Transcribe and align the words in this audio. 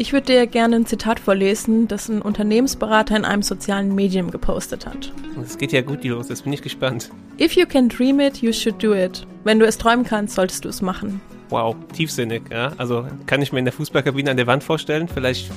Ich 0.00 0.12
würde 0.12 0.26
dir 0.26 0.46
gerne 0.46 0.76
ein 0.76 0.86
Zitat 0.86 1.18
vorlesen, 1.18 1.88
das 1.88 2.08
ein 2.08 2.22
Unternehmensberater 2.22 3.16
in 3.16 3.24
einem 3.24 3.42
sozialen 3.42 3.94
Medium 3.96 4.30
gepostet 4.30 4.86
hat. 4.86 5.12
Es 5.42 5.58
geht 5.58 5.72
ja 5.72 5.82
gut 5.82 6.04
los, 6.04 6.28
jetzt 6.28 6.44
bin 6.44 6.52
ich 6.52 6.62
gespannt. 6.62 7.10
If 7.40 7.56
you 7.56 7.66
can 7.66 7.88
dream 7.88 8.20
it, 8.20 8.38
you 8.38 8.52
should 8.52 8.82
do 8.82 8.94
it. 8.94 9.26
Wenn 9.42 9.58
du 9.58 9.66
es 9.66 9.76
träumen 9.76 10.04
kannst, 10.04 10.36
solltest 10.36 10.64
du 10.64 10.68
es 10.68 10.82
machen. 10.82 11.20
Wow, 11.50 11.74
tiefsinnig, 11.92 12.42
ja. 12.48 12.72
Also 12.78 13.08
kann 13.26 13.42
ich 13.42 13.52
mir 13.52 13.58
in 13.58 13.64
der 13.64 13.72
Fußballkabine 13.72 14.30
an 14.30 14.36
der 14.36 14.46
Wand 14.46 14.62
vorstellen. 14.62 15.08
Vielleicht 15.08 15.50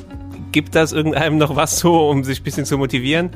gibt 0.51 0.73
das 0.73 0.91
irgendeinem 0.91 1.37
noch 1.37 1.55
was 1.55 1.77
so, 1.77 2.09
um 2.09 2.23
sich 2.23 2.41
ein 2.41 2.43
bisschen 2.43 2.65
zu 2.65 2.79
motivieren. 2.79 3.29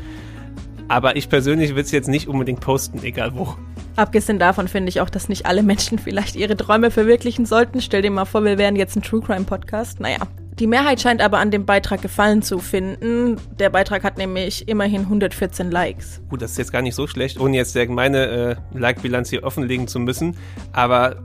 Aber 0.87 1.15
ich 1.15 1.29
persönlich 1.29 1.71
würde 1.71 1.81
es 1.81 1.91
jetzt 1.91 2.07
nicht 2.07 2.27
unbedingt 2.27 2.59
posten, 2.59 3.01
egal 3.03 3.35
wo. 3.35 3.55
Abgesehen 3.95 4.39
davon 4.39 4.67
finde 4.67 4.89
ich 4.89 5.01
auch, 5.01 5.09
dass 5.09 5.29
nicht 5.29 5.45
alle 5.45 5.63
Menschen 5.63 5.97
vielleicht 5.99 6.35
ihre 6.35 6.57
Träume 6.57 6.91
verwirklichen 6.91 7.45
sollten. 7.45 7.81
Stell 7.81 8.01
dir 8.01 8.11
mal 8.11 8.25
vor, 8.25 8.43
wir 8.43 8.57
wären 8.57 8.75
jetzt 8.75 8.95
ein 8.95 9.01
True 9.01 9.21
Crime 9.21 9.45
Podcast. 9.45 9.99
Naja, 9.99 10.19
die 10.59 10.67
Mehrheit 10.67 11.01
scheint 11.01 11.21
aber 11.21 11.39
an 11.39 11.51
dem 11.51 11.65
Beitrag 11.65 12.01
gefallen 12.01 12.41
zu 12.41 12.59
finden. 12.59 13.37
Der 13.59 13.69
Beitrag 13.69 14.03
hat 14.03 14.17
nämlich 14.17 14.67
immerhin 14.67 15.01
114 15.01 15.71
Likes. 15.71 16.21
Gut, 16.29 16.41
das 16.41 16.51
ist 16.51 16.57
jetzt 16.57 16.71
gar 16.71 16.81
nicht 16.81 16.95
so 16.95 17.07
schlecht, 17.07 17.39
ohne 17.39 17.57
jetzt 17.57 17.75
meine 17.89 18.25
äh, 18.27 18.55
Like-Bilanz 18.77 19.29
hier 19.29 19.43
offenlegen 19.43 19.87
zu 19.87 19.99
müssen. 19.99 20.37
Aber 20.71 21.17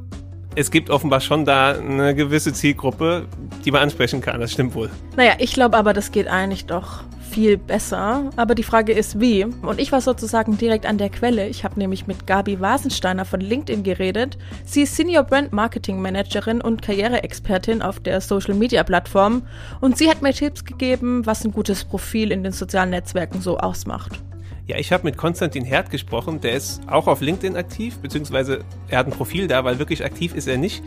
es 0.56 0.70
gibt 0.70 0.90
offenbar 0.90 1.20
schon 1.20 1.44
da 1.44 1.72
eine 1.72 2.14
gewisse 2.14 2.52
Zielgruppe, 2.52 3.26
die 3.64 3.70
man 3.70 3.82
ansprechen 3.82 4.20
kann. 4.20 4.40
Das 4.40 4.52
stimmt 4.52 4.74
wohl. 4.74 4.90
Naja, 5.16 5.34
ich 5.38 5.52
glaube 5.52 5.76
aber, 5.76 5.92
das 5.92 6.10
geht 6.10 6.26
eigentlich 6.26 6.66
doch 6.66 7.04
viel 7.30 7.56
besser. 7.56 8.30
Aber 8.36 8.54
die 8.54 8.62
Frage 8.62 8.92
ist, 8.92 9.20
wie? 9.20 9.44
Und 9.44 9.80
ich 9.80 9.92
war 9.92 10.00
sozusagen 10.00 10.58
direkt 10.58 10.86
an 10.86 10.98
der 10.98 11.08
Quelle. 11.08 11.48
Ich 11.48 11.64
habe 11.64 11.78
nämlich 11.78 12.06
mit 12.06 12.26
Gabi 12.26 12.60
Wasensteiner 12.60 13.24
von 13.24 13.40
LinkedIn 13.40 13.82
geredet. 13.82 14.36
Sie 14.64 14.82
ist 14.82 14.96
Senior 14.96 15.22
Brand 15.22 15.52
Marketing 15.52 16.02
Managerin 16.02 16.60
und 16.60 16.82
Karriereexpertin 16.82 17.82
auf 17.82 18.00
der 18.00 18.20
Social 18.20 18.54
Media 18.54 18.82
Plattform. 18.82 19.42
Und 19.80 19.96
sie 19.96 20.10
hat 20.10 20.22
mir 20.22 20.32
Tipps 20.32 20.64
gegeben, 20.64 21.24
was 21.24 21.44
ein 21.44 21.52
gutes 21.52 21.84
Profil 21.84 22.32
in 22.32 22.42
den 22.42 22.52
sozialen 22.52 22.90
Netzwerken 22.90 23.40
so 23.40 23.58
ausmacht. 23.58 24.20
Ja, 24.66 24.76
ich 24.78 24.92
habe 24.92 25.02
mit 25.02 25.16
Konstantin 25.16 25.64
Herd 25.64 25.90
gesprochen, 25.90 26.40
der 26.40 26.52
ist 26.52 26.80
auch 26.86 27.08
auf 27.08 27.20
LinkedIn 27.20 27.56
aktiv, 27.56 27.98
beziehungsweise 27.98 28.60
er 28.88 28.98
hat 28.98 29.06
ein 29.08 29.12
Profil 29.12 29.48
da, 29.48 29.64
weil 29.64 29.80
wirklich 29.80 30.04
aktiv 30.04 30.32
ist 30.32 30.46
er 30.46 30.58
nicht. 30.58 30.84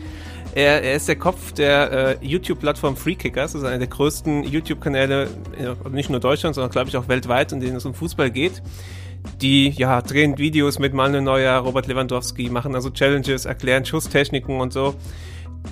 Er, 0.54 0.82
er 0.82 0.94
ist 0.94 1.08
der 1.08 1.16
Kopf 1.16 1.52
der 1.52 2.20
äh, 2.22 2.26
YouTube-Plattform 2.26 2.96
Freekickers, 2.96 3.52
das 3.52 3.62
ist 3.62 3.66
einer 3.66 3.78
der 3.78 3.88
größten 3.88 4.44
YouTube-Kanäle, 4.44 5.28
nicht 5.90 6.10
nur 6.10 6.20
Deutschland, 6.20 6.54
sondern 6.54 6.70
glaube 6.70 6.88
ich 6.88 6.96
auch 6.96 7.08
weltweit, 7.08 7.50
in 7.50 7.58
denen 7.58 7.76
es 7.76 7.84
um 7.84 7.92
Fußball 7.92 8.30
geht. 8.30 8.62
Die 9.40 9.70
ja, 9.70 10.00
drehen 10.00 10.38
Videos 10.38 10.78
mit 10.78 10.94
Manuel 10.94 11.22
Neuer, 11.22 11.58
Robert 11.58 11.88
Lewandowski, 11.88 12.50
machen 12.50 12.74
also 12.76 12.90
Challenges, 12.90 13.46
erklären 13.46 13.84
Schusstechniken 13.84 14.60
und 14.60 14.72
so 14.72 14.94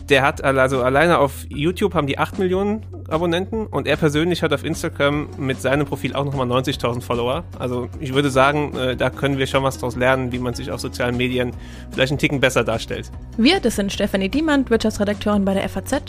der 0.09 0.23
hat 0.23 0.43
also 0.43 0.83
alleine 0.83 1.19
auf 1.19 1.45
YouTube 1.48 1.95
haben 1.95 2.07
die 2.07 2.19
8 2.19 2.39
Millionen 2.39 2.85
Abonnenten 3.09 3.67
und 3.67 3.87
er 3.87 3.97
persönlich 3.97 4.43
hat 4.43 4.53
auf 4.53 4.65
Instagram 4.65 5.29
mit 5.39 5.61
seinem 5.61 5.87
Profil 5.87 6.15
auch 6.15 6.25
nochmal 6.25 6.47
90.000 6.47 7.03
Follower. 7.03 7.45
Also 7.59 7.89
ich 8.01 8.15
würde 8.15 8.31
sagen, 8.31 8.75
äh, 8.77 8.97
da 8.97 9.11
können 9.11 9.39
wir 9.39 9.47
schon 9.47 9.62
was 9.62 9.79
daraus 9.79 9.97
lernen, 9.97 10.33
wie 10.33 10.39
man 10.39 10.55
sich 10.55 10.71
auf 10.71 10.81
sozialen 10.81 11.17
Medien 11.17 11.53
vielleicht 11.91 12.12
einen 12.12 12.19
Ticken 12.19 12.41
besser 12.41 12.65
darstellt. 12.65 13.11
Wir, 13.37 13.61
das 13.61 13.77
sind 13.77 13.93
Stefanie 13.93 14.29
Diemann, 14.29 14.69
Wirtschaftsredakteurin 14.69 15.45
bei 15.45 15.55
der 15.55 15.69
FAZ 15.69 16.03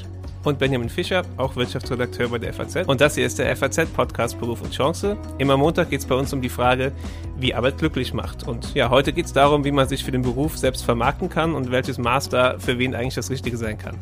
und 0.43 0.59
Benjamin 0.59 0.89
Fischer, 0.89 1.23
auch 1.37 1.55
Wirtschaftsredakteur 1.55 2.29
bei 2.29 2.37
der 2.37 2.53
FAZ. 2.53 2.87
Und 2.87 3.01
das 3.01 3.15
hier 3.15 3.25
ist 3.25 3.39
der 3.39 3.55
FAZ-Podcast 3.55 4.39
Beruf 4.39 4.61
und 4.61 4.71
Chance. 4.71 5.17
Immer 5.37 5.57
Montag 5.57 5.89
geht 5.89 6.01
es 6.01 6.05
bei 6.05 6.15
uns 6.15 6.33
um 6.33 6.41
die 6.41 6.49
Frage, 6.49 6.91
wie 7.37 7.53
Arbeit 7.53 7.77
glücklich 7.77 8.13
macht. 8.13 8.47
Und 8.47 8.73
ja, 8.73 8.89
heute 8.89 9.13
geht 9.13 9.25
es 9.25 9.33
darum, 9.33 9.63
wie 9.63 9.71
man 9.71 9.87
sich 9.87 10.03
für 10.03 10.11
den 10.11 10.21
Beruf 10.21 10.57
selbst 10.57 10.83
vermarkten 10.83 11.29
kann 11.29 11.55
und 11.55 11.71
welches 11.71 11.97
Maß 11.97 12.29
da 12.29 12.59
für 12.59 12.77
wen 12.77 12.93
eigentlich 12.93 13.15
das 13.15 13.29
Richtige 13.29 13.57
sein 13.57 13.77
kann. 13.77 13.97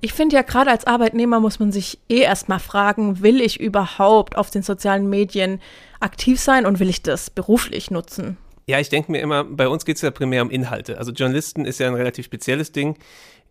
Ich 0.00 0.12
finde 0.12 0.36
ja, 0.36 0.42
gerade 0.42 0.70
als 0.70 0.86
Arbeitnehmer 0.86 1.40
muss 1.40 1.58
man 1.58 1.72
sich 1.72 1.98
eh 2.08 2.20
erstmal 2.20 2.60
fragen, 2.60 3.20
will 3.22 3.40
ich 3.40 3.58
überhaupt 3.58 4.36
auf 4.36 4.50
den 4.50 4.62
sozialen 4.62 5.10
Medien 5.10 5.60
aktiv 5.98 6.38
sein 6.38 6.66
und 6.66 6.78
will 6.78 6.88
ich 6.88 7.02
das 7.02 7.30
beruflich 7.30 7.90
nutzen? 7.90 8.36
Ja, 8.68 8.78
ich 8.78 8.90
denke 8.90 9.10
mir 9.10 9.22
immer, 9.22 9.44
bei 9.44 9.66
uns 9.66 9.86
geht 9.86 9.96
es 9.96 10.02
ja 10.02 10.10
primär 10.10 10.42
um 10.42 10.50
Inhalte. 10.50 10.98
Also 10.98 11.10
Journalisten 11.10 11.64
ist 11.64 11.80
ja 11.80 11.88
ein 11.88 11.94
relativ 11.94 12.26
spezielles 12.26 12.70
Ding 12.70 12.96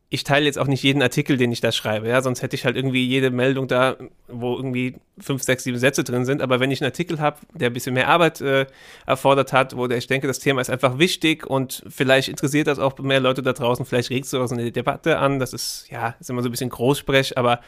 ich 0.10 0.24
teile 0.24 0.46
jetzt 0.46 0.58
auch 0.58 0.68
nicht 0.68 0.84
jeden 0.84 1.02
Artikel, 1.02 1.36
den 1.36 1.52
ich 1.52 1.60
da 1.60 1.74
schreibe, 1.74 2.08
ja, 2.08 2.22
sonst 2.22 2.42
hätte 2.42 2.56
ich 2.56 2.64
halt 2.64 2.78
irgendwie 2.78 3.06
jede 3.06 3.30
Meldung 3.30 3.68
da, 3.68 3.98
wo 4.30 4.56
irgendwie 4.56 4.96
fünf, 5.18 5.44
sechs, 5.44 5.66
sieben 5.66 5.78
Sätze 5.78 6.06
drin 6.06 6.24
sind. 6.24 6.42
Aber 6.42 6.62
wenn 6.62 6.72
ich 6.72 6.82
einen 6.82 6.92
Artikel 6.92 7.20
habe, 7.20 7.38
der 7.54 7.70
ein 7.70 7.74
bisschen 7.74 7.94
mehr 7.94 8.08
Arbeit 8.08 8.40
äh, 8.40 8.68
erfordert 9.06 9.52
hat, 9.52 9.76
wo 9.76 9.86
ich 9.88 10.08
denke, 10.08 10.28
das 10.28 10.40
Thema 10.40 10.62
ist 10.62 10.70
einfach 10.70 10.98
wichtig 10.98 11.46
und 11.46 11.84
vielleicht 11.90 12.30
interessiert 12.30 12.68
das 12.68 12.80
auch 12.80 12.98
mehr 13.00 13.20
Leute 13.20 13.42
da 13.42 13.52
draußen, 13.52 13.86
vielleicht 13.86 14.10
regt 14.10 14.26
es 14.26 14.32
so 14.32 14.40
eine 14.40 14.72
Debatte 14.72 15.18
an. 15.18 15.40
Das 15.40 15.52
ist, 15.52 15.88
ja, 15.92 16.16
ist 16.20 16.30
immer 16.30 16.42
so 16.42 16.48
ein 16.48 16.52
bisschen 16.52 16.70
Großsprech, 16.70 17.38
aber 17.38 17.60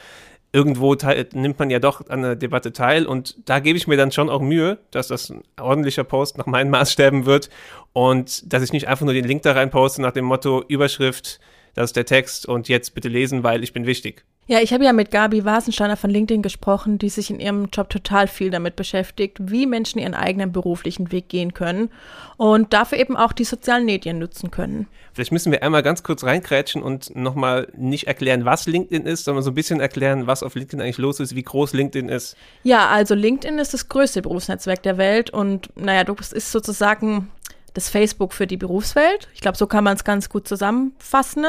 irgendwo 0.54 0.96
nimmt 1.34 1.60
man 1.60 1.70
ja 1.70 1.80
doch 1.80 2.08
an 2.10 2.22
der 2.22 2.36
Debatte 2.38 2.72
teil 2.72 3.06
und 3.06 3.36
da 3.48 3.60
gebe 3.60 3.78
ich 3.78 3.86
mir 3.86 3.98
dann 3.98 4.12
schon 4.12 4.30
auch 4.30 4.42
Mühe, 4.42 4.80
dass 4.92 5.10
das 5.10 5.30
ein 5.30 5.44
ordentlicher 5.60 6.06
Post 6.06 6.38
nach 6.38 6.46
meinen 6.46 6.72
Maßstäben 6.72 7.26
wird 7.26 7.50
und 7.94 8.52
dass 8.52 8.64
ich 8.64 8.72
nicht 8.72 8.88
einfach 8.88 9.06
nur 9.06 9.14
den 9.14 9.26
Link 9.26 9.44
da 9.44 9.52
rein 9.52 9.70
poste 9.70 10.02
nach 10.02 10.14
dem 10.14 10.26
Motto 10.26 10.64
Überschrift 10.68 11.40
das 11.74 11.92
ist 11.92 11.96
der 11.96 12.06
Text 12.06 12.46
und 12.46 12.68
jetzt 12.68 12.94
bitte 12.94 13.10
lesen, 13.10 13.44
weil 13.44 13.64
ich 13.64 13.74
bin 13.74 13.86
wichtig. 13.86 14.26
Ja, 14.50 14.60
ich 14.62 14.74
habe 14.74 14.84
ja 14.84 14.94
mit 14.94 15.12
Gabi 15.12 15.46
Wasensteiner 15.46 15.96
von 15.96 16.10
LinkedIn 16.10 16.42
gesprochen, 16.42 16.98
die 16.98 17.10
sich 17.10 17.30
in 17.30 17.40
ihrem 17.40 17.68
Job 17.72 17.88
total 17.92 18.28
viel 18.28 18.50
damit 18.50 18.76
beschäftigt, 18.76 19.38
wie 19.40 19.68
Menschen 19.68 20.00
ihren 20.00 20.16
eigenen 20.16 20.52
beruflichen 20.52 21.12
Weg 21.12 21.30
gehen 21.30 21.54
können 21.54 21.92
und 22.36 22.74
dafür 22.74 22.98
eben 22.98 23.16
auch 23.16 23.32
die 23.32 23.44
sozialen 23.44 23.86
Medien 23.86 24.18
nutzen 24.18 24.50
können. 24.50 24.88
Vielleicht 25.14 25.32
müssen 25.32 25.52
wir 25.52 25.62
einmal 25.62 25.84
ganz 25.84 26.02
kurz 26.02 26.24
reinkrätschen 26.24 26.82
und 26.82 27.16
nochmal 27.16 27.68
nicht 27.78 28.08
erklären, 28.08 28.44
was 28.44 28.66
LinkedIn 28.66 29.06
ist, 29.06 29.26
sondern 29.26 29.44
so 29.44 29.52
ein 29.52 29.54
bisschen 29.54 29.82
erklären, 29.82 30.26
was 30.26 30.42
auf 30.42 30.56
LinkedIn 30.56 30.82
eigentlich 30.82 30.98
los 30.98 31.20
ist, 31.20 31.36
wie 31.36 31.44
groß 31.44 31.74
LinkedIn 31.74 32.10
ist. 32.10 32.36
Ja, 32.64 32.88
also 32.88 33.14
LinkedIn 33.14 33.60
ist 33.60 33.76
das 33.76 33.88
größte 33.88 34.24
Berufsnetzwerk 34.24 34.82
der 34.82 34.98
Welt 34.98 35.30
und 35.30 35.70
naja, 35.76 36.04
du 36.04 36.16
ist 36.16 36.52
sozusagen 36.52 37.30
das 37.74 37.90
Facebook 37.90 38.34
für 38.34 38.48
die 38.48 38.58
Berufswelt. 38.58 39.28
Ich 39.34 39.42
glaube, 39.42 39.58
so 39.58 39.68
kann 39.68 39.84
man 39.84 39.96
es 39.96 40.04
ganz 40.04 40.30
gut 40.30 40.48
zusammenfassen. 40.48 41.46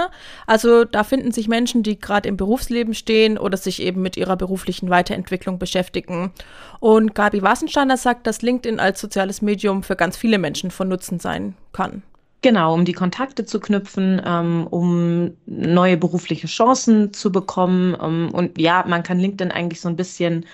Also 0.46 0.84
da 0.84 1.04
finden 1.04 1.32
sich 1.32 1.48
Menschen, 1.48 1.82
die 1.82 1.98
gerade 1.98 2.28
im 2.28 2.36
Berufsleben 2.36 2.94
stehen 2.94 3.38
oder 3.38 3.56
sich 3.56 3.82
eben 3.82 4.02
mit 4.02 4.16
ihrer 4.16 4.36
beruflichen 4.36 4.90
Weiterentwicklung 4.90 5.58
beschäftigen. 5.58 6.32
Und 6.80 7.14
Gabi 7.14 7.42
Wassensteiner 7.42 7.96
sagt, 7.96 8.26
dass 8.26 8.42
LinkedIn 8.42 8.80
als 8.80 9.00
soziales 9.00 9.42
Medium 9.42 9.82
für 9.82 9.96
ganz 9.96 10.16
viele 10.16 10.38
Menschen 10.38 10.70
von 10.70 10.88
Nutzen 10.88 11.18
sein 11.18 11.54
kann. 11.72 12.02
Genau, 12.42 12.72
um 12.72 12.86
die 12.86 12.94
Kontakte 12.94 13.44
zu 13.44 13.60
knüpfen, 13.60 14.22
ähm, 14.24 14.66
um 14.70 15.32
neue 15.44 15.98
berufliche 15.98 16.46
Chancen 16.46 17.12
zu 17.12 17.30
bekommen. 17.30 17.94
Ähm, 18.00 18.30
und 18.32 18.58
ja, 18.58 18.84
man 18.88 19.02
kann 19.02 19.18
LinkedIn 19.18 19.52
eigentlich 19.52 19.82
so 19.82 19.88
ein 19.88 19.96
bisschen 19.96 20.46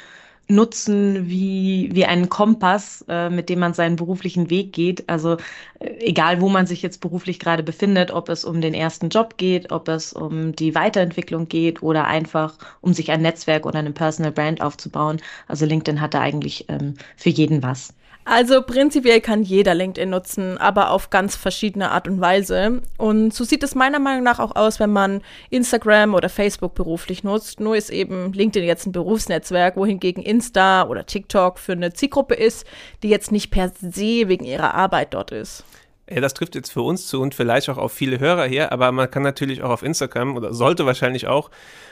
nutzen 0.48 1.28
wie, 1.28 1.90
wie 1.92 2.04
einen 2.04 2.28
Kompass, 2.28 3.04
äh, 3.08 3.30
mit 3.30 3.48
dem 3.48 3.58
man 3.58 3.74
seinen 3.74 3.96
beruflichen 3.96 4.50
Weg 4.50 4.72
geht. 4.72 5.08
Also 5.08 5.36
äh, 5.80 5.90
egal, 6.00 6.40
wo 6.40 6.48
man 6.48 6.66
sich 6.66 6.82
jetzt 6.82 7.00
beruflich 7.00 7.38
gerade 7.38 7.62
befindet, 7.62 8.10
ob 8.12 8.28
es 8.28 8.44
um 8.44 8.60
den 8.60 8.74
ersten 8.74 9.08
Job 9.08 9.36
geht, 9.38 9.72
ob 9.72 9.88
es 9.88 10.12
um 10.12 10.54
die 10.54 10.74
Weiterentwicklung 10.74 11.48
geht 11.48 11.82
oder 11.82 12.06
einfach 12.06 12.58
um 12.80 12.92
sich 12.92 13.10
ein 13.10 13.22
Netzwerk 13.22 13.66
oder 13.66 13.78
eine 13.80 13.92
Personal 13.92 14.32
Brand 14.32 14.60
aufzubauen. 14.60 15.20
Also 15.48 15.66
LinkedIn 15.66 16.00
hat 16.00 16.14
da 16.14 16.20
eigentlich 16.20 16.66
ähm, 16.68 16.94
für 17.16 17.30
jeden 17.30 17.62
was. 17.62 17.92
Also 18.28 18.60
prinzipiell 18.60 19.20
kann 19.20 19.44
jeder 19.44 19.72
LinkedIn 19.72 20.10
nutzen, 20.10 20.58
aber 20.58 20.90
auf 20.90 21.10
ganz 21.10 21.36
verschiedene 21.36 21.92
Art 21.92 22.08
und 22.08 22.20
Weise. 22.20 22.82
Und 22.98 23.32
so 23.32 23.44
sieht 23.44 23.62
es 23.62 23.76
meiner 23.76 24.00
Meinung 24.00 24.24
nach 24.24 24.40
auch 24.40 24.56
aus, 24.56 24.80
wenn 24.80 24.90
man 24.90 25.22
Instagram 25.48 26.12
oder 26.12 26.28
Facebook 26.28 26.74
beruflich 26.74 27.22
nutzt. 27.22 27.60
Nur 27.60 27.76
ist 27.76 27.88
eben 27.88 28.32
LinkedIn 28.32 28.66
jetzt 28.66 28.84
ein 28.84 28.90
Berufsnetzwerk, 28.90 29.76
wohingegen 29.76 30.24
Insta 30.24 30.88
oder 30.88 31.06
TikTok 31.06 31.60
für 31.60 31.72
eine 31.72 31.92
Zielgruppe 31.92 32.34
ist, 32.34 32.66
die 33.04 33.10
jetzt 33.10 33.30
nicht 33.30 33.52
per 33.52 33.70
se 33.80 34.26
wegen 34.26 34.44
ihrer 34.44 34.74
Arbeit 34.74 35.14
dort 35.14 35.30
ist. 35.30 35.62
Ja, 36.08 36.20
das 36.20 36.34
trifft 36.34 36.54
jetzt 36.54 36.72
für 36.72 36.82
uns 36.82 37.08
zu 37.08 37.20
und 37.20 37.34
vielleicht 37.34 37.68
auch 37.68 37.78
auf 37.78 37.92
viele 37.92 38.20
Hörer 38.20 38.44
hier, 38.44 38.70
aber 38.70 38.92
man 38.92 39.10
kann 39.10 39.24
natürlich 39.24 39.64
auch 39.64 39.70
auf 39.70 39.82
Instagram 39.82 40.36
oder 40.36 40.54
sollte 40.54 40.86
wahrscheinlich 40.86 41.26
auch 41.26 41.50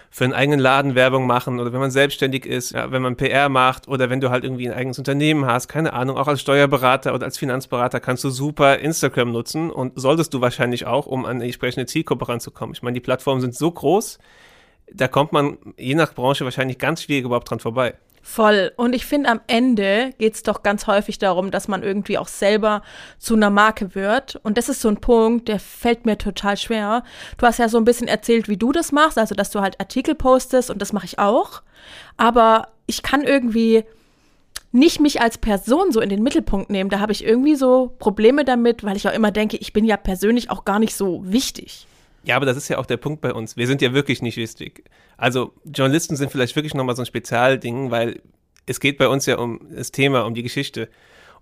für 0.08 0.22
einen 0.22 0.32
eigenen 0.32 0.60
Laden 0.60 0.94
Werbung 0.94 1.26
machen 1.26 1.58
oder 1.58 1.72
wenn 1.72 1.80
man 1.80 1.90
selbstständig 1.90 2.46
ist, 2.46 2.70
ja, 2.70 2.92
wenn 2.92 3.02
man 3.02 3.16
PR 3.16 3.48
macht 3.48 3.88
oder 3.88 4.10
wenn 4.10 4.20
du 4.20 4.30
halt 4.30 4.44
irgendwie 4.44 4.68
ein 4.68 4.76
eigenes 4.76 5.00
Unternehmen 5.00 5.46
hast, 5.46 5.66
keine 5.66 5.94
Ahnung, 5.94 6.16
auch 6.16 6.28
als 6.28 6.40
Steuerberater 6.40 7.12
oder 7.12 7.24
als 7.24 7.38
Finanzberater 7.38 7.98
kannst 7.98 8.22
du 8.22 8.30
super 8.30 8.78
Instagram 8.78 9.32
nutzen 9.32 9.72
und 9.72 9.94
solltest 9.96 10.32
du 10.32 10.40
wahrscheinlich 10.40 10.86
auch, 10.86 11.06
um 11.06 11.24
an 11.24 11.40
die 11.40 11.46
entsprechende 11.46 11.86
Zielgruppe 11.86 12.28
ranzukommen. 12.28 12.74
Ich 12.76 12.82
meine, 12.82 12.94
die 12.94 13.00
Plattformen 13.00 13.40
sind 13.40 13.56
so 13.56 13.72
groß, 13.72 14.20
da 14.92 15.08
kommt 15.08 15.32
man 15.32 15.58
je 15.76 15.96
nach 15.96 16.14
Branche 16.14 16.44
wahrscheinlich 16.44 16.78
ganz 16.78 17.02
schwierig 17.02 17.24
überhaupt 17.24 17.50
dran 17.50 17.58
vorbei. 17.58 17.94
Voll. 18.26 18.72
Und 18.76 18.94
ich 18.94 19.04
finde, 19.04 19.28
am 19.28 19.42
Ende 19.48 20.14
geht 20.16 20.34
es 20.34 20.42
doch 20.42 20.62
ganz 20.62 20.86
häufig 20.86 21.18
darum, 21.18 21.50
dass 21.50 21.68
man 21.68 21.82
irgendwie 21.82 22.16
auch 22.16 22.26
selber 22.26 22.80
zu 23.18 23.34
einer 23.34 23.50
Marke 23.50 23.94
wird. 23.94 24.40
Und 24.42 24.56
das 24.56 24.70
ist 24.70 24.80
so 24.80 24.88
ein 24.88 24.96
Punkt, 24.96 25.46
der 25.46 25.60
fällt 25.60 26.06
mir 26.06 26.16
total 26.16 26.56
schwer. 26.56 27.04
Du 27.36 27.44
hast 27.44 27.58
ja 27.58 27.68
so 27.68 27.76
ein 27.76 27.84
bisschen 27.84 28.08
erzählt, 28.08 28.48
wie 28.48 28.56
du 28.56 28.72
das 28.72 28.92
machst, 28.92 29.18
also 29.18 29.34
dass 29.34 29.50
du 29.50 29.60
halt 29.60 29.78
Artikel 29.78 30.14
postest 30.14 30.70
und 30.70 30.80
das 30.80 30.94
mache 30.94 31.04
ich 31.04 31.18
auch. 31.18 31.60
Aber 32.16 32.68
ich 32.86 33.02
kann 33.02 33.24
irgendwie 33.24 33.84
nicht 34.72 35.00
mich 35.00 35.20
als 35.20 35.36
Person 35.36 35.92
so 35.92 36.00
in 36.00 36.08
den 36.08 36.22
Mittelpunkt 36.22 36.70
nehmen, 36.70 36.88
da 36.88 37.00
habe 37.00 37.12
ich 37.12 37.26
irgendwie 37.26 37.56
so 37.56 37.94
Probleme 37.98 38.46
damit, 38.46 38.84
weil 38.84 38.96
ich 38.96 39.06
auch 39.06 39.12
immer 39.12 39.32
denke, 39.32 39.58
ich 39.58 39.74
bin 39.74 39.84
ja 39.84 39.98
persönlich 39.98 40.50
auch 40.50 40.64
gar 40.64 40.78
nicht 40.78 40.96
so 40.96 41.20
wichtig. 41.26 41.86
Ja, 42.24 42.36
aber 42.36 42.46
das 42.46 42.56
ist 42.56 42.68
ja 42.68 42.78
auch 42.78 42.86
der 42.86 42.96
Punkt 42.96 43.20
bei 43.20 43.32
uns. 43.32 43.56
Wir 43.56 43.66
sind 43.66 43.82
ja 43.82 43.92
wirklich 43.92 44.22
nicht 44.22 44.36
wichtig. 44.36 44.84
Also 45.16 45.52
Journalisten 45.64 46.16
sind 46.16 46.32
vielleicht 46.32 46.56
wirklich 46.56 46.74
nochmal 46.74 46.96
so 46.96 47.02
ein 47.02 47.06
Spezialding, 47.06 47.90
weil 47.90 48.20
es 48.66 48.80
geht 48.80 48.96
bei 48.96 49.08
uns 49.08 49.26
ja 49.26 49.38
um 49.38 49.60
das 49.70 49.92
Thema, 49.92 50.22
um 50.24 50.34
die 50.34 50.42
Geschichte. 50.42 50.88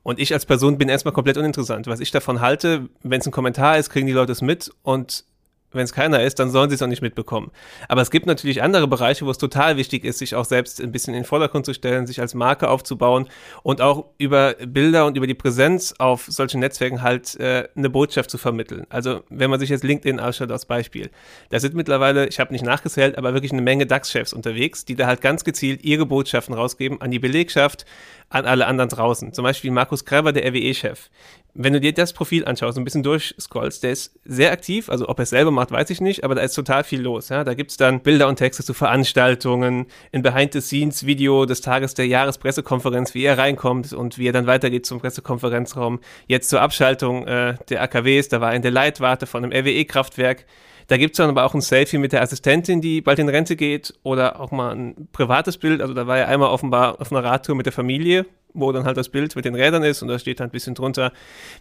Und 0.03 0.19
ich 0.19 0.33
als 0.33 0.45
Person 0.45 0.79
bin 0.79 0.89
erstmal 0.89 1.15
komplett 1.15 1.37
uninteressant. 1.37 1.87
Was 1.87 2.01
ich 2.01 2.11
davon 2.11 2.41
halte, 2.41 2.89
wenn 3.03 3.21
es 3.21 3.27
ein 3.27 3.33
Kommentar 3.33 3.79
ist, 3.79 3.91
kriegen 3.91 4.09
die 4.09 4.13
Leute 4.13 4.33
es 4.33 4.43
mit 4.43 4.73
und 4.83 5.25
wenn 5.75 5.85
es 5.85 5.93
keiner 5.93 6.23
ist, 6.23 6.39
dann 6.39 6.51
sollen 6.51 6.71
sie 6.71 6.75
es 6.75 6.83
auch 6.83 6.87
nicht 6.87 7.03
mitbekommen. 7.03 7.51
Aber 7.89 8.03
es 8.03 8.11
gibt 8.11 8.27
natürlich 8.27 8.63
andere 8.63 8.89
Bereiche, 8.89 9.27
wo 9.27 9.31
es 9.31 9.39
total 9.39 9.77
wichtig 9.77 10.05
ist, 10.05 10.19
sich 10.19 10.35
auch 10.35 10.45
selbst 10.45 10.81
ein 10.81 10.93
bisschen 10.93 11.15
in 11.15 11.21
den 11.21 11.27
Vordergrund 11.27 11.67
zu 11.67 11.75
stellen, 11.75 12.07
sich 12.07 12.21
als 12.21 12.35
Marke 12.35 12.69
aufzubauen 12.69 13.29
und 13.63 13.81
auch 13.81 14.07
über 14.19 14.55
Bilder 14.55 15.07
und 15.07 15.17
über 15.17 15.27
die 15.27 15.35
Präsenz 15.35 15.95
auf 15.99 16.27
solchen 16.29 16.61
Netzwerken 16.61 17.03
halt 17.03 17.39
äh, 17.41 17.69
eine 17.77 17.91
Botschaft 17.91 18.31
zu 18.31 18.39
vermitteln. 18.39 18.87
Also 18.89 19.23
wenn 19.29 19.51
man 19.51 19.61
sich 19.61 19.71
jetzt 19.71 19.85
LinkedIn 19.85 20.21
anschaut 20.21 20.51
als 20.51 20.67
Beispiel, 20.67 21.11
da 21.51 21.61
sind 21.61 21.75
mittlerweile, 21.75 22.27
ich 22.27 22.41
habe 22.41 22.53
nicht 22.53 22.65
nachgezählt, 22.65 23.19
aber 23.19 23.35
wirklich 23.35 23.53
eine 23.53 23.63
Menge 23.63 23.87
DAX-Chefs 23.87 24.33
unterwegs, 24.33 24.85
die 24.85 24.95
da 24.95 25.07
halt 25.07 25.21
ganz 25.21 25.45
gezielt 25.45 25.85
ihre 25.85 26.07
Botschaften 26.07 26.55
rausgeben 26.55 27.01
an 27.01 27.11
die 27.11 27.19
Belegschaft, 27.19 27.85
an 28.29 28.47
alle 28.47 28.67
anderen 28.67 28.89
draußen. 28.89 29.33
Zum 29.33 29.43
Beispiel 29.43 29.71
Markus 29.71 30.05
Kreber, 30.05 30.33
der 30.33 30.47
RWE-Chef. 30.49 31.11
Wenn 31.55 31.75
du 31.75 31.81
dir 31.81 31.93
das 31.93 32.15
Profil 32.15 32.47
anschaust, 32.47 32.79
ein 32.79 32.85
bisschen 32.85 33.03
durchscrollst, 33.03 33.83
der 33.83 33.93
ist 33.93 34.19
sehr 34.25 34.53
aktiv. 34.53 34.89
Also 34.89 35.09
ob 35.09 35.19
er 35.19 35.25
es 35.25 35.31
selber 35.31 35.51
macht, 35.51 35.71
weiß 35.71 35.91
ich 35.91 36.01
nicht, 36.01 36.25
aber 36.25 36.35
da 36.35 36.41
ist 36.41 36.55
total 36.55 36.83
viel 36.83 37.03
los. 37.03 37.29
Ja? 37.29 37.45
Da 37.45 37.53
gibt's 37.53 37.77
dann 37.77 38.01
Bilder 38.01 38.29
und 38.29 38.37
Texte 38.37 38.65
zu 38.65 38.73
Veranstaltungen, 38.73 39.87
ein 40.13 40.23
Behind-the-Scenes-Video 40.23 41.45
des 41.45 41.61
Tages 41.61 41.93
der 41.93 42.07
Jahrespressekonferenz, 42.07 43.15
wie 43.15 43.25
er 43.25 43.37
reinkommt 43.37 43.93
und 43.93 44.17
wie 44.17 44.29
er 44.29 44.33
dann 44.33 44.47
weitergeht 44.47 44.87
zum 44.87 45.01
Pressekonferenzraum. 45.01 46.01
Jetzt 46.27 46.49
zur 46.49 46.63
Abschaltung 46.63 47.27
äh, 47.27 47.57
der 47.69 47.83
AKWs, 47.83 48.29
da 48.29 48.41
war 48.41 48.51
er 48.51 48.57
in 48.57 48.63
der 48.63 48.71
Leitwarte 48.71 49.27
von 49.27 49.45
einem 49.45 49.53
RWE-Kraftwerk. 49.53 50.47
Da 50.89 50.97
gibt 50.97 51.15
es 51.15 51.19
dann 51.19 51.31
aber 51.31 51.45
auch 51.45 51.55
ein 51.55 51.61
Selfie 51.61 51.99
mit 51.99 52.13
der 52.13 52.23
Assistentin, 52.23 52.81
die 52.81 53.01
bald 53.01 53.19
in 53.19 53.29
Rente 53.29 53.57
geht 53.57 53.95
oder 54.03 54.41
auch 54.41 54.51
mal 54.51 54.75
ein 54.75 55.09
privates 55.13 55.59
Bild. 55.59 55.81
Also 55.81 55.95
da 55.95 56.07
war 56.07 56.19
er 56.19 56.29
einmal 56.29 56.51
offenbar 56.51 57.01
auf 57.01 57.13
einer 57.13 57.23
Radtour 57.23 57.55
mit 57.55 57.67
der 57.67 57.73
Familie 57.73 58.27
wo 58.55 58.73
dann 58.73 58.85
halt 58.85 58.97
das 58.97 59.09
Bild 59.09 59.35
mit 59.37 59.45
den 59.45 59.55
Rädern 59.55 59.83
ist 59.83 60.03
und 60.03 60.09
da 60.09 60.19
steht 60.19 60.41
dann 60.41 60.49
ein 60.49 60.51
bisschen 60.51 60.75
drunter, 60.75 61.13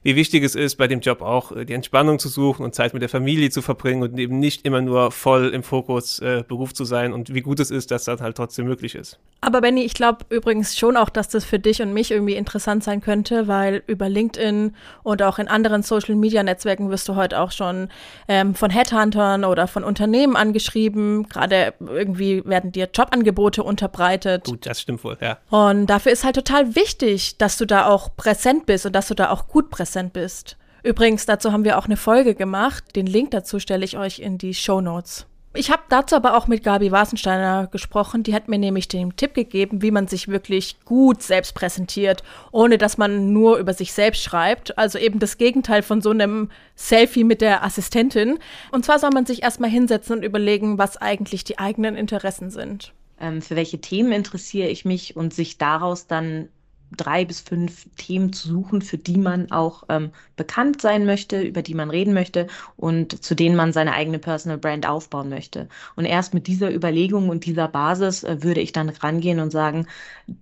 wie 0.04 0.16
wichtig 0.16 0.44
es 0.44 0.56
ist, 0.56 0.76
bei 0.76 0.88
dem 0.88 1.00
Job 1.00 1.22
auch 1.22 1.52
äh, 1.52 1.66
die 1.66 1.74
Entspannung 1.74 2.20
zu 2.20 2.30
suchen 2.30 2.64
und 2.64 2.76
Zeit 2.76 2.94
mit 2.94 3.02
der 3.02 3.10
Familie 3.10 3.50
zu 3.50 3.62
verbringen 3.62 4.04
und 4.04 4.18
eben 4.18 4.40
nicht 4.40 4.66
immer 4.66 4.82
nur 4.82 5.12
voll 5.12 5.50
im 5.50 5.64
Fokus 5.64 6.20
äh, 6.20 6.44
Beruf 6.48 6.74
zu 6.74 6.86
sein 6.86 7.14
und 7.14 7.34
wie 7.34 7.42
gut 7.42 7.60
es 7.60 7.72
ist, 7.72 7.92
dass 7.92 8.06
das 8.06 8.22
halt 8.22 8.36
trotzdem 8.36 8.66
möglich 8.66 8.96
ist. 8.96 9.20
Aber 9.42 9.62
Benny, 9.62 9.84
ich 9.84 9.94
glaube 9.94 10.26
übrigens 10.30 10.78
schon 10.78 10.98
auch, 10.98 11.10
dass 11.10 11.30
das 11.30 11.46
für 11.46 11.60
dich 11.60 11.82
und 11.82 11.94
mich 11.94 12.12
irgendwie 12.12 12.36
interessant 12.36 12.84
sein 12.84 13.02
könnte, 13.02 13.48
weil 13.48 13.82
über 13.88 14.08
LinkedIn 14.08 14.76
und 15.04 15.24
auch 15.24 15.40
in 15.40 15.48
anderen 15.48 15.82
Social-Media-Netzwerken 15.82 16.90
wirst 16.90 17.10
du 17.10 17.16
heute 17.16 17.40
auch 17.40 17.52
schon 17.52 17.90
ähm, 18.28 18.54
von 18.54 18.70
Headhuntern 18.70 19.44
oder 19.46 19.68
von 19.68 19.84
Unternehmen 19.84 20.36
angeschrieben. 20.36 21.28
Gerade 21.28 21.74
irgendwie 21.80 22.46
werden 22.46 22.72
dir 22.72 22.90
Jobangebote 22.94 23.64
unterbreitet. 23.64 24.46
Gut, 24.46 24.66
das 24.66 24.82
stimmt 24.82 25.04
wohl, 25.04 25.18
ja. 25.22 25.38
Und 25.50 25.88
dafür 25.88 26.12
ist 26.12 26.24
halt 26.24 26.36
total 26.36 26.76
wichtig, 26.76 26.81
wichtig, 26.82 27.38
dass 27.38 27.58
du 27.58 27.66
da 27.66 27.86
auch 27.86 28.16
präsent 28.16 28.66
bist 28.66 28.86
und 28.86 28.94
dass 28.94 29.08
du 29.08 29.14
da 29.14 29.30
auch 29.30 29.48
gut 29.48 29.70
präsent 29.70 30.14
bist. 30.14 30.58
Übrigens, 30.84 31.26
dazu 31.26 31.52
haben 31.52 31.64
wir 31.64 31.78
auch 31.78 31.86
eine 31.86 31.98
Folge 31.98 32.34
gemacht. 32.34 32.96
Den 32.96 33.06
Link 33.06 33.32
dazu 33.32 33.60
stelle 33.60 33.86
ich 33.86 33.98
euch 33.98 34.20
in 34.20 34.38
die 34.38 34.54
Show 34.54 34.82
Notes. 34.82 35.28
Ich 35.54 35.70
habe 35.70 35.84
dazu 35.90 36.16
aber 36.16 36.38
auch 36.38 36.48
mit 36.48 36.64
Gabi 36.64 36.92
Wasensteiner 36.92 37.68
gesprochen. 37.68 38.24
Die 38.24 38.34
hat 38.34 38.48
mir 38.48 38.58
nämlich 38.58 38.88
den 38.88 39.16
Tipp 39.18 39.34
gegeben, 39.34 39.82
wie 39.82 39.92
man 39.92 40.08
sich 40.08 40.30
wirklich 40.30 40.78
gut 40.86 41.22
selbst 41.22 41.54
präsentiert, 41.54 42.24
ohne 42.52 42.78
dass 42.78 42.98
man 42.98 43.34
nur 43.34 43.58
über 43.58 43.74
sich 43.74 43.92
selbst 43.92 44.24
schreibt. 44.24 44.78
Also 44.78 44.98
eben 44.98 45.20
das 45.20 45.38
Gegenteil 45.38 45.82
von 45.84 46.02
so 46.02 46.12
einem 46.12 46.50
Selfie 46.76 47.26
mit 47.26 47.42
der 47.42 47.66
Assistentin. 47.66 48.40
Und 48.72 48.86
zwar 48.86 48.98
soll 48.98 49.12
man 49.14 49.26
sich 49.26 49.44
erstmal 49.44 49.70
hinsetzen 49.70 50.18
und 50.18 50.24
überlegen, 50.24 50.78
was 50.78 50.96
eigentlich 50.96 51.44
die 51.44 51.60
eigenen 51.60 51.98
Interessen 51.98 52.50
sind. 52.50 52.94
Ähm, 53.20 53.42
für 53.42 53.58
welche 53.58 53.82
Themen 53.82 54.14
interessiere 54.14 54.70
ich 54.70 54.86
mich 54.86 55.18
und 55.18 55.34
sich 55.34 55.58
daraus 55.58 56.08
dann 56.08 56.48
drei 56.96 57.26
bis 57.26 57.40
fünf 57.40 57.86
Themen 57.96 58.34
zu 58.34 58.48
suchen, 58.48 58.82
für 58.82 58.98
die 58.98 59.18
man 59.18 59.52
auch 59.52 59.84
ähm, 59.90 60.12
bekannt 60.36 60.82
sein 60.82 61.06
möchte, 61.06 61.42
über 61.42 61.62
die 61.62 61.74
man 61.74 61.90
reden 61.90 62.14
möchte 62.14 62.48
und 62.78 63.24
zu 63.24 63.36
denen 63.36 63.56
man 63.56 63.74
seine 63.74 63.94
eigene 63.94 64.20
Personal 64.20 64.58
Brand 64.58 64.88
aufbauen 64.88 65.30
möchte. 65.30 65.68
Und 65.96 66.06
erst 66.06 66.34
mit 66.34 66.48
dieser 66.48 66.74
Überlegung 66.74 67.30
und 67.30 67.46
dieser 67.46 67.68
Basis 67.68 68.24
äh, 68.24 68.44
würde 68.44 68.62
ich 68.62 68.72
dann 68.72 68.90
rangehen 68.90 69.40
und 69.40 69.52
sagen, 69.52 69.88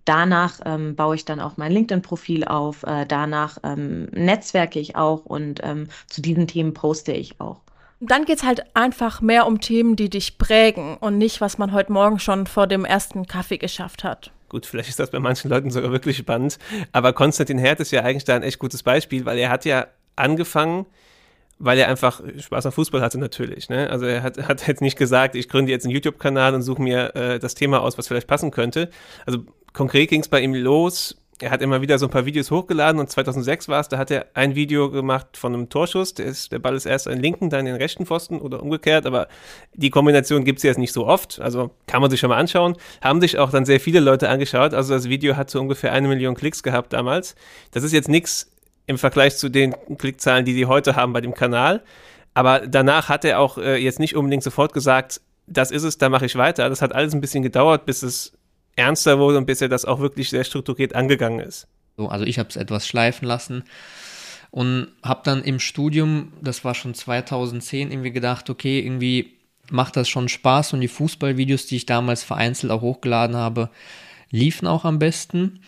danach 0.06 0.60
ähm, 0.66 0.96
baue 0.96 1.16
ich 1.16 1.25
dann 1.25 1.40
auch 1.40 1.57
mein 1.57 1.72
LinkedIn-Profil 1.72 2.46
auf, 2.46 2.84
äh, 2.84 3.06
danach 3.06 3.57
ähm, 3.63 4.06
netzwerke 4.12 4.80
ich 4.80 4.96
auch 4.96 5.25
und 5.25 5.62
ähm, 5.63 5.88
zu 6.07 6.22
diesen 6.22 6.48
Themen 6.48 6.74
poste 6.74 7.12
ich 7.12 7.40
auch. 7.40 7.62
Dann 8.01 8.24
geht 8.24 8.38
es 8.38 8.44
halt 8.44 8.63
einfach 8.75 9.19
mehr 9.19 9.46
um 9.46 9.60
Themen, 9.60 9.98
die 9.98 10.10
dich 10.10 10.38
prägen 10.38 10.96
und 10.98 11.18
nicht, 11.18 11.42
was 11.42 11.57
man 11.57 11.74
heute 11.74 11.92
Morgen 11.92 12.19
schon 12.19 12.48
vor 12.48 12.66
dem 12.66 12.86
ersten 12.86 13.28
Kaffee 13.28 13.57
geschafft 13.57 14.06
hat. 14.06 14.31
Gut, 14.50 14.66
vielleicht 14.66 14.90
ist 14.90 15.00
das 15.00 15.12
bei 15.12 15.19
manchen 15.19 15.50
Leuten 15.50 15.69
sogar 15.69 15.92
wirklich 15.92 16.18
spannend. 16.18 16.57
Aber 16.92 17.13
Konstantin 17.13 17.60
Herd 17.60 17.80
ist 17.80 17.92
ja 17.92 18.01
eigentlich 18.01 18.25
da 18.25 18.36
ein 18.36 18.44
echt 18.44 18.60
gutes 18.60 18.84
Beispiel, 18.84 19.25
weil 19.25 19.38
er 19.38 19.50
hat 19.50 19.63
ja 19.66 19.88
angefangen, 20.16 20.86
weil 21.60 21.78
er 21.78 21.88
einfach 21.88 22.22
Spaß 22.38 22.66
am 22.66 22.72
Fußball 22.72 23.01
hatte 23.01 23.19
natürlich. 23.19 23.69
Ne? 23.69 23.90
Also 23.90 24.06
er 24.06 24.24
hat, 24.24 24.38
hat 24.48 24.68
jetzt 24.68 24.81
nicht 24.81 24.98
gesagt, 24.98 25.36
ich 25.36 25.50
gründe 25.50 25.72
jetzt 25.72 25.86
einen 25.86 25.94
YouTube-Kanal 25.94 26.56
und 26.56 26.63
suche 26.63 26.81
mir 26.81 27.16
äh, 27.16 27.40
das 27.40 27.54
Thema 27.56 27.81
aus, 27.81 27.98
was 27.98 28.07
vielleicht 28.07 28.28
passen 28.28 28.51
könnte. 28.51 28.90
Also 29.25 29.40
konkret 29.74 30.10
ging 30.10 30.22
es 30.22 30.28
bei 30.28 30.42
ihm 30.42 30.56
los 30.56 31.16
er 31.41 31.51
hat 31.51 31.62
immer 31.62 31.81
wieder 31.81 31.97
so 31.97 32.07
ein 32.07 32.09
paar 32.09 32.25
Videos 32.25 32.51
hochgeladen 32.51 33.00
und 33.00 33.09
2006 33.09 33.68
war 33.69 33.80
es, 33.80 33.88
da 33.88 33.97
hat 33.97 34.12
er 34.12 34.27
ein 34.33 34.56
Video 34.56 34.91
gemacht 34.91 35.38
von 35.38 35.53
einem 35.53 35.69
Torschuss, 35.69 36.13
der, 36.13 36.25
ist, 36.25 36.51
der 36.51 36.59
Ball 36.59 36.75
ist 36.75 36.86
erst 36.86 37.07
an 37.07 37.19
linken, 37.19 37.50
dann 37.50 37.62
in 37.62 37.74
den 37.74 37.75
rechten 37.75 38.06
Pfosten 38.06 38.39
oder 38.39 38.62
umgekehrt, 38.62 39.06
aber 39.06 39.27
die 39.74 39.89
Kombination 39.89 40.44
gibt 40.44 40.59
es 40.59 40.63
jetzt 40.63 40.77
nicht 40.77 40.91
so 40.91 41.07
oft, 41.07 41.39
also 41.39 41.71
kann 41.88 42.01
man 42.01 42.12
sich 42.12 42.19
schon 42.19 42.30
mal 42.30 42.38
anschauen. 42.38 42.75
Haben 43.01 43.21
sich 43.21 43.38
auch 43.38 43.51
dann 43.51 43.65
sehr 43.65 43.80
viele 43.80 44.00
Leute 44.00 44.30
angeschaut, 44.30 44.74
also 44.74 44.94
das 44.94 45.07
Video 45.07 45.38
hat 45.38 45.50
so 45.50 45.59
ungefähr 45.62 45.94
eine 45.94 46.07
Million 46.07 46.36
Klicks 46.36 46.62
gehabt 46.62 46.94
damals. 46.94 47.36
Das 47.71 47.83
ist 47.83 47.94
jetzt 47.94 48.09
nichts 48.09 48.51
im 48.86 48.97
Vergleich 48.97 49.38
zu 49.38 49.50
den 49.50 49.75
Klickzahlen, 49.97 50.45
die 50.45 50.53
sie 50.53 50.65
heute 50.65 50.95
haben 50.95 51.13
bei 51.13 51.21
dem 51.21 51.33
Kanal, 51.33 51.83
aber 52.33 52.68
danach 52.68 53.07
hat 53.07 53.24
er 53.24 53.39
auch 53.39 53.57
äh, 53.57 53.77
jetzt 53.77 54.00
nicht 54.00 54.15
unbedingt 54.15 54.44
sofort 54.44 54.74
gesagt, 54.74 55.21
das 55.47 55.71
ist 55.71 55.83
es, 55.83 55.97
da 55.97 56.09
mache 56.09 56.25
ich 56.25 56.36
weiter. 56.36 56.69
Das 56.69 56.81
hat 56.81 56.94
alles 56.94 57.13
ein 57.13 57.21
bisschen 57.21 57.44
gedauert, 57.44 57.86
bis 57.86 58.03
es 58.03 58.33
ernster 58.80 59.20
wurde 59.20 59.38
und 59.38 59.46
bis 59.46 59.62
er 59.62 59.70
das 59.70 59.86
auch 59.86 60.00
wirklich 60.00 60.30
sehr 60.30 60.44
strukturiert 60.44 60.96
angegangen 60.96 61.40
ist. 61.40 61.68
So, 61.98 62.08
also 62.08 62.26
ich 62.26 62.40
habe 62.40 62.50
es 62.50 62.56
etwas 62.56 62.88
schleifen 62.88 63.28
lassen 63.28 63.64
und 64.52 64.88
habe 65.04 65.22
dann 65.24 65.44
im 65.44 65.60
Studium, 65.60 66.34
das 66.42 66.64
war 66.66 66.74
schon 66.74 66.94
2010, 66.94 67.92
irgendwie 67.92 68.12
gedacht, 68.12 68.50
okay, 68.50 68.80
irgendwie 68.80 69.34
macht 69.70 69.96
das 69.96 70.10
schon 70.10 70.30
Spaß 70.30 70.74
und 70.74 70.82
die 70.82 70.88
Fußballvideos, 70.88 71.68
die 71.68 71.75
ich 71.75 71.86
damals 71.86 72.24
vereinzelt 72.24 72.72
auch 72.72 72.82
hochgeladen 72.82 73.36
habe, 73.36 73.70
liefen 74.32 74.68
auch 74.68 74.86
am 74.86 75.00
besten. 75.00 75.62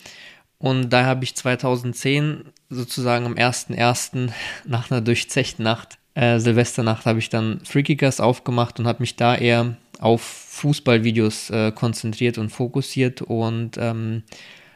Und 0.58 0.90
da 0.90 1.04
habe 1.04 1.24
ich 1.24 1.36
2010 1.36 2.44
sozusagen 2.70 3.26
am 3.26 3.34
1.1. 3.34 4.30
nach 4.64 4.90
einer 4.90 5.00
durchzechten 5.00 5.64
Nacht, 5.64 5.98
äh, 6.14 6.38
Silvesternacht, 6.38 7.06
habe 7.06 7.18
ich 7.18 7.28
dann 7.28 7.60
Freakickers 7.64 8.20
aufgemacht 8.20 8.80
und 8.80 8.86
habe 8.86 9.02
mich 9.02 9.16
da 9.16 9.36
eher 9.36 9.76
auf 9.98 10.22
Fußballvideos 10.22 11.50
äh, 11.50 11.72
konzentriert 11.72 12.38
und 12.38 12.50
fokussiert 12.50 13.22
und 13.22 13.76
ähm, 13.78 14.22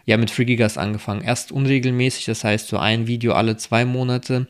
ja, 0.05 0.17
mit 0.17 0.31
Freakigas 0.31 0.79
angefangen. 0.79 1.23
Erst 1.23 1.53
unregelmäßig, 1.53 2.27
das 2.27 2.45
heißt 2.45 2.69
so 2.69 2.79
ein 2.79 3.07
Video 3.07 3.33
alle 3.33 3.57
zwei 3.57 3.85
Monate, 3.85 4.47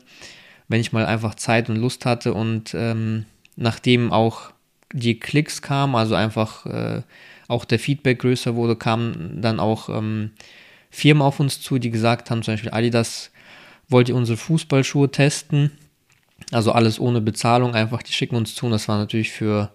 wenn 0.67 0.81
ich 0.81 0.93
mal 0.93 1.05
einfach 1.05 1.35
Zeit 1.35 1.69
und 1.69 1.77
Lust 1.77 2.05
hatte 2.05 2.33
und 2.33 2.73
ähm, 2.75 3.25
nachdem 3.55 4.11
auch 4.11 4.51
die 4.93 5.19
Klicks 5.19 5.61
kamen, 5.61 5.95
also 5.95 6.15
einfach 6.15 6.65
äh, 6.65 7.01
auch 7.47 7.65
der 7.65 7.79
Feedback 7.79 8.19
größer 8.19 8.55
wurde, 8.55 8.75
kamen 8.75 9.41
dann 9.41 9.59
auch 9.59 9.89
ähm, 9.89 10.31
Firmen 10.89 11.23
auf 11.23 11.39
uns 11.39 11.61
zu, 11.61 11.79
die 11.79 11.91
gesagt 11.91 12.29
haben, 12.29 12.43
zum 12.43 12.53
Beispiel 12.53 12.71
Adidas, 12.71 13.31
wollt 13.89 14.09
ihr 14.09 14.15
unsere 14.15 14.37
Fußballschuhe 14.37 15.11
testen? 15.11 15.71
Also 16.51 16.71
alles 16.71 16.99
ohne 16.99 17.19
Bezahlung, 17.19 17.73
einfach 17.73 18.03
die 18.03 18.13
schicken 18.13 18.35
uns 18.35 18.53
zu 18.53 18.65
und 18.65 18.71
das 18.71 18.87
war 18.87 18.97
natürlich 18.97 19.31
für 19.31 19.71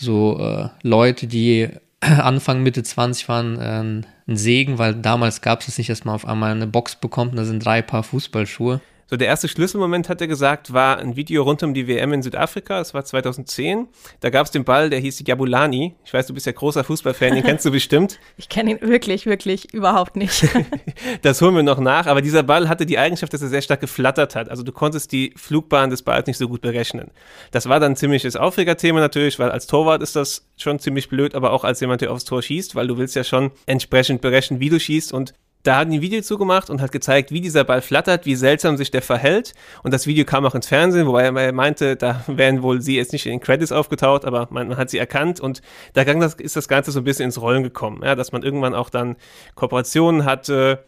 so 0.00 0.38
äh, 0.38 0.68
Leute, 0.82 1.26
die 1.26 1.68
Anfang, 2.00 2.62
Mitte 2.62 2.82
20 2.82 3.28
waren, 3.28 3.58
äh, 3.58 3.82
ein 4.30 4.36
Segen, 4.36 4.78
weil 4.78 4.94
damals 4.94 5.42
gab 5.42 5.60
es 5.60 5.68
es 5.68 5.78
nicht, 5.78 5.90
dass 5.90 6.04
man 6.04 6.14
auf 6.14 6.26
einmal 6.26 6.52
eine 6.52 6.66
Box 6.66 6.96
bekommt 6.96 7.32
und 7.32 7.36
da 7.36 7.44
sind 7.44 7.64
drei 7.64 7.82
Paar 7.82 8.02
Fußballschuhe. 8.02 8.80
So, 9.10 9.16
der 9.16 9.26
erste 9.26 9.48
Schlüsselmoment, 9.48 10.08
hat 10.08 10.20
er 10.20 10.28
gesagt, 10.28 10.72
war 10.72 10.98
ein 10.98 11.16
Video 11.16 11.42
rund 11.42 11.64
um 11.64 11.74
die 11.74 11.88
WM 11.88 12.12
in 12.12 12.22
Südafrika. 12.22 12.78
Das 12.78 12.94
war 12.94 13.04
2010. 13.04 13.88
Da 14.20 14.30
gab 14.30 14.46
es 14.46 14.52
den 14.52 14.62
Ball, 14.62 14.88
der 14.88 15.00
hieß 15.00 15.24
Jabulani. 15.26 15.96
Ich 16.04 16.14
weiß, 16.14 16.28
du 16.28 16.34
bist 16.34 16.46
ja 16.46 16.52
großer 16.52 16.84
Fußballfan, 16.84 17.34
den 17.34 17.42
kennst 17.42 17.64
du 17.64 17.72
bestimmt. 17.72 18.20
Ich 18.36 18.48
kenne 18.48 18.70
ihn 18.70 18.80
wirklich, 18.80 19.26
wirklich 19.26 19.74
überhaupt 19.74 20.14
nicht. 20.14 20.48
das 21.22 21.42
holen 21.42 21.56
wir 21.56 21.64
noch 21.64 21.80
nach. 21.80 22.06
Aber 22.06 22.22
dieser 22.22 22.44
Ball 22.44 22.68
hatte 22.68 22.86
die 22.86 22.98
Eigenschaft, 22.98 23.34
dass 23.34 23.42
er 23.42 23.48
sehr 23.48 23.62
stark 23.62 23.80
geflattert 23.80 24.36
hat. 24.36 24.48
Also 24.48 24.62
du 24.62 24.70
konntest 24.70 25.10
die 25.10 25.32
Flugbahn 25.36 25.90
des 25.90 26.02
Balls 26.02 26.28
nicht 26.28 26.38
so 26.38 26.48
gut 26.48 26.60
berechnen. 26.60 27.10
Das 27.50 27.68
war 27.68 27.80
dann 27.80 27.92
ein 27.92 27.96
ziemliches 27.96 28.36
Aufregerthema 28.36 29.00
natürlich, 29.00 29.40
weil 29.40 29.50
als 29.50 29.66
Torwart 29.66 30.02
ist 30.02 30.14
das 30.14 30.46
schon 30.56 30.78
ziemlich 30.78 31.08
blöd, 31.08 31.34
aber 31.34 31.52
auch 31.52 31.64
als 31.64 31.80
jemand, 31.80 32.00
der 32.00 32.12
aufs 32.12 32.24
Tor 32.24 32.42
schießt, 32.42 32.76
weil 32.76 32.86
du 32.86 32.96
willst 32.96 33.16
ja 33.16 33.24
schon 33.24 33.50
entsprechend 33.66 34.20
berechnen, 34.20 34.60
wie 34.60 34.70
du 34.70 34.78
schießt 34.78 35.12
und 35.12 35.34
da 35.62 35.76
hat 35.76 35.88
ein 35.88 36.00
Video 36.00 36.22
zugemacht 36.22 36.70
und 36.70 36.80
hat 36.80 36.92
gezeigt, 36.92 37.32
wie 37.32 37.40
dieser 37.40 37.64
Ball 37.64 37.82
flattert, 37.82 38.24
wie 38.24 38.34
seltsam 38.34 38.76
sich 38.76 38.90
der 38.90 39.02
verhält. 39.02 39.52
Und 39.82 39.92
das 39.92 40.06
Video 40.06 40.24
kam 40.24 40.46
auch 40.46 40.54
ins 40.54 40.68
Fernsehen, 40.68 41.06
wobei 41.06 41.24
er 41.24 41.52
meinte, 41.52 41.96
da 41.96 42.24
wären 42.26 42.62
wohl 42.62 42.80
sie 42.80 42.96
jetzt 42.96 43.12
nicht 43.12 43.26
in 43.26 43.32
den 43.32 43.40
Credits 43.40 43.72
aufgetaucht, 43.72 44.24
aber 44.24 44.48
man, 44.50 44.68
man 44.68 44.78
hat 44.78 44.90
sie 44.90 44.98
erkannt. 44.98 45.40
Und 45.40 45.60
da 45.92 46.04
das, 46.04 46.34
ist 46.34 46.56
das 46.56 46.68
Ganze 46.68 46.92
so 46.92 47.00
ein 47.00 47.04
bisschen 47.04 47.26
ins 47.26 47.40
Rollen 47.40 47.62
gekommen, 47.62 48.02
ja, 48.04 48.14
dass 48.14 48.32
man 48.32 48.42
irgendwann 48.42 48.74
auch 48.74 48.90
dann 48.90 49.16
Kooperationen 49.54 50.24
hatte 50.24 50.84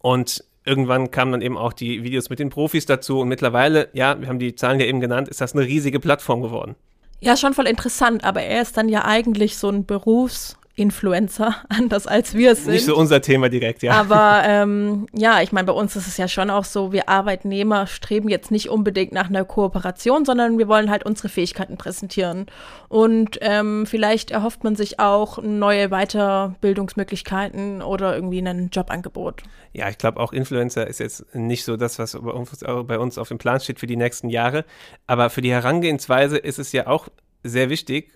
und 0.00 0.44
irgendwann 0.64 1.10
kamen 1.10 1.32
dann 1.32 1.42
eben 1.42 1.56
auch 1.56 1.72
die 1.72 2.02
Videos 2.02 2.30
mit 2.30 2.38
den 2.38 2.50
Profis 2.50 2.86
dazu. 2.86 3.20
Und 3.20 3.28
mittlerweile, 3.28 3.88
ja, 3.92 4.20
wir 4.20 4.28
haben 4.28 4.38
die 4.38 4.54
Zahlen 4.54 4.80
ja 4.80 4.86
eben 4.86 5.00
genannt, 5.00 5.28
ist 5.28 5.40
das 5.40 5.54
eine 5.54 5.64
riesige 5.64 6.00
Plattform 6.00 6.42
geworden. 6.42 6.76
Ja, 7.20 7.36
schon 7.36 7.54
voll 7.54 7.66
interessant, 7.66 8.22
aber 8.22 8.42
er 8.42 8.62
ist 8.62 8.76
dann 8.76 8.88
ja 8.88 9.04
eigentlich 9.04 9.56
so 9.56 9.68
ein 9.70 9.86
Berufs- 9.86 10.57
Influencer, 10.78 11.56
anders 11.68 12.06
als 12.06 12.34
wir 12.34 12.52
es 12.52 12.64
sind. 12.64 12.74
Nicht 12.74 12.86
so 12.86 12.96
unser 12.96 13.20
Thema 13.20 13.48
direkt, 13.48 13.82
ja. 13.82 13.92
Aber 13.92 14.42
ähm, 14.46 15.06
ja, 15.12 15.42
ich 15.42 15.52
meine, 15.52 15.66
bei 15.66 15.72
uns 15.72 15.96
ist 15.96 16.06
es 16.06 16.16
ja 16.16 16.28
schon 16.28 16.50
auch 16.50 16.64
so, 16.64 16.92
wir 16.92 17.08
Arbeitnehmer 17.08 17.86
streben 17.86 18.28
jetzt 18.28 18.50
nicht 18.50 18.68
unbedingt 18.70 19.12
nach 19.12 19.28
einer 19.28 19.44
Kooperation, 19.44 20.24
sondern 20.24 20.58
wir 20.58 20.68
wollen 20.68 20.90
halt 20.90 21.04
unsere 21.04 21.28
Fähigkeiten 21.28 21.76
präsentieren. 21.76 22.46
Und 22.88 23.38
ähm, 23.40 23.86
vielleicht 23.86 24.30
erhofft 24.30 24.64
man 24.64 24.76
sich 24.76 25.00
auch 25.00 25.42
neue 25.42 25.88
Weiterbildungsmöglichkeiten 25.88 27.82
oder 27.82 28.14
irgendwie 28.14 28.40
ein 28.40 28.70
Jobangebot. 28.72 29.42
Ja, 29.72 29.88
ich 29.88 29.98
glaube 29.98 30.20
auch 30.20 30.32
Influencer 30.32 30.86
ist 30.86 31.00
jetzt 31.00 31.34
nicht 31.34 31.64
so 31.64 31.76
das, 31.76 31.98
was 31.98 32.16
bei 32.20 32.98
uns 32.98 33.18
auf 33.18 33.28
dem 33.28 33.38
Plan 33.38 33.60
steht 33.60 33.80
für 33.80 33.86
die 33.86 33.96
nächsten 33.96 34.28
Jahre. 34.28 34.64
Aber 35.06 35.30
für 35.30 35.42
die 35.42 35.52
Herangehensweise 35.52 36.38
ist 36.38 36.58
es 36.58 36.72
ja 36.72 36.86
auch 36.86 37.08
sehr 37.42 37.70
wichtig, 37.70 38.12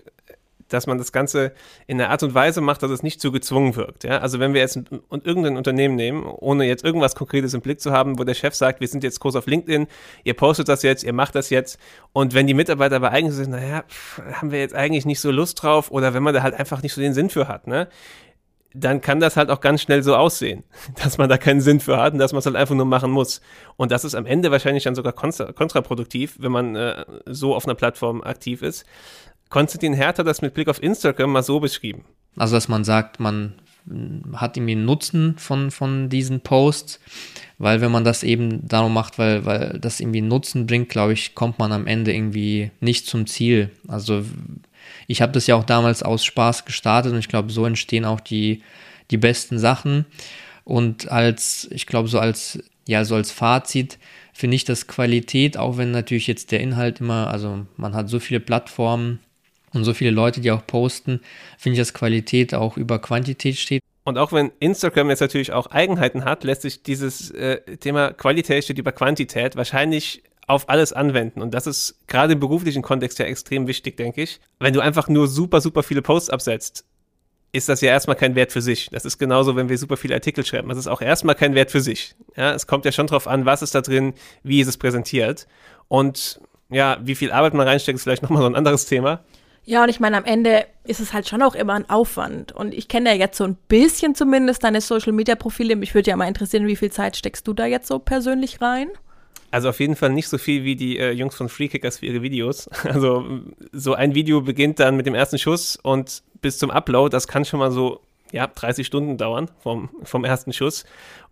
dass 0.73 0.87
man 0.87 0.97
das 0.97 1.11
Ganze 1.11 1.53
in 1.87 2.01
einer 2.01 2.09
Art 2.09 2.23
und 2.23 2.33
Weise 2.33 2.61
macht, 2.61 2.83
dass 2.83 2.91
es 2.91 3.03
nicht 3.03 3.21
zu 3.21 3.31
gezwungen 3.31 3.75
wirkt. 3.75 4.03
Ja? 4.03 4.19
Also 4.19 4.39
wenn 4.39 4.53
wir 4.53 4.61
jetzt 4.61 4.77
ein, 4.77 4.87
irgendein 5.23 5.57
Unternehmen 5.57 5.95
nehmen, 5.95 6.23
ohne 6.23 6.65
jetzt 6.65 6.83
irgendwas 6.83 7.15
Konkretes 7.15 7.53
im 7.53 7.61
Blick 7.61 7.79
zu 7.79 7.91
haben, 7.91 8.19
wo 8.19 8.23
der 8.23 8.33
Chef 8.33 8.55
sagt, 8.55 8.81
wir 8.81 8.87
sind 8.87 9.03
jetzt 9.03 9.19
groß 9.19 9.35
auf 9.35 9.45
LinkedIn, 9.45 9.87
ihr 10.23 10.33
postet 10.33 10.67
das 10.67 10.83
jetzt, 10.83 11.03
ihr 11.03 11.13
macht 11.13 11.35
das 11.35 11.49
jetzt 11.49 11.79
und 12.11 12.33
wenn 12.33 12.47
die 12.47 12.53
Mitarbeiter 12.53 12.95
aber 12.97 13.11
eigentlich 13.11 13.35
sagen, 13.35 13.51
naja, 13.51 13.83
pff, 13.87 14.21
haben 14.33 14.51
wir 14.51 14.59
jetzt 14.59 14.75
eigentlich 14.75 15.05
nicht 15.05 15.19
so 15.19 15.31
Lust 15.31 15.61
drauf 15.61 15.91
oder 15.91 16.13
wenn 16.13 16.23
man 16.23 16.33
da 16.33 16.43
halt 16.43 16.55
einfach 16.55 16.81
nicht 16.81 16.93
so 16.93 17.01
den 17.01 17.13
Sinn 17.13 17.29
für 17.29 17.47
hat, 17.47 17.67
ne? 17.67 17.87
dann 18.73 19.01
kann 19.01 19.19
das 19.19 19.37
halt 19.37 19.49
auch 19.49 19.61
ganz 19.61 19.81
schnell 19.81 20.01
so 20.03 20.15
aussehen, 20.15 20.63
dass 21.03 21.17
man 21.17 21.29
da 21.29 21.37
keinen 21.37 21.61
Sinn 21.61 21.79
für 21.79 21.97
hat 21.97 22.13
und 22.13 22.19
dass 22.19 22.33
man 22.33 22.39
es 22.39 22.45
halt 22.45 22.55
einfach 22.55 22.75
nur 22.75 22.85
machen 22.85 23.11
muss. 23.11 23.41
Und 23.77 23.91
das 23.91 24.03
ist 24.03 24.15
am 24.15 24.25
Ende 24.25 24.51
wahrscheinlich 24.51 24.83
dann 24.83 24.95
sogar 24.95 25.13
kontraproduktiv, 25.13 26.37
wenn 26.39 26.51
man 26.51 26.75
äh, 26.75 27.05
so 27.25 27.55
auf 27.55 27.65
einer 27.65 27.75
Plattform 27.75 28.21
aktiv 28.21 28.61
ist. 28.61 28.85
Konstantin 29.53 29.93
Herth 29.93 30.17
hat 30.17 30.25
das 30.25 30.41
mit 30.41 30.55
Blick 30.55 30.67
auf 30.67 30.81
Instagram 30.81 31.31
mal 31.31 31.43
so 31.43 31.59
beschrieben. 31.59 32.05
Also, 32.35 32.55
dass 32.55 32.69
man 32.69 32.83
sagt, 32.83 33.19
man 33.19 33.53
hat 34.33 34.57
irgendwie 34.57 34.71
einen 34.71 34.85
Nutzen 34.85 35.37
von, 35.37 35.69
von 35.69 36.09
diesen 36.09 36.41
Posts, 36.41 36.99
weil 37.59 37.79
wenn 37.79 37.91
man 37.91 38.03
das 38.03 38.23
eben 38.23 38.67
darum 38.67 38.95
macht, 38.95 39.19
weil, 39.19 39.45
weil 39.45 39.77
das 39.79 39.99
irgendwie 39.99 40.19
einen 40.21 40.29
Nutzen 40.29 40.65
bringt, 40.65 40.89
glaube 40.89 41.13
ich, 41.13 41.35
kommt 41.35 41.59
man 41.59 41.71
am 41.71 41.85
Ende 41.85 42.11
irgendwie 42.11 42.71
nicht 42.79 43.05
zum 43.05 43.27
Ziel. 43.27 43.69
Also 43.87 44.25
ich 45.05 45.21
habe 45.21 45.33
das 45.33 45.45
ja 45.45 45.55
auch 45.55 45.65
damals 45.65 46.01
aus 46.01 46.25
Spaß 46.25 46.65
gestartet 46.65 47.13
und 47.13 47.19
ich 47.19 47.27
glaube, 47.27 47.51
so 47.51 47.63
entstehen 47.63 48.05
auch 48.05 48.21
die, 48.21 48.63
die 49.11 49.17
besten 49.17 49.59
Sachen. 49.59 50.05
Und 50.63 51.11
als, 51.11 51.67
ich 51.69 51.85
glaube, 51.85 52.07
so 52.07 52.17
als, 52.17 52.57
ja, 52.87 53.05
so 53.05 53.13
als 53.13 53.29
Fazit 53.29 53.99
finde 54.33 54.55
ich, 54.55 54.65
dass 54.65 54.87
Qualität, 54.87 55.57
auch 55.57 55.77
wenn 55.77 55.91
natürlich 55.91 56.25
jetzt 56.25 56.51
der 56.51 56.59
Inhalt 56.59 57.01
immer, 57.01 57.27
also 57.27 57.67
man 57.77 57.93
hat 57.93 58.09
so 58.09 58.19
viele 58.19 58.39
Plattformen, 58.39 59.19
und 59.73 59.83
so 59.83 59.93
viele 59.93 60.11
Leute, 60.11 60.41
die 60.41 60.51
auch 60.51 60.65
posten, 60.65 61.21
finde 61.57 61.73
ich, 61.73 61.79
dass 61.79 61.93
Qualität 61.93 62.53
auch 62.53 62.77
über 62.77 62.99
Quantität 62.99 63.57
steht. 63.57 63.81
Und 64.05 64.17
auch 64.17 64.31
wenn 64.33 64.51
Instagram 64.59 65.09
jetzt 65.09 65.21
natürlich 65.21 65.53
auch 65.53 65.67
Eigenheiten 65.67 66.25
hat, 66.25 66.43
lässt 66.43 66.63
sich 66.63 66.83
dieses 66.83 67.31
äh, 67.31 67.77
Thema 67.77 68.11
Qualität 68.11 68.63
steht 68.63 68.77
über 68.77 68.91
Quantität 68.91 69.55
wahrscheinlich 69.55 70.23
auf 70.45 70.69
alles 70.69 70.91
anwenden. 70.91 71.41
Und 71.41 71.53
das 71.53 71.67
ist 71.67 71.99
gerade 72.07 72.33
im 72.33 72.39
beruflichen 72.39 72.81
Kontext 72.81 73.17
ja 73.19 73.25
extrem 73.25 73.67
wichtig, 73.67 73.95
denke 73.95 74.21
ich. 74.21 74.41
Wenn 74.59 74.73
du 74.73 74.81
einfach 74.81 75.07
nur 75.07 75.27
super, 75.27 75.61
super 75.61 75.83
viele 75.83 76.01
Posts 76.01 76.29
absetzt, 76.31 76.85
ist 77.53 77.69
das 77.69 77.81
ja 77.81 77.91
erstmal 77.91 78.15
kein 78.15 78.35
Wert 78.35 78.51
für 78.51 78.61
sich. 78.61 78.89
Das 78.91 79.05
ist 79.05 79.19
genauso, 79.19 79.55
wenn 79.55 79.69
wir 79.69 79.77
super 79.77 79.95
viele 79.95 80.15
Artikel 80.15 80.45
schreiben. 80.45 80.69
Das 80.69 80.77
ist 80.77 80.87
auch 80.87 81.01
erstmal 81.01 81.35
kein 81.35 81.53
Wert 81.55 81.71
für 81.71 81.81
sich. 81.81 82.15
Ja, 82.35 82.53
es 82.53 82.67
kommt 82.67 82.83
ja 82.83 82.91
schon 82.91 83.07
drauf 83.07 83.27
an, 83.27 83.45
was 83.45 83.61
ist 83.61 83.75
da 83.75 83.81
drin, 83.81 84.13
wie 84.41 84.59
ist 84.59 84.67
es 84.67 84.77
präsentiert. 84.77 85.47
Und 85.87 86.41
ja, 86.69 86.97
wie 87.03 87.15
viel 87.15 87.31
Arbeit 87.31 87.53
man 87.53 87.67
reinsteckt, 87.67 87.97
ist 87.97 88.03
vielleicht 88.03 88.23
nochmal 88.23 88.41
so 88.41 88.47
ein 88.47 88.55
anderes 88.55 88.87
Thema. 88.87 89.23
Ja, 89.65 89.83
und 89.83 89.89
ich 89.89 89.99
meine, 89.99 90.17
am 90.17 90.25
Ende 90.25 90.65
ist 90.83 90.99
es 90.99 91.13
halt 91.13 91.27
schon 91.27 91.41
auch 91.41 91.55
immer 91.55 91.73
ein 91.73 91.89
Aufwand. 91.89 92.51
Und 92.51 92.73
ich 92.73 92.87
kenne 92.87 93.11
ja 93.11 93.15
jetzt 93.15 93.37
so 93.37 93.45
ein 93.45 93.55
bisschen 93.67 94.13
zumindest 94.13 94.63
deine 94.63 94.81
Social-Media-Profile. 94.81 95.75
Mich 95.75 95.95
würde 95.95 96.09
ja 96.09 96.17
mal 96.17 96.27
interessieren, 96.27 96.67
wie 96.67 96.75
viel 96.75 96.91
Zeit 96.91 97.15
steckst 97.15 97.47
du 97.47 97.53
da 97.53 97.65
jetzt 97.65 97.87
so 97.87 97.99
persönlich 97.99 98.61
rein? 98.61 98.89
Also 99.51 99.69
auf 99.69 99.79
jeden 99.79 99.95
Fall 99.95 100.09
nicht 100.09 100.27
so 100.27 100.37
viel 100.37 100.63
wie 100.63 100.75
die 100.75 100.97
äh, 100.97 101.11
Jungs 101.11 101.35
von 101.35 101.47
Freekickers 101.47 101.99
für 101.99 102.07
ihre 102.07 102.21
Videos. 102.21 102.69
Also 102.83 103.25
so 103.71 103.93
ein 103.93 104.15
Video 104.15 104.41
beginnt 104.41 104.79
dann 104.79 104.97
mit 104.97 105.05
dem 105.05 105.15
ersten 105.15 105.37
Schuss 105.37 105.77
und 105.77 106.23
bis 106.41 106.57
zum 106.57 106.71
Upload, 106.71 107.13
das 107.13 107.27
kann 107.27 107.45
schon 107.45 107.59
mal 107.59 107.71
so 107.71 108.01
ja, 108.31 108.47
30 108.47 108.85
Stunden 108.85 109.15
dauern 109.17 109.49
vom, 109.59 109.89
vom 110.03 110.25
ersten 110.25 110.51
Schuss. 110.51 110.85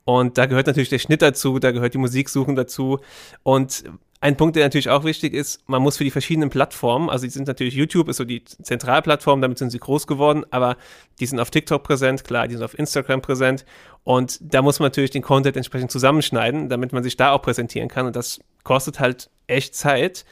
Und 0.05 0.37
da 0.37 0.45
gehört 0.45 0.67
natürlich 0.67 0.89
der 0.89 0.99
Schnitt 0.99 1.21
dazu, 1.21 1.59
da 1.59 1.71
gehört 1.71 1.95
die 1.95 1.97
Musik 1.97 2.29
suchen 2.29 2.55
dazu. 2.55 2.99
Und 3.43 3.83
ein 4.21 4.37
Punkt, 4.37 4.55
der 4.55 4.63
natürlich 4.63 4.89
auch 4.89 5.03
wichtig 5.03 5.33
ist, 5.33 5.67
man 5.67 5.81
muss 5.81 5.97
für 5.97 6.03
die 6.03 6.11
verschiedenen 6.11 6.51
Plattformen, 6.51 7.09
also 7.09 7.25
die 7.25 7.31
sind 7.31 7.47
natürlich, 7.47 7.73
YouTube 7.73 8.07
ist 8.07 8.17
so 8.17 8.23
die 8.23 8.43
Zentralplattform, 8.45 9.41
damit 9.41 9.57
sind 9.57 9.71
sie 9.71 9.79
groß 9.79 10.05
geworden, 10.05 10.45
aber 10.51 10.77
die 11.19 11.25
sind 11.25 11.39
auf 11.39 11.49
TikTok 11.49 11.81
präsent, 11.81 12.23
klar, 12.23 12.47
die 12.47 12.53
sind 12.53 12.63
auf 12.63 12.77
Instagram 12.77 13.23
präsent 13.23 13.65
und 14.03 14.37
da 14.41 14.61
muss 14.61 14.79
man 14.79 14.85
natürlich 14.85 15.09
den 15.09 15.23
Content 15.23 15.57
entsprechend 15.57 15.91
zusammenschneiden, 15.91 16.69
damit 16.69 16.93
man 16.93 17.01
sich 17.01 17.17
da 17.17 17.31
auch 17.31 17.41
präsentieren 17.41 17.89
kann 17.89 18.05
und 18.05 18.15
das 18.15 18.39
kostet 18.63 18.99
halt 18.99 19.31
echt 19.47 19.75
Zeit 19.75 20.23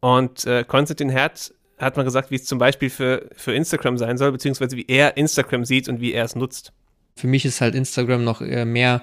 und 0.00 0.44
äh, 0.44 0.62
Konstantin 0.64 1.08
Herd 1.08 1.54
hat 1.78 1.96
man 1.96 2.04
gesagt, 2.04 2.30
wie 2.30 2.36
es 2.36 2.44
zum 2.44 2.58
Beispiel 2.58 2.90
für, 2.90 3.30
für 3.34 3.54
Instagram 3.54 3.96
sein 3.96 4.18
soll, 4.18 4.30
beziehungsweise 4.30 4.76
wie 4.76 4.84
er 4.86 5.16
Instagram 5.16 5.64
sieht 5.64 5.88
und 5.88 6.00
wie 6.00 6.12
er 6.12 6.24
es 6.24 6.36
nutzt. 6.36 6.72
Für 7.16 7.26
mich 7.26 7.46
ist 7.46 7.62
halt 7.62 7.74
Instagram 7.74 8.24
noch 8.24 8.40
mehr 8.40 9.02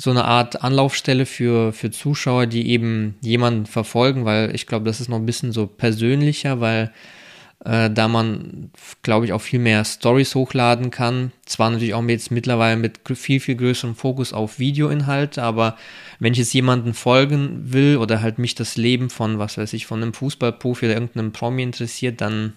so 0.00 0.10
eine 0.10 0.24
Art 0.24 0.62
Anlaufstelle 0.62 1.26
für, 1.26 1.72
für 1.72 1.90
Zuschauer, 1.90 2.46
die 2.46 2.70
eben 2.70 3.16
jemanden 3.20 3.66
verfolgen, 3.66 4.24
weil 4.24 4.54
ich 4.54 4.68
glaube, 4.68 4.84
das 4.84 5.00
ist 5.00 5.08
noch 5.08 5.18
ein 5.18 5.26
bisschen 5.26 5.50
so 5.50 5.66
persönlicher, 5.66 6.60
weil 6.60 6.92
äh, 7.64 7.90
da 7.90 8.06
man, 8.06 8.70
glaube 9.02 9.26
ich, 9.26 9.32
auch 9.32 9.40
viel 9.40 9.58
mehr 9.58 9.84
Stories 9.84 10.36
hochladen 10.36 10.92
kann. 10.92 11.32
Zwar 11.44 11.70
natürlich 11.70 11.94
auch 11.94 12.04
jetzt 12.04 12.30
mittlerweile 12.30 12.76
mit 12.76 13.00
viel, 13.14 13.40
viel 13.40 13.56
größerem 13.56 13.96
Fokus 13.96 14.32
auf 14.32 14.60
Videoinhalte, 14.60 15.42
aber 15.42 15.76
wenn 16.20 16.32
ich 16.32 16.38
jetzt 16.38 16.54
jemanden 16.54 16.94
folgen 16.94 17.72
will 17.72 17.96
oder 17.96 18.22
halt 18.22 18.38
mich 18.38 18.54
das 18.54 18.76
Leben 18.76 19.10
von, 19.10 19.40
was 19.40 19.58
weiß 19.58 19.72
ich, 19.72 19.86
von 19.86 20.00
einem 20.00 20.14
Fußballprofi 20.14 20.86
oder 20.86 20.94
irgendeinem 20.94 21.32
Promi 21.32 21.64
interessiert, 21.64 22.20
dann 22.20 22.52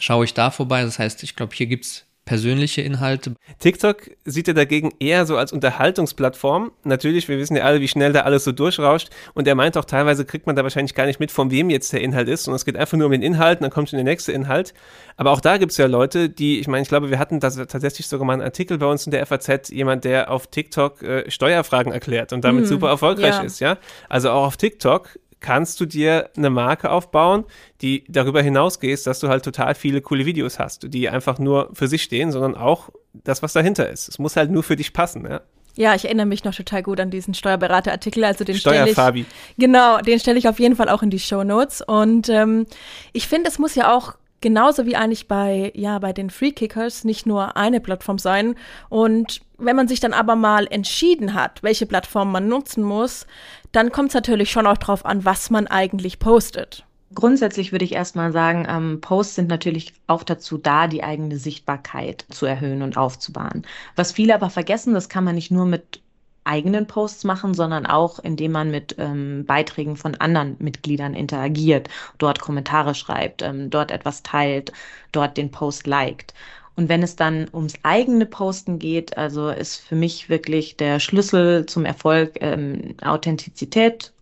schaue 0.00 0.24
ich 0.24 0.34
da 0.34 0.50
vorbei. 0.50 0.82
Das 0.82 0.98
heißt, 0.98 1.22
ich 1.22 1.36
glaube, 1.36 1.54
hier 1.54 1.66
gibt 1.66 1.84
es 1.84 2.06
persönliche 2.32 2.80
Inhalte. 2.80 3.34
TikTok 3.58 4.10
sieht 4.24 4.48
er 4.48 4.54
dagegen 4.54 4.94
eher 4.98 5.26
so 5.26 5.36
als 5.36 5.52
Unterhaltungsplattform. 5.52 6.72
Natürlich, 6.82 7.28
wir 7.28 7.36
wissen 7.36 7.58
ja 7.58 7.64
alle, 7.64 7.82
wie 7.82 7.88
schnell 7.88 8.14
da 8.14 8.20
alles 8.20 8.44
so 8.44 8.52
durchrauscht. 8.52 9.10
Und 9.34 9.46
er 9.46 9.54
meint 9.54 9.76
auch, 9.76 9.84
teilweise 9.84 10.24
kriegt 10.24 10.46
man 10.46 10.56
da 10.56 10.62
wahrscheinlich 10.62 10.94
gar 10.94 11.04
nicht 11.04 11.20
mit, 11.20 11.30
von 11.30 11.50
wem 11.50 11.68
jetzt 11.68 11.92
der 11.92 12.00
Inhalt 12.00 12.28
ist. 12.28 12.48
Und 12.48 12.54
es 12.54 12.64
geht 12.64 12.78
einfach 12.78 12.96
nur 12.96 13.04
um 13.04 13.12
den 13.12 13.20
Inhalt 13.20 13.58
und 13.58 13.64
dann 13.64 13.70
kommt 13.70 13.90
schon 13.90 13.98
der 13.98 14.04
nächste 14.04 14.32
Inhalt. 14.32 14.72
Aber 15.18 15.30
auch 15.30 15.42
da 15.42 15.58
gibt 15.58 15.72
es 15.72 15.76
ja 15.76 15.84
Leute, 15.84 16.30
die, 16.30 16.58
ich 16.58 16.68
meine, 16.68 16.80
ich 16.80 16.88
glaube, 16.88 17.10
wir 17.10 17.18
hatten 17.18 17.38
da 17.38 17.50
tatsächlich 17.50 18.06
sogar 18.06 18.26
mal 18.26 18.32
einen 18.32 18.40
Artikel 18.40 18.78
bei 18.78 18.86
uns 18.86 19.04
in 19.04 19.10
der 19.10 19.26
FAZ, 19.26 19.68
jemand, 19.68 20.04
der 20.04 20.30
auf 20.30 20.46
TikTok 20.46 21.02
äh, 21.02 21.30
Steuerfragen 21.30 21.92
erklärt 21.92 22.32
und 22.32 22.46
damit 22.46 22.64
mm, 22.64 22.68
super 22.68 22.88
erfolgreich 22.88 23.34
ja. 23.34 23.42
ist, 23.42 23.60
ja. 23.60 23.76
Also 24.08 24.30
auch 24.30 24.46
auf 24.46 24.56
TikTok 24.56 25.18
kannst 25.42 25.80
du 25.80 25.86
dir 25.86 26.30
eine 26.36 26.48
Marke 26.48 26.90
aufbauen, 26.90 27.44
die 27.82 28.04
darüber 28.08 28.40
hinausgeht, 28.40 29.06
dass 29.06 29.20
du 29.20 29.28
halt 29.28 29.44
total 29.44 29.74
viele 29.74 30.00
coole 30.00 30.24
Videos 30.24 30.58
hast, 30.58 30.92
die 30.92 31.08
einfach 31.08 31.38
nur 31.38 31.70
für 31.74 31.88
sich 31.88 32.02
stehen, 32.02 32.32
sondern 32.32 32.56
auch 32.56 32.90
das, 33.12 33.42
was 33.42 33.52
dahinter 33.52 33.90
ist. 33.90 34.08
Es 34.08 34.18
muss 34.18 34.36
halt 34.36 34.50
nur 34.50 34.62
für 34.62 34.76
dich 34.76 34.92
passen, 34.92 35.26
ja. 35.28 35.42
Ja, 35.74 35.94
ich 35.94 36.04
erinnere 36.04 36.26
mich 36.26 36.44
noch 36.44 36.54
total 36.54 36.82
gut 36.82 37.00
an 37.00 37.10
diesen 37.10 37.32
Steuerberaterartikel. 37.32 38.24
Also 38.24 38.44
den 38.44 38.56
stelle 38.56 38.90
ich, 38.90 39.26
genau, 39.56 40.00
den 40.00 40.20
stelle 40.20 40.38
ich 40.38 40.46
auf 40.46 40.60
jeden 40.60 40.76
Fall 40.76 40.90
auch 40.90 41.02
in 41.02 41.08
die 41.08 41.18
Show 41.18 41.44
Notes. 41.44 41.80
Und 41.80 42.28
ähm, 42.28 42.66
ich 43.14 43.26
finde, 43.26 43.48
es 43.48 43.58
muss 43.58 43.74
ja 43.74 43.94
auch 43.96 44.14
genauso 44.42 44.84
wie 44.84 44.96
eigentlich 44.96 45.28
bei, 45.28 45.72
ja, 45.74 45.98
bei 45.98 46.12
den 46.12 46.28
Free 46.28 46.52
Kickers 46.52 47.04
nicht 47.04 47.24
nur 47.24 47.56
eine 47.56 47.80
Plattform 47.80 48.18
sein. 48.18 48.54
Und 48.90 49.40
wenn 49.56 49.76
man 49.76 49.88
sich 49.88 50.00
dann 50.00 50.12
aber 50.12 50.36
mal 50.36 50.66
entschieden 50.70 51.32
hat, 51.32 51.62
welche 51.62 51.86
Plattform 51.86 52.30
man 52.30 52.48
nutzen 52.48 52.82
muss, 52.82 53.26
dann 53.72 53.90
kommt 53.90 54.08
es 54.08 54.14
natürlich 54.14 54.50
schon 54.50 54.66
auch 54.66 54.78
drauf 54.78 55.06
an, 55.06 55.24
was 55.24 55.48
man 55.48 55.66
eigentlich 55.66 56.18
postet. 56.18 56.84
Grundsätzlich 57.14 57.72
würde 57.72 57.84
ich 57.84 57.92
erstmal 57.92 58.32
sagen, 58.32 58.66
ähm, 58.68 59.00
Posts 59.00 59.34
sind 59.34 59.48
natürlich 59.48 59.92
auch 60.06 60.22
dazu 60.22 60.56
da, 60.58 60.86
die 60.86 61.04
eigene 61.04 61.36
Sichtbarkeit 61.36 62.24
zu 62.30 62.46
erhöhen 62.46 62.82
und 62.82 62.96
aufzubauen. 62.96 63.66
Was 63.96 64.12
viele 64.12 64.34
aber 64.34 64.50
vergessen, 64.50 64.94
das 64.94 65.08
kann 65.08 65.24
man 65.24 65.34
nicht 65.34 65.50
nur 65.50 65.66
mit 65.66 66.00
eigenen 66.44 66.86
Posts 66.86 67.24
machen, 67.24 67.54
sondern 67.54 67.86
auch 67.86 68.18
indem 68.18 68.52
man 68.52 68.70
mit 68.70 68.96
ähm, 68.98 69.44
Beiträgen 69.46 69.96
von 69.96 70.14
anderen 70.16 70.56
Mitgliedern 70.58 71.14
interagiert, 71.14 71.88
dort 72.18 72.40
Kommentare 72.40 72.94
schreibt, 72.94 73.42
ähm, 73.42 73.70
dort 73.70 73.90
etwas 73.90 74.22
teilt, 74.22 74.72
dort 75.12 75.36
den 75.36 75.50
Post 75.50 75.86
liked. 75.86 76.34
Und 76.74 76.88
wenn 76.88 77.02
es 77.02 77.16
dann 77.16 77.48
ums 77.52 77.74
eigene 77.82 78.26
Posten 78.26 78.78
geht, 78.78 79.16
also 79.18 79.50
ist 79.50 79.76
für 79.76 79.94
mich 79.94 80.28
wirklich 80.28 80.76
der 80.76 81.00
Schlüssel 81.00 81.66
zum 81.66 81.84
Erfolg 81.84 82.38
ähm, 82.40 82.96
Authentizität 83.02 84.12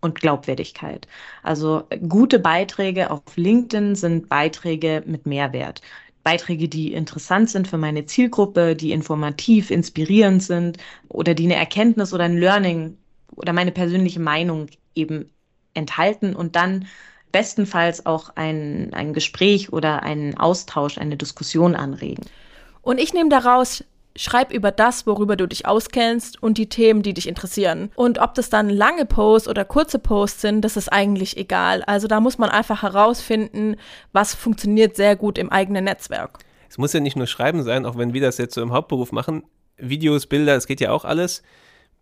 und 0.00 0.20
Glaubwürdigkeit. 0.20 1.06
Also 1.42 1.84
gute 2.08 2.38
Beiträge 2.38 3.10
auf 3.10 3.22
LinkedIn 3.36 3.94
sind 3.94 4.28
Beiträge 4.28 5.02
mit 5.06 5.26
Mehrwert. 5.26 5.82
Beiträge, 6.28 6.68
die 6.68 6.92
interessant 6.92 7.48
sind 7.48 7.68
für 7.68 7.78
meine 7.78 8.04
Zielgruppe, 8.04 8.76
die 8.76 8.92
informativ, 8.92 9.70
inspirierend 9.70 10.42
sind 10.42 10.76
oder 11.08 11.32
die 11.32 11.46
eine 11.46 11.54
Erkenntnis 11.54 12.12
oder 12.12 12.24
ein 12.24 12.36
Learning 12.36 12.98
oder 13.34 13.54
meine 13.54 13.72
persönliche 13.72 14.20
Meinung 14.20 14.66
eben 14.94 15.30
enthalten 15.72 16.36
und 16.36 16.54
dann 16.54 16.86
bestenfalls 17.32 18.04
auch 18.04 18.28
ein, 18.34 18.92
ein 18.92 19.14
Gespräch 19.14 19.72
oder 19.72 20.02
einen 20.02 20.36
Austausch, 20.36 20.98
eine 20.98 21.16
Diskussion 21.16 21.74
anregen. 21.74 22.26
Und 22.82 23.00
ich 23.00 23.14
nehme 23.14 23.30
daraus, 23.30 23.82
schreib 24.16 24.52
über 24.52 24.70
das, 24.70 25.06
worüber 25.06 25.36
du 25.36 25.46
dich 25.46 25.66
auskennst 25.66 26.42
und 26.42 26.58
die 26.58 26.68
Themen, 26.68 27.02
die 27.02 27.14
dich 27.14 27.28
interessieren. 27.28 27.90
Und 27.94 28.18
ob 28.18 28.34
das 28.34 28.50
dann 28.50 28.68
lange 28.68 29.04
Posts 29.04 29.48
oder 29.48 29.64
kurze 29.64 29.98
Posts 29.98 30.40
sind, 30.40 30.62
das 30.62 30.76
ist 30.76 30.92
eigentlich 30.92 31.36
egal. 31.36 31.82
Also 31.84 32.08
da 32.08 32.20
muss 32.20 32.38
man 32.38 32.50
einfach 32.50 32.82
herausfinden, 32.82 33.76
was 34.12 34.34
funktioniert 34.34 34.96
sehr 34.96 35.16
gut 35.16 35.38
im 35.38 35.50
eigenen 35.50 35.84
Netzwerk. 35.84 36.38
Es 36.68 36.78
muss 36.78 36.92
ja 36.92 37.00
nicht 37.00 37.16
nur 37.16 37.26
Schreiben 37.26 37.62
sein, 37.62 37.86
auch 37.86 37.96
wenn 37.96 38.12
wir 38.12 38.20
das 38.20 38.38
jetzt 38.38 38.54
so 38.54 38.62
im 38.62 38.72
Hauptberuf 38.72 39.12
machen. 39.12 39.44
Videos, 39.78 40.26
Bilder, 40.26 40.56
es 40.56 40.66
geht 40.66 40.80
ja 40.80 40.90
auch 40.90 41.04
alles 41.04 41.42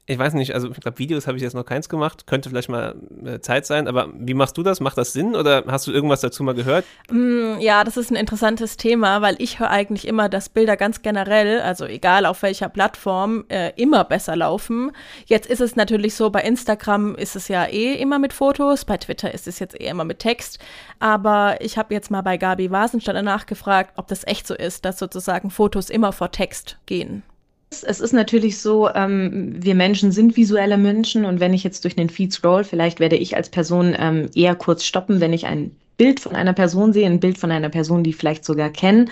ich 0.08 0.18
weiß 0.18 0.34
nicht, 0.34 0.54
also 0.54 0.70
ich 0.70 0.80
glaube, 0.80 0.98
Videos 0.98 1.26
habe 1.26 1.36
ich 1.36 1.42
jetzt 1.42 1.54
noch 1.54 1.64
keins 1.64 1.88
gemacht, 1.88 2.28
könnte 2.28 2.48
vielleicht 2.48 2.68
mal 2.68 2.94
äh, 3.24 3.40
Zeit 3.40 3.66
sein, 3.66 3.88
aber 3.88 4.08
wie 4.16 4.34
machst 4.34 4.56
du 4.56 4.62
das? 4.62 4.78
Macht 4.78 4.96
das 4.96 5.12
Sinn 5.12 5.34
oder 5.34 5.64
hast 5.66 5.88
du 5.88 5.92
irgendwas 5.92 6.20
dazu 6.20 6.44
mal 6.44 6.54
gehört? 6.54 6.84
Mm, 7.10 7.58
ja, 7.58 7.82
das 7.82 7.96
ist 7.96 8.12
ein 8.12 8.16
interessantes 8.16 8.76
Thema, 8.76 9.20
weil 9.20 9.34
ich 9.38 9.58
höre 9.58 9.70
eigentlich 9.70 10.06
immer, 10.06 10.28
dass 10.28 10.48
Bilder 10.48 10.76
ganz 10.76 11.02
generell, 11.02 11.60
also 11.60 11.86
egal 11.86 12.24
auf 12.24 12.42
welcher 12.42 12.68
Plattform, 12.68 13.46
äh, 13.48 13.72
immer 13.74 14.04
besser 14.04 14.36
laufen. 14.36 14.92
Jetzt 15.26 15.50
ist 15.50 15.60
es 15.60 15.74
natürlich 15.74 16.14
so, 16.14 16.30
bei 16.30 16.42
Instagram 16.42 17.16
ist 17.16 17.34
es 17.34 17.48
ja 17.48 17.64
eh 17.64 17.94
immer 17.94 18.20
mit 18.20 18.32
Fotos, 18.32 18.84
bei 18.84 18.98
Twitter 18.98 19.34
ist 19.34 19.48
es 19.48 19.58
jetzt 19.58 19.80
eh 19.80 19.88
immer 19.88 20.04
mit 20.04 20.20
Text, 20.20 20.60
aber 21.00 21.56
ich 21.60 21.78
habe 21.78 21.92
jetzt 21.92 22.12
mal 22.12 22.22
bei 22.22 22.36
Gabi 22.36 22.70
Wasensteiner 22.70 23.22
nachgefragt, 23.22 23.94
ob 23.96 24.06
das 24.06 24.24
echt 24.24 24.46
so 24.46 24.54
ist, 24.54 24.84
dass 24.84 25.00
sozusagen 25.00 25.50
Fotos 25.50 25.90
immer 25.90 26.12
vor 26.12 26.30
Text 26.30 26.78
gehen. 26.86 27.24
Es 27.70 28.00
ist 28.00 28.12
natürlich 28.12 28.58
so, 28.58 28.88
ähm, 28.88 29.54
wir 29.58 29.74
Menschen 29.74 30.12
sind 30.12 30.36
visuelle 30.36 30.78
Menschen 30.78 31.24
und 31.24 31.40
wenn 31.40 31.52
ich 31.52 31.64
jetzt 31.64 31.84
durch 31.84 31.96
den 31.96 32.08
Feed 32.08 32.32
scroll, 32.32 32.64
vielleicht 32.64 33.00
werde 33.00 33.16
ich 33.16 33.36
als 33.36 33.48
Person 33.48 33.94
ähm, 33.98 34.30
eher 34.34 34.54
kurz 34.54 34.84
stoppen, 34.84 35.20
wenn 35.20 35.32
ich 35.32 35.46
ein 35.46 35.74
Bild 35.96 36.20
von 36.20 36.36
einer 36.36 36.52
Person 36.52 36.92
sehe, 36.92 37.06
ein 37.06 37.20
Bild 37.20 37.38
von 37.38 37.50
einer 37.50 37.68
Person, 37.68 38.04
die 38.04 38.10
ich 38.10 38.16
vielleicht 38.16 38.44
sogar 38.44 38.70
kenne. 38.70 39.06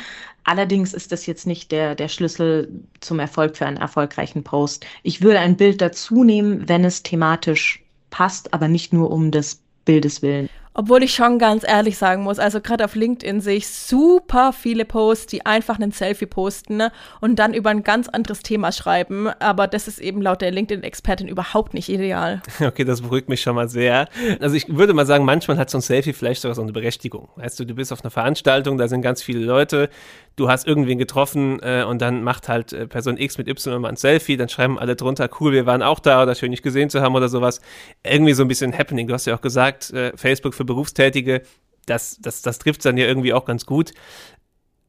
Allerdings 0.45 0.93
ist 0.93 1.11
das 1.13 1.27
jetzt 1.27 1.47
nicht 1.47 1.73
der, 1.73 1.95
der 1.95 2.09
Schlüssel 2.09 2.71
zum 3.01 3.19
Erfolg 3.19 3.57
für 3.57 3.67
einen 3.67 3.79
erfolgreichen 3.79 4.45
Post. 4.45 4.87
Ich 5.03 5.23
würde 5.23 5.41
ein 5.41 5.57
Bild 5.57 5.81
dazu 5.81 6.23
nehmen, 6.23 6.69
wenn 6.69 6.85
es 6.85 7.03
thematisch 7.03 7.83
passt, 8.11 8.53
aber 8.53 8.69
nicht 8.69 8.93
nur 8.93 9.11
um 9.11 9.31
des 9.31 9.63
Bildes 9.85 10.23
willen. 10.23 10.49
Obwohl 10.77 11.05
ich 11.05 11.15
schon 11.15 11.39
ganz 11.39 11.63
ehrlich 11.67 11.97
sagen 11.97 12.25
muss, 12.25 12.41
also 12.41 12.61
gerade 12.61 12.85
auf 12.85 12.97
LinkedIn 12.97 13.41
sehe 13.41 13.59
ich 13.59 13.69
super 13.69 14.53
viele 14.53 14.85
Posts, 14.85 15.27
die 15.27 15.47
einfach 15.47 15.79
einen 15.79 15.93
Selfie 15.93 16.27
posten 16.27 16.79
ne, 16.79 16.93
und 17.21 17.39
dann 17.39 17.55
über 17.55 17.71
ein 17.71 17.85
ganz 17.85 18.09
anderes 18.09 18.41
Thema 18.41 18.73
schreiben. 18.73 19.29
Aber 19.39 19.69
das 19.69 19.87
ist 19.87 20.01
eben 20.01 20.21
laut 20.21 20.43
der 20.43 20.51
LinkedIn-Expertin 20.51 21.29
überhaupt 21.29 21.75
nicht 21.75 21.89
ideal. 21.89 22.43
Okay, 22.75 22.85
das 22.85 23.03
beruhigt 23.03 23.29
mich 23.29 23.43
schon 23.43 23.55
mal 23.55 23.69
sehr. 23.69 24.09
Also 24.41 24.57
ich 24.57 24.75
würde 24.75 24.95
mal 24.95 25.07
sagen, 25.07 25.25
manchmal 25.25 25.59
hat 25.59 25.71
so 25.71 25.79
ein 25.79 25.83
Selfie 25.83 26.13
vielleicht 26.13 26.41
sogar 26.41 26.55
so 26.55 26.63
eine 26.63 26.73
Berechtigung. 26.73 27.29
Weißt 27.37 27.61
du, 27.61 27.65
du 27.65 27.75
bist 27.75 27.93
auf 27.93 28.03
einer 28.03 28.11
Veranstaltung, 28.11 28.79
da 28.79 28.89
sind 28.89 29.03
ganz 29.03 29.23
viele 29.23 29.45
Leute, 29.45 29.91
du 30.37 30.49
hast 30.49 30.67
irgendwen 30.67 30.99
getroffen 30.99 31.61
äh, 31.63 31.85
und 31.85 32.01
dann 32.01 32.25
macht 32.25 32.49
halt 32.49 32.73
äh, 32.73 32.87
Person 32.87 33.17
X 33.19 33.39
mit 33.39 33.49
Y 33.49 33.81
mal 33.81 33.91
ein 33.91 33.97
Selfie, 33.97 34.37
dann 34.37 34.49
schreiben 34.49 34.79
alle 34.79 34.97
drunter, 34.97 35.29
cool, 35.39 35.53
wir 35.53 35.67
waren 35.67 35.83
auch 35.83 36.01
da 36.01 36.23
oder 36.23 36.35
schön, 36.35 36.51
dich 36.51 36.63
gesehen 36.63 36.91
zu 36.91 37.01
haben 37.01 37.15
oder 37.15 37.29
sowas. 37.29 37.61
Irgendwie 38.03 38.33
so 38.33 38.43
ein 38.43 38.49
bisschen 38.49 38.77
Happening. 38.77 39.07
Du 39.07 39.15
hast 39.15 39.27
ja 39.27 39.37
auch 39.37 39.41
gesagt, 39.41 39.93
äh, 39.93 40.17
Facebook 40.17 40.55
für 40.55 40.64
Berufstätige, 40.67 41.43
das, 41.87 42.19
das, 42.21 42.43
das 42.43 42.59
trifft 42.59 42.85
dann 42.85 42.97
ja 42.97 43.07
irgendwie 43.07 43.33
auch 43.33 43.45
ganz 43.45 43.67
gut. 43.67 43.93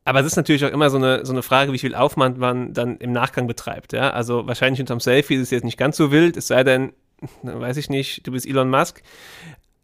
Aber 0.05 0.19
es 0.19 0.27
ist 0.27 0.35
natürlich 0.35 0.63
auch 0.63 0.71
immer 0.71 0.89
so 0.91 0.97
eine, 0.97 1.25
so 1.25 1.33
eine 1.33 1.41
Frage, 1.41 1.73
wie 1.73 1.79
viel 1.79 1.95
Aufwand 1.95 2.37
man 2.37 2.73
dann 2.73 2.97
im 2.97 3.11
Nachgang 3.11 3.47
betreibt. 3.47 3.91
Ja? 3.91 4.11
Also 4.11 4.45
wahrscheinlich 4.45 4.79
unterm 4.79 4.99
Selfie 4.99 5.35
ist 5.35 5.41
es 5.41 5.49
jetzt 5.49 5.63
nicht 5.63 5.77
ganz 5.77 5.97
so 5.97 6.11
wild, 6.11 6.37
es 6.37 6.47
sei 6.47 6.63
denn, 6.63 6.93
weiß 7.41 7.77
ich 7.77 7.89
nicht, 7.89 8.25
du 8.25 8.31
bist 8.31 8.45
Elon 8.45 8.69
Musk. 8.69 9.01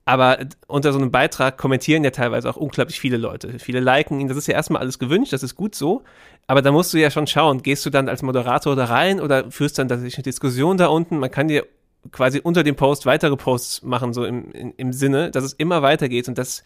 Aber 0.06 0.39
unter 0.67 0.93
so 0.93 0.99
einem 0.99 1.12
Beitrag 1.12 1.58
kommentieren 1.58 2.04
ja 2.04 2.10
teilweise 2.10 2.49
auch 2.49 2.56
unglaublich 2.56 2.99
viele 2.99 3.17
Leute. 3.17 3.60
Viele 3.60 3.80
liken 3.80 4.19
ihn. 4.19 4.27
Das 4.27 4.38
ist 4.38 4.47
ja 4.47 4.56
erstmal 4.56 4.82
alles 4.82 4.99
gewünscht, 4.99 5.32
das 5.32 5.43
ist 5.43 5.56
gut 5.56 5.75
so. 5.75 6.04
Aber 6.47 6.62
da 6.62 6.71
musst 6.71 6.93
du 6.93 6.97
ja 6.97 7.12
schon 7.12 7.27
schauen, 7.27 7.62
gehst 7.62 7.86
du 7.86 7.89
dann 7.89 8.10
als 8.10 8.23
Moderator 8.23 8.75
da 8.75 8.86
rein 8.86 9.21
oder 9.21 9.49
führst 9.51 9.77
dann 9.77 9.88
tatsächlich 9.88 10.17
eine 10.17 10.23
Diskussion 10.23 10.77
da 10.77 10.88
unten? 10.88 11.19
Man 11.19 11.32
kann 11.32 11.47
dir 11.47 11.65
quasi 12.11 12.39
unter 12.39 12.63
dem 12.63 12.75
Post 12.75 13.05
weitere 13.05 13.35
Posts 13.35 13.83
machen, 13.83 14.13
so 14.13 14.25
im, 14.25 14.51
im, 14.77 14.93
Sinne, 14.93 15.31
dass 15.31 15.43
es 15.43 15.53
immer 15.53 15.81
weitergeht 15.81 16.27
und 16.27 16.37
das 16.37 16.63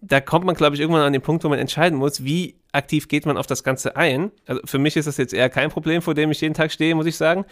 da 0.00 0.20
kommt 0.20 0.44
man, 0.44 0.54
glaube 0.54 0.76
ich, 0.76 0.80
irgendwann 0.80 1.02
an 1.02 1.12
den 1.12 1.22
Punkt, 1.22 1.42
wo 1.42 1.48
man 1.48 1.58
entscheiden 1.58 1.98
muss, 1.98 2.22
wie 2.22 2.56
aktiv 2.70 3.08
geht 3.08 3.26
man 3.26 3.36
auf 3.36 3.46
das 3.46 3.64
Ganze 3.64 3.96
ein. 3.96 4.30
Also 4.46 4.62
für 4.64 4.78
mich 4.78 4.96
ist 4.96 5.06
das 5.06 5.16
jetzt 5.16 5.34
eher 5.34 5.50
kein 5.50 5.70
Problem, 5.70 6.02
vor 6.02 6.14
dem 6.14 6.30
ich 6.30 6.40
jeden 6.40 6.54
Tag 6.54 6.70
stehe, 6.70 6.94
muss 6.94 7.06
ich 7.06 7.16
sagen. 7.16 7.44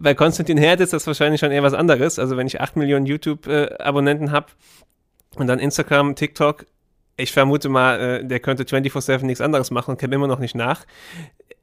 Bei 0.00 0.14
Konstantin 0.14 0.56
Herd 0.56 0.80
ist 0.80 0.94
das 0.94 1.06
wahrscheinlich 1.06 1.40
schon 1.40 1.52
eher 1.52 1.62
was 1.62 1.74
anderes. 1.74 2.18
Also 2.18 2.36
wenn 2.36 2.46
ich 2.46 2.60
8 2.60 2.76
Millionen 2.76 3.04
YouTube-Abonnenten 3.04 4.32
habe 4.32 4.46
und 5.36 5.48
dann 5.48 5.58
Instagram, 5.58 6.16
TikTok, 6.16 6.64
ich 7.18 7.32
vermute 7.32 7.68
mal, 7.68 8.00
äh, 8.00 8.24
der 8.24 8.40
könnte 8.40 8.64
24-7 8.64 9.24
nichts 9.24 9.40
anderes 9.40 9.70
machen 9.70 9.92
und 9.92 10.00
käme 10.00 10.14
immer 10.14 10.28
noch 10.28 10.38
nicht 10.38 10.54
nach. 10.54 10.84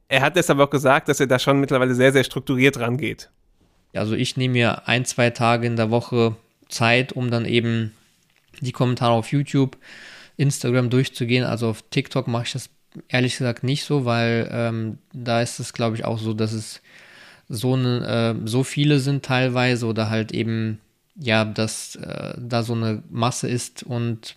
Er 0.07 0.21
hat 0.21 0.35
deshalb 0.35 0.59
auch 0.59 0.69
gesagt, 0.69 1.09
dass 1.09 1.19
er 1.19 1.27
da 1.27 1.39
schon 1.39 1.59
mittlerweile 1.59 1.95
sehr, 1.95 2.11
sehr 2.11 2.23
strukturiert 2.23 2.79
rangeht. 2.79 3.31
Also 3.93 4.15
ich 4.15 4.38
nehme 4.38 4.53
mir 4.53 4.88
ein, 4.88 5.06
zwei 5.06 5.29
Tage 5.29 5.67
in 5.67 5.75
der 5.75 5.91
Woche 5.91 6.36
Zeit, 6.69 7.13
um 7.13 7.29
dann 7.29 7.45
eben 7.45 7.93
die 8.62 8.71
Kommentare 8.71 9.13
auf 9.13 9.32
YouTube, 9.32 9.77
Instagram 10.38 10.89
durchzugehen. 10.89 11.45
Also 11.45 11.69
auf 11.69 11.84
TikTok 11.89 12.27
mache 12.27 12.43
ich 12.45 12.53
das 12.53 12.69
ehrlich 13.08 13.38
gesagt 13.38 13.63
nicht 13.63 13.84
so, 13.84 14.06
weil 14.06 14.49
ähm, 14.51 14.97
da 15.13 15.41
ist 15.41 15.60
es, 15.60 15.73
glaube 15.73 15.95
ich, 15.95 16.06
auch 16.06 16.19
so, 16.19 16.34
dass 16.34 16.53
es 16.53 16.82
so, 17.49 17.73
eine, 17.73 18.36
äh, 18.43 18.47
so 18.47 18.63
viele 18.63 18.99
sind 18.99 19.25
teilweise 19.25 19.86
oder 19.86 20.10
halt 20.10 20.32
eben, 20.32 20.79
ja, 21.15 21.45
dass 21.45 21.95
äh, 21.95 22.34
da 22.38 22.63
so 22.63 22.73
eine 22.73 23.03
Masse 23.10 23.47
ist 23.47 23.84
und 23.84 24.36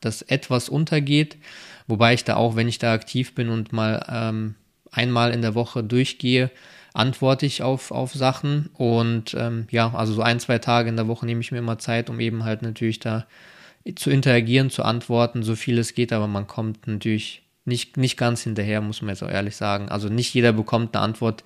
das 0.00 0.22
etwas 0.22 0.68
untergeht. 0.68 1.36
Wobei 1.86 2.14
ich 2.14 2.24
da 2.24 2.36
auch, 2.36 2.56
wenn 2.56 2.68
ich 2.68 2.78
da 2.78 2.92
aktiv 2.92 3.34
bin 3.34 3.48
und 3.48 3.72
mal 3.72 4.04
ähm, 4.08 4.54
einmal 4.90 5.32
in 5.32 5.42
der 5.42 5.54
Woche 5.54 5.82
durchgehe, 5.82 6.50
antworte 6.98 7.46
ich 7.46 7.62
auf, 7.62 7.90
auf 7.90 8.12
Sachen. 8.12 8.70
Und 8.74 9.34
ähm, 9.38 9.66
ja, 9.70 9.94
also 9.94 10.12
so 10.12 10.22
ein, 10.22 10.40
zwei 10.40 10.58
Tage 10.58 10.88
in 10.88 10.96
der 10.96 11.08
Woche 11.08 11.26
nehme 11.26 11.40
ich 11.40 11.52
mir 11.52 11.58
immer 11.58 11.78
Zeit, 11.78 12.10
um 12.10 12.20
eben 12.20 12.44
halt 12.44 12.62
natürlich 12.62 12.98
da 12.98 13.26
zu 13.94 14.10
interagieren, 14.10 14.70
zu 14.70 14.82
antworten, 14.82 15.42
so 15.42 15.54
viel 15.54 15.78
es 15.78 15.94
geht, 15.94 16.12
aber 16.12 16.26
man 16.26 16.46
kommt 16.46 16.86
natürlich 16.86 17.42
nicht, 17.64 17.96
nicht 17.96 18.16
ganz 18.16 18.42
hinterher, 18.42 18.80
muss 18.80 19.00
man 19.00 19.10
jetzt 19.10 19.22
auch 19.22 19.30
ehrlich 19.30 19.56
sagen. 19.56 19.88
Also 19.88 20.08
nicht 20.08 20.34
jeder 20.34 20.52
bekommt 20.52 20.94
eine 20.94 21.04
Antwort, 21.04 21.44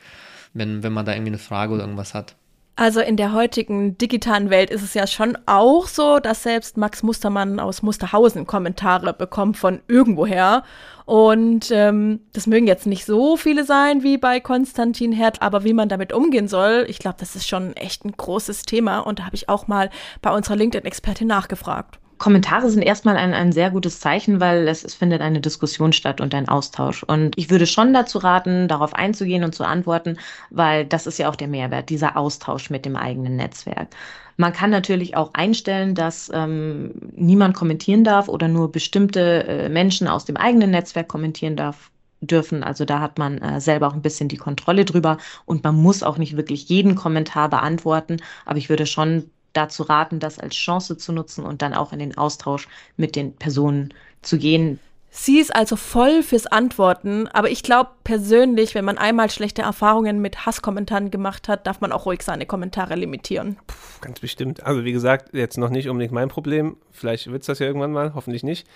wenn, 0.55 0.83
wenn 0.83 0.93
man 0.93 1.05
da 1.05 1.13
irgendwie 1.13 1.31
eine 1.31 1.39
Frage 1.39 1.75
oder 1.75 1.83
irgendwas 1.83 2.15
hat. 2.15 2.35
Also 2.75 3.01
in 3.01 3.19
der 3.19 3.35
heutigen 3.35 3.99
digitalen 3.99 4.49
Welt 4.49 4.71
ist 4.71 4.83
es 4.83 4.95
ja 4.95 5.07
schon 5.07 5.37
auch 5.45 5.87
so, 5.87 6.19
dass 6.19 6.43
selbst 6.43 6.79
Max 6.79 7.03
Mustermann 7.03 7.61
aus 7.61 7.83
Musterhausen 7.83 8.47
Kommentare 8.47 9.13
bekommt 9.13 9.59
von 9.59 9.81
irgendwoher. 9.89 10.65
Und 11.05 11.71
ähm, 11.71 12.21
das 12.33 12.47
mögen 12.47 12.67
jetzt 12.67 12.87
nicht 12.87 13.05
so 13.05 13.37
viele 13.37 13.65
sein 13.65 14.03
wie 14.03 14.17
bei 14.17 14.41
Konstantin 14.41 15.13
Herd, 15.13 15.43
aber 15.43 15.65
wie 15.65 15.75
man 15.75 15.91
damit 15.91 16.15
umgehen 16.15 16.49
soll, 16.49 16.87
ich 16.89 16.99
glaube, 16.99 17.17
das 17.21 17.37
ist 17.37 17.47
schon 17.47 17.77
echt 17.77 18.07
ein 18.07 18.13
großes 18.13 18.63
Thema. 18.63 19.01
Und 19.01 19.19
da 19.19 19.27
habe 19.27 19.37
ich 19.37 19.51
auch 19.51 19.67
mal 19.67 19.91
bei 20.23 20.35
unserer 20.35 20.57
LinkedIn-Expertin 20.57 21.27
nachgefragt. 21.29 21.99
Kommentare 22.23 22.71
sind 22.71 22.83
erstmal 22.83 23.17
ein, 23.17 23.35
ein 23.35 23.51
sehr 23.51 23.73
gutes 23.73 23.99
Zeichen, 23.99 24.39
weil 24.39 24.69
es, 24.69 24.85
es 24.85 24.95
findet 24.95 25.21
eine 25.21 25.41
Diskussion 25.41 25.93
statt 25.93 26.21
und 26.21 26.33
ein 26.37 26.49
Austausch. 26.49 27.03
Und 27.03 27.37
ich 27.37 27.51
würde 27.51 27.67
schon 27.67 27.93
dazu 27.93 28.19
raten, 28.19 28.69
darauf 28.69 28.95
einzugehen 28.95 29.43
und 29.43 29.57
zu 29.57 29.65
antworten, 29.65 30.17
weil 30.49 30.85
das 30.85 31.09
ist 31.09 31.19
ja 31.19 31.29
auch 31.29 31.35
der 31.35 31.49
Mehrwert, 31.49 31.91
dieser 31.91 32.17
Austausch 32.17 32.71
mit 32.71 32.85
dem 32.85 32.95
eigenen 32.95 33.35
Netzwerk. 33.35 33.89
Man 34.37 34.53
kann 34.53 34.71
natürlich 34.71 35.17
auch 35.17 35.35
einstellen, 35.35 35.97
dass 35.97 36.31
ähm, 36.33 36.93
niemand 37.11 37.57
kommentieren 37.57 38.05
darf 38.05 38.29
oder 38.29 38.47
nur 38.47 38.71
bestimmte 38.71 39.43
äh, 39.49 39.69
Menschen 39.69 40.07
aus 40.07 40.25
dem 40.25 40.37
eigenen 40.37 40.71
Netzwerk 40.71 41.09
kommentieren 41.09 41.57
darf 41.57 41.91
dürfen. 42.21 42.63
Also 42.63 42.85
da 42.85 43.01
hat 43.01 43.19
man 43.19 43.39
äh, 43.39 43.61
selber 43.61 43.89
auch 43.89 43.95
ein 43.95 44.03
bisschen 44.03 44.29
die 44.29 44.37
Kontrolle 44.37 44.85
drüber 44.85 45.19
und 45.45 45.65
man 45.65 45.75
muss 45.75 46.05
auch 46.05 46.19
nicht 46.19 46.37
wirklich 46.37 46.69
jeden 46.69 46.95
Kommentar 46.95 47.51
beantworten. 47.51 48.19
Aber 48.47 48.59
ich 48.59 48.69
würde 48.69 48.87
schon 48.87 49.29
dazu 49.53 49.83
raten, 49.83 50.21
das 50.21 50.39
als 50.39 50.55
Chance 50.55 50.97
zu 50.97 51.13
nutzen 51.13 51.45
und 51.45 51.63
dann 51.63 51.75
auch 51.75 51.93
in 51.93 51.99
den 51.99 52.17
Austausch 52.17 52.69
mit 52.97 53.17
den 53.17 53.35
Personen 53.35 53.93
zu 54.23 54.39
gehen. 54.39 54.79
Sie 55.15 55.39
ist 55.39 55.55
also 55.55 55.77
voll 55.77 56.23
fürs 56.23 56.47
Antworten, 56.47 57.29
aber 57.29 57.51
ich 57.51 57.63
glaube 57.63 57.91
persönlich, 58.03 58.75
wenn 58.75 58.87
man 58.87 58.97
einmal 58.97 59.29
schlechte 59.29 59.61
Erfahrungen 59.61 60.23
mit 60.23 60.47
Hasskommentaren 60.47 61.11
gemacht 61.11 61.49
hat, 61.49 61.67
darf 61.67 61.83
man 61.83 61.93
auch 61.93 62.07
ruhig 62.07 62.23
seine 62.23 62.47
Kommentare 62.47 62.95
limitieren. 62.95 63.57
Puh, 63.67 63.75
ganz 64.01 64.21
bestimmt. 64.21 64.65
Also 64.65 64.85
wie 64.85 64.93
gesagt, 64.93 65.35
jetzt 65.35 65.59
noch 65.59 65.69
nicht 65.69 65.91
unbedingt 65.91 66.15
mein 66.15 66.31
Problem. 66.31 66.79
Vielleicht 66.93 67.31
wird 67.31 67.43
es 67.43 67.47
das 67.47 67.59
ja 67.59 67.67
irgendwann 67.67 67.93
mal, 67.93 68.15
hoffentlich 68.15 68.43
nicht. 68.43 68.67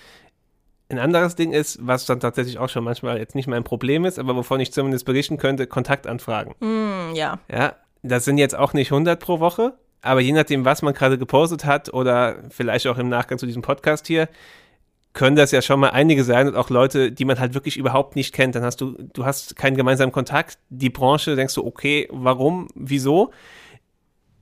Ein 0.91 0.99
anderes 0.99 1.37
Ding 1.37 1.53
ist, 1.53 1.79
was 1.81 2.05
dann 2.05 2.21
tatsächlich 2.21 2.59
auch 2.59 2.69
schon 2.69 2.85
manchmal 2.85 3.17
jetzt 3.17 3.35
nicht 3.35 3.49
mein 3.49 3.65
Problem 3.65 4.05
ist, 4.05 4.19
aber 4.19 4.37
wovon 4.37 4.61
ich 4.61 4.75
zumindest 4.75 5.07
berichten 5.07 5.39
könnte, 5.39 5.67
Kontaktanfragen. 5.67 6.55
Mm, 6.61 7.15
ja. 7.15 7.39
Ja, 7.51 7.77
das 8.03 8.27
sind 8.27 8.37
jetzt 8.37 8.55
auch 8.55 8.75
nicht 8.75 8.93
100 8.93 9.19
pro 9.19 9.41
Woche, 9.41 9.79
aber 10.03 10.21
je 10.21 10.33
nachdem, 10.33 10.65
was 10.65 10.83
man 10.83 10.95
gerade 10.95 11.19
gepostet 11.19 11.65
hat 11.65 11.93
oder 11.93 12.37
vielleicht 12.51 12.87
auch 12.87 12.99
im 12.99 13.09
Nachgang 13.09 13.39
zu 13.39 13.47
diesem 13.47 13.63
Podcast 13.63 14.07
hier, 14.07 14.29
können 15.17 15.35
das 15.35 15.51
ja 15.51 15.63
schon 15.63 15.81
mal 15.81 15.89
einige 15.91 16.25
sein 16.25 16.47
und 16.47 16.57
auch 16.57 16.69
Leute, 16.69 17.11
die 17.11 17.25
man 17.25 17.41
halt 17.41 17.55
wirklich 17.55 17.79
überhaupt 17.79 18.17
nicht 18.17 18.35
kennt. 18.35 18.55
Dann 18.55 18.63
hast 18.63 18.81
du, 18.83 18.97
du 19.15 19.25
hast 19.25 19.57
keinen 19.57 19.77
gemeinsamen 19.77 20.13
Kontakt. 20.13 20.59
Die 20.69 20.91
Branche, 20.91 21.35
denkst 21.37 21.55
du, 21.55 21.67
okay, 21.67 22.07
warum, 22.11 22.69
wieso? 22.75 23.33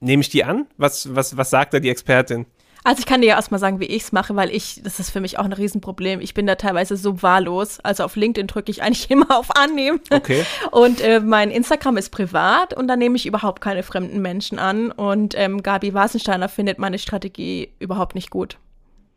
Nehme 0.01 0.23
ich 0.23 0.31
die 0.31 0.45
an? 0.45 0.67
Was, 0.77 1.15
was, 1.15 1.37
was 1.37 1.51
sagt 1.51 1.75
da 1.75 1.81
die 1.81 1.91
Expertin? 1.91 2.47
Also 2.85 3.01
ich 3.01 3.07
kann 3.07 3.23
dir 3.23 3.29
ja 3.29 3.37
erstmal 3.37 3.59
sagen, 3.59 3.81
wie 3.81 3.87
ich 3.87 4.03
es 4.03 4.13
mache, 4.13 4.37
weil 4.37 4.51
ich, 4.51 4.83
das 4.85 5.01
ist 5.01 5.09
für 5.09 5.21
mich 5.21 5.39
auch 5.39 5.47
ein 5.47 5.55
Riesenproblem. 5.55 6.21
Ich 6.21 6.35
bin 6.35 6.47
da 6.47 6.55
teilweise 6.55 6.97
so 6.97 7.23
wahllos. 7.23 7.81
Also 7.83 8.05
auf 8.05 8.15
LinkedIn 8.15 8.47
drücke 8.47 8.71
ich 8.71 8.83
eigentlich 8.83 9.11
immer 9.11 9.39
auf 9.39 9.57
Annehmen. 9.57 10.01
Okay. 10.11 10.45
Und 10.71 11.01
äh, 11.01 11.21
mein 11.21 11.51
Instagram 11.51 11.97
ist 11.97 12.11
privat 12.11 12.75
und 12.75 12.87
da 12.87 12.97
nehme 12.97 13.17
ich 13.17 13.25
überhaupt 13.25 13.63
keine 13.63 13.83
fremden 13.83 14.21
Menschen 14.21 14.59
an. 14.59 14.93
Und 14.93 15.35
ähm, 15.37 15.63
Gabi 15.63 15.95
Wasensteiner 15.95 16.51
findet 16.51 16.79
meine 16.79 16.99
Strategie 16.99 17.71
überhaupt 17.79 18.15
nicht 18.15 18.29
gut. 18.29 18.59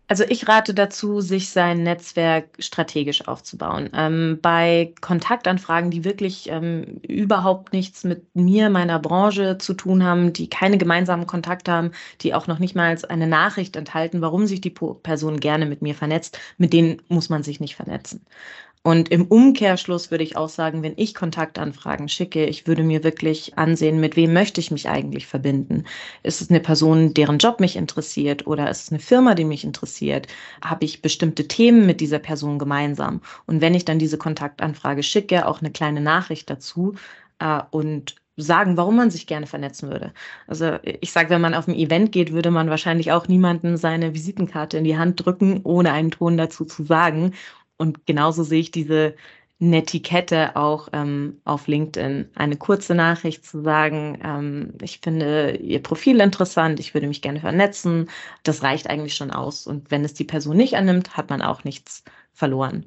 Also 0.10 0.24
ich 0.30 0.48
rate 0.48 0.74
dazu, 0.74 1.20
sich 1.20 1.50
sein 1.50 1.84
Netzwerk 1.84 2.48
strategisch 2.60 3.28
aufzubauen. 3.28 3.89
Ähm, 3.93 4.39
bei 4.41 4.93
Kontaktanfragen, 5.02 5.91
die 5.91 6.06
wirklich 6.06 6.48
ähm, 6.50 7.02
überhaupt 7.02 7.74
nichts 7.74 8.06
mit 8.06 8.34
mir, 8.34 8.70
meiner 8.70 9.00
Branche 9.00 9.58
zu 9.58 9.74
tun 9.74 10.04
haben, 10.04 10.32
die 10.32 10.50
keine 10.50 10.78
gemeinsamen 10.78 11.28
Kontakte 11.28 11.74
haben, 11.74 11.91
die 12.22 12.34
auch 12.34 12.48
noch 12.48 12.60
nicht 12.60 12.74
mal 12.74 12.98
eine 13.10 13.28
Nachricht 13.28 13.76
enthalten, 13.76 14.22
warum 14.22 14.48
sich 14.48 14.62
die 14.62 14.70
Person 14.70 15.41
gerne 15.41 15.65
mit 15.65 15.82
mir 15.82 15.93
vernetzt, 15.93 16.39
mit 16.58 16.72
denen 16.72 17.02
muss 17.10 17.28
man 17.28 17.43
sich 17.43 17.60
nicht 17.60 17.76
vernetzen. 17.76 18.26
Und 18.88 19.10
im 19.10 19.26
Umkehrschluss 19.26 20.12
würde 20.12 20.23
ich 20.23 20.38
auch 20.38 20.47
sagen, 20.47 20.82
wenn 20.82 20.93
ich 20.95 21.13
Kontaktanfragen 21.13 22.08
schicke, 22.08 22.45
ich 22.45 22.67
würde 22.67 22.84
mir 22.84 23.04
wirklich 23.04 23.58
ansehen, 23.58 24.00
mit 24.00 24.15
wem 24.15 24.32
möchte 24.32 24.62
ich 24.62 24.71
mich 24.71 24.88
eigentlich 24.88 25.28
verbinden. 25.28 25.84
Ist 26.23 26.39
es 26.39 26.50
eine 26.50 26.62
Person, 26.62 27.13
deren 27.13 27.38
Job 27.38 27.60
mich 27.60 27.76
interessiert 27.76 28.47
oder 28.47 28.69
ist 28.69 28.84
es 28.84 28.91
eine 28.93 29.02
Firma, 29.02 29.36
die 29.36 29.43
mich 29.43 29.65
interessiert? 29.65 30.28
Habe 30.63 30.86
ich 30.86 31.02
bestimmte 31.02 31.50
Themen 31.50 31.86
mit 31.86 32.00
dieser 32.00 32.19
Person 32.19 32.60
gemeinsam? 32.60 33.19
Und 33.45 33.60
wenn 33.60 33.76
ich 33.76 33.84
dann 33.84 34.00
diese 34.00 34.17
Kontaktanfrage 34.17 35.04
schicke, 35.04 35.47
auch 35.47 35.60
eine 35.60 35.71
kleine 35.71 36.00
Nachricht 36.00 36.50
dazu 36.50 36.95
äh, 37.39 37.63
und 37.71 38.15
sagen, 38.38 38.78
warum 38.78 38.95
man 38.95 39.12
sich 39.12 39.28
gerne 39.28 39.47
vernetzen 39.47 39.89
würde. 39.89 40.13
Also 40.45 40.78
ich 40.84 41.12
sage, 41.12 41.32
wenn 41.32 41.41
man 41.41 41.56
auf 41.56 41.67
ein 41.67 41.76
Event 41.76 42.13
geht, 42.13 42.32
würde 42.32 42.52
man 42.52 42.69
wahrscheinlich 42.69 43.12
auch 43.12 43.28
niemanden 43.28 43.76
seine 43.76 44.13
Visitenkarte 44.13 44.78
in 44.78 44.86
die 44.86 44.97
Hand 44.97 45.26
drücken, 45.26 45.60
ohne 45.63 45.91
einen 45.91 46.12
Ton 46.12 46.38
dazu 46.38 46.63
zu 46.63 46.86
sagen. 46.86 47.34
Und 47.77 48.05
genauso 48.05 48.43
sehe 48.43 48.59
ich 48.61 48.71
diese 48.71 49.15
Netiquette 49.59 50.55
auch 50.55 50.89
ähm, 50.93 51.41
auf 51.43 51.67
LinkedIn. 51.67 52.29
Eine 52.35 52.57
kurze 52.57 52.93
Nachricht 52.93 53.43
zu 53.45 53.61
sagen, 53.63 54.19
ähm, 54.23 54.73
ich 54.81 54.99
finde 54.99 55.57
Ihr 55.57 55.81
Profil 55.81 56.19
interessant, 56.21 56.79
ich 56.79 56.93
würde 56.93 57.07
mich 57.07 57.21
gerne 57.23 57.39
vernetzen, 57.39 58.09
das 58.43 58.61
reicht 58.61 58.87
eigentlich 58.89 59.15
schon 59.15 59.31
aus. 59.31 59.65
Und 59.65 59.89
wenn 59.89 60.05
es 60.05 60.13
die 60.13 60.25
Person 60.25 60.57
nicht 60.57 60.75
annimmt, 60.75 61.17
hat 61.17 61.29
man 61.29 61.41
auch 61.41 61.63
nichts 61.63 62.03
verloren. 62.33 62.85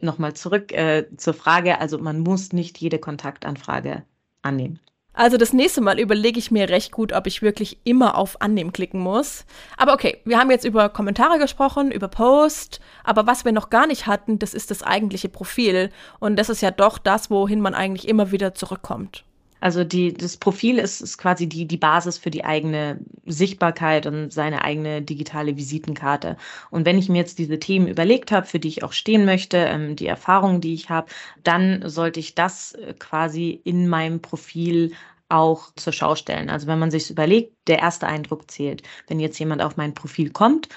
Nochmal 0.00 0.34
zurück 0.34 0.72
äh, 0.72 1.06
zur 1.16 1.34
Frage, 1.34 1.80
also 1.80 1.98
man 1.98 2.20
muss 2.20 2.52
nicht 2.52 2.78
jede 2.78 2.98
Kontaktanfrage 2.98 4.02
annehmen. 4.42 4.80
Also 5.20 5.36
das 5.36 5.52
nächste 5.52 5.82
Mal 5.82 6.00
überlege 6.00 6.38
ich 6.38 6.50
mir 6.50 6.70
recht 6.70 6.92
gut, 6.92 7.12
ob 7.12 7.26
ich 7.26 7.42
wirklich 7.42 7.76
immer 7.84 8.16
auf 8.16 8.40
Annehmen 8.40 8.72
klicken 8.72 9.00
muss. 9.00 9.44
Aber 9.76 9.92
okay, 9.92 10.22
wir 10.24 10.38
haben 10.38 10.50
jetzt 10.50 10.64
über 10.64 10.88
Kommentare 10.88 11.38
gesprochen, 11.38 11.90
über 11.90 12.08
Post, 12.08 12.80
aber 13.04 13.26
was 13.26 13.44
wir 13.44 13.52
noch 13.52 13.68
gar 13.68 13.86
nicht 13.86 14.06
hatten, 14.06 14.38
das 14.38 14.54
ist 14.54 14.70
das 14.70 14.82
eigentliche 14.82 15.28
Profil. 15.28 15.90
Und 16.20 16.36
das 16.36 16.48
ist 16.48 16.62
ja 16.62 16.70
doch 16.70 16.96
das, 16.96 17.30
wohin 17.30 17.60
man 17.60 17.74
eigentlich 17.74 18.08
immer 18.08 18.32
wieder 18.32 18.54
zurückkommt. 18.54 19.26
Also 19.60 19.84
die, 19.84 20.12
das 20.14 20.36
Profil 20.36 20.78
ist, 20.78 21.00
ist 21.00 21.18
quasi 21.18 21.48
die, 21.48 21.66
die 21.66 21.76
Basis 21.76 22.18
für 22.18 22.30
die 22.30 22.44
eigene 22.44 23.00
Sichtbarkeit 23.26 24.06
und 24.06 24.32
seine 24.32 24.64
eigene 24.64 25.02
digitale 25.02 25.56
Visitenkarte. 25.56 26.36
Und 26.70 26.86
wenn 26.86 26.98
ich 26.98 27.08
mir 27.08 27.18
jetzt 27.18 27.38
diese 27.38 27.58
Themen 27.58 27.86
überlegt 27.88 28.32
habe, 28.32 28.46
für 28.46 28.58
die 28.58 28.68
ich 28.68 28.82
auch 28.84 28.92
stehen 28.92 29.24
möchte, 29.24 29.58
ähm, 29.58 29.96
die 29.96 30.06
Erfahrungen, 30.06 30.60
die 30.60 30.74
ich 30.74 30.90
habe, 30.90 31.08
dann 31.42 31.88
sollte 31.88 32.20
ich 32.20 32.34
das 32.34 32.72
äh, 32.72 32.94
quasi 32.98 33.60
in 33.64 33.88
meinem 33.88 34.20
Profil 34.20 34.92
auch 35.28 35.72
zur 35.76 35.92
Schau 35.92 36.16
stellen. 36.16 36.50
Also 36.50 36.66
wenn 36.66 36.78
man 36.78 36.90
sich 36.90 37.10
überlegt, 37.10 37.54
der 37.68 37.78
erste 37.78 38.06
Eindruck 38.06 38.50
zählt. 38.50 38.82
Wenn 39.06 39.20
jetzt 39.20 39.38
jemand 39.38 39.62
auf 39.62 39.76
mein 39.76 39.94
Profil 39.94 40.30
kommt, 40.30 40.68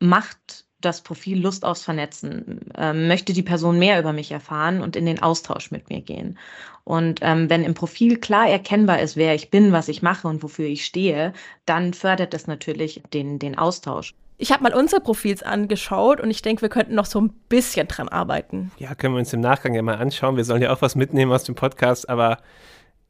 macht 0.00 0.65
das 0.80 1.00
Profil 1.00 1.40
Lust 1.40 1.64
aufs 1.64 1.82
Vernetzen, 1.82 2.60
ähm, 2.76 3.08
möchte 3.08 3.32
die 3.32 3.42
Person 3.42 3.78
mehr 3.78 3.98
über 3.98 4.12
mich 4.12 4.30
erfahren 4.30 4.82
und 4.82 4.96
in 4.96 5.06
den 5.06 5.22
Austausch 5.22 5.70
mit 5.70 5.88
mir 5.88 6.00
gehen. 6.00 6.38
Und 6.84 7.20
ähm, 7.22 7.50
wenn 7.50 7.64
im 7.64 7.74
Profil 7.74 8.18
klar 8.18 8.48
erkennbar 8.48 9.00
ist, 9.00 9.16
wer 9.16 9.34
ich 9.34 9.50
bin, 9.50 9.72
was 9.72 9.88
ich 9.88 10.02
mache 10.02 10.28
und 10.28 10.42
wofür 10.42 10.66
ich 10.66 10.84
stehe, 10.84 11.32
dann 11.64 11.94
fördert 11.94 12.34
das 12.34 12.46
natürlich 12.46 13.02
den, 13.12 13.38
den 13.38 13.58
Austausch. 13.58 14.14
Ich 14.38 14.52
habe 14.52 14.62
mal 14.62 14.74
unsere 14.74 15.00
Profils 15.00 15.42
angeschaut 15.42 16.20
und 16.20 16.30
ich 16.30 16.42
denke, 16.42 16.60
wir 16.60 16.68
könnten 16.68 16.94
noch 16.94 17.06
so 17.06 17.20
ein 17.20 17.30
bisschen 17.48 17.88
dran 17.88 18.08
arbeiten. 18.08 18.70
Ja, 18.78 18.94
können 18.94 19.14
wir 19.14 19.18
uns 19.18 19.32
im 19.32 19.40
Nachgang 19.40 19.74
ja 19.74 19.80
mal 19.80 19.96
anschauen. 19.96 20.36
Wir 20.36 20.44
sollen 20.44 20.60
ja 20.60 20.72
auch 20.72 20.82
was 20.82 20.94
mitnehmen 20.94 21.32
aus 21.32 21.44
dem 21.44 21.54
Podcast, 21.54 22.08
aber 22.08 22.38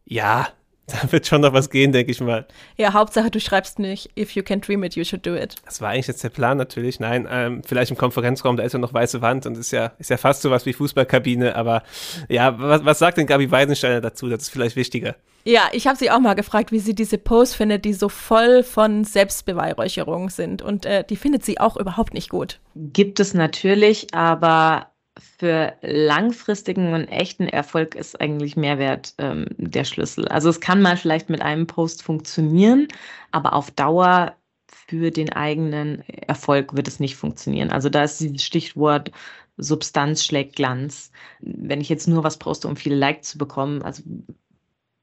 ja, 0.04 0.46
Da 1.02 1.10
wird 1.10 1.26
schon 1.26 1.40
noch 1.40 1.52
was 1.52 1.70
gehen, 1.70 1.90
denke 1.90 2.12
ich 2.12 2.20
mal. 2.20 2.46
Ja, 2.76 2.92
Hauptsache, 2.92 3.30
du 3.30 3.40
schreibst 3.40 3.80
nicht, 3.80 4.10
if 4.16 4.32
you 4.32 4.42
can 4.44 4.60
dream 4.60 4.84
it, 4.84 4.94
you 4.94 5.04
should 5.04 5.26
do 5.26 5.34
it. 5.34 5.56
Das 5.64 5.80
war 5.80 5.90
eigentlich 5.90 6.06
jetzt 6.06 6.22
der 6.22 6.28
Plan 6.28 6.56
natürlich. 6.56 7.00
Nein, 7.00 7.26
ähm, 7.28 7.62
vielleicht 7.66 7.90
im 7.90 7.96
Konferenzraum, 7.96 8.56
da 8.56 8.62
ist 8.62 8.72
ja 8.72 8.78
noch 8.78 8.94
weiße 8.94 9.20
Wand 9.20 9.46
und 9.46 9.58
ist 9.58 9.72
ja, 9.72 9.92
ist 9.98 10.10
ja 10.10 10.16
fast 10.16 10.42
so 10.42 10.50
was 10.50 10.64
wie 10.64 10.72
Fußballkabine. 10.72 11.56
Aber 11.56 11.82
ja, 12.28 12.56
was, 12.58 12.84
was 12.84 12.98
sagt 13.00 13.18
denn 13.18 13.26
Gabi 13.26 13.50
Weidensteiner 13.50 14.00
dazu? 14.00 14.28
Das 14.28 14.42
ist 14.42 14.50
vielleicht 14.50 14.76
wichtiger. 14.76 15.16
Ja, 15.44 15.62
ich 15.72 15.86
habe 15.86 15.96
sie 15.96 16.10
auch 16.10 16.18
mal 16.20 16.34
gefragt, 16.34 16.72
wie 16.72 16.80
sie 16.80 16.94
diese 16.94 17.18
Posts 17.18 17.54
findet, 17.54 17.84
die 17.84 17.92
so 17.92 18.08
voll 18.08 18.62
von 18.62 19.04
Selbstbeweihräucherung 19.04 20.30
sind. 20.30 20.62
Und 20.62 20.86
äh, 20.86 21.04
die 21.04 21.16
findet 21.16 21.44
sie 21.44 21.60
auch 21.60 21.76
überhaupt 21.76 22.14
nicht 22.14 22.30
gut. 22.30 22.60
Gibt 22.74 23.20
es 23.20 23.34
natürlich, 23.34 24.12
aber 24.12 24.88
für 25.18 25.74
langfristigen 25.82 26.92
und 26.92 27.08
echten 27.08 27.48
Erfolg 27.48 27.94
ist 27.94 28.20
eigentlich 28.20 28.56
Mehrwert 28.56 29.14
ähm, 29.18 29.46
der 29.56 29.84
Schlüssel. 29.84 30.28
Also 30.28 30.48
es 30.50 30.60
kann 30.60 30.82
mal 30.82 30.96
vielleicht 30.96 31.30
mit 31.30 31.42
einem 31.42 31.66
Post 31.66 32.02
funktionieren, 32.02 32.88
aber 33.30 33.54
auf 33.54 33.70
Dauer 33.70 34.36
für 34.68 35.10
den 35.10 35.32
eigenen 35.32 36.02
Erfolg 36.08 36.76
wird 36.76 36.88
es 36.88 37.00
nicht 37.00 37.16
funktionieren. 37.16 37.70
Also 37.70 37.88
da 37.88 38.04
ist 38.04 38.20
dieses 38.20 38.44
Stichwort 38.44 39.10
Substanz 39.56 40.24
schlägt 40.24 40.56
Glanz. 40.56 41.10
Wenn 41.40 41.80
ich 41.80 41.88
jetzt 41.88 42.08
nur 42.08 42.24
was 42.24 42.36
poste, 42.38 42.68
um 42.68 42.76
viele 42.76 42.96
Likes 42.96 43.30
zu 43.30 43.38
bekommen, 43.38 43.82
also 43.82 44.02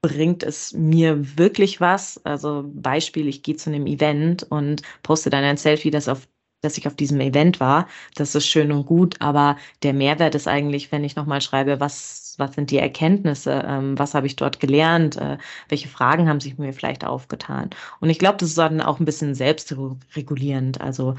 bringt 0.00 0.42
es 0.42 0.72
mir 0.74 1.38
wirklich 1.38 1.80
was? 1.80 2.24
Also 2.24 2.64
Beispiel, 2.66 3.26
ich 3.26 3.42
gehe 3.42 3.56
zu 3.56 3.70
einem 3.70 3.86
Event 3.86 4.44
und 4.44 4.82
poste 5.02 5.30
dann 5.30 5.44
ein 5.44 5.56
Selfie, 5.56 5.90
das 5.90 6.08
auf 6.08 6.28
dass 6.64 6.78
ich 6.78 6.86
auf 6.86 6.94
diesem 6.94 7.20
Event 7.20 7.60
war. 7.60 7.86
Das 8.14 8.34
ist 8.34 8.46
schön 8.46 8.72
und 8.72 8.86
gut, 8.86 9.16
aber 9.20 9.56
der 9.82 9.92
Mehrwert 9.92 10.34
ist 10.34 10.48
eigentlich, 10.48 10.90
wenn 10.92 11.04
ich 11.04 11.16
nochmal 11.16 11.40
schreibe, 11.40 11.80
was, 11.80 12.34
was 12.38 12.54
sind 12.54 12.70
die 12.70 12.78
Erkenntnisse, 12.78 13.64
ähm, 13.66 13.98
was 13.98 14.14
habe 14.14 14.26
ich 14.26 14.36
dort 14.36 14.60
gelernt, 14.60 15.16
äh, 15.16 15.38
welche 15.68 15.88
Fragen 15.88 16.28
haben 16.28 16.40
sich 16.40 16.58
mir 16.58 16.72
vielleicht 16.72 17.04
aufgetan. 17.04 17.70
Und 18.00 18.10
ich 18.10 18.18
glaube, 18.18 18.38
das 18.38 18.50
ist 18.50 18.58
dann 18.58 18.80
auch 18.80 19.00
ein 19.00 19.04
bisschen 19.04 19.34
selbstregulierend. 19.34 20.80
Also 20.80 21.14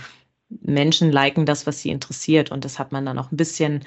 Menschen 0.49 1.11
liken 1.11 1.45
das, 1.45 1.65
was 1.67 1.81
sie 1.81 1.89
interessiert 1.89 2.51
und 2.51 2.65
das 2.65 2.79
hat 2.79 2.91
man 2.91 3.05
dann 3.05 3.19
auch 3.19 3.31
ein 3.31 3.37
bisschen 3.37 3.81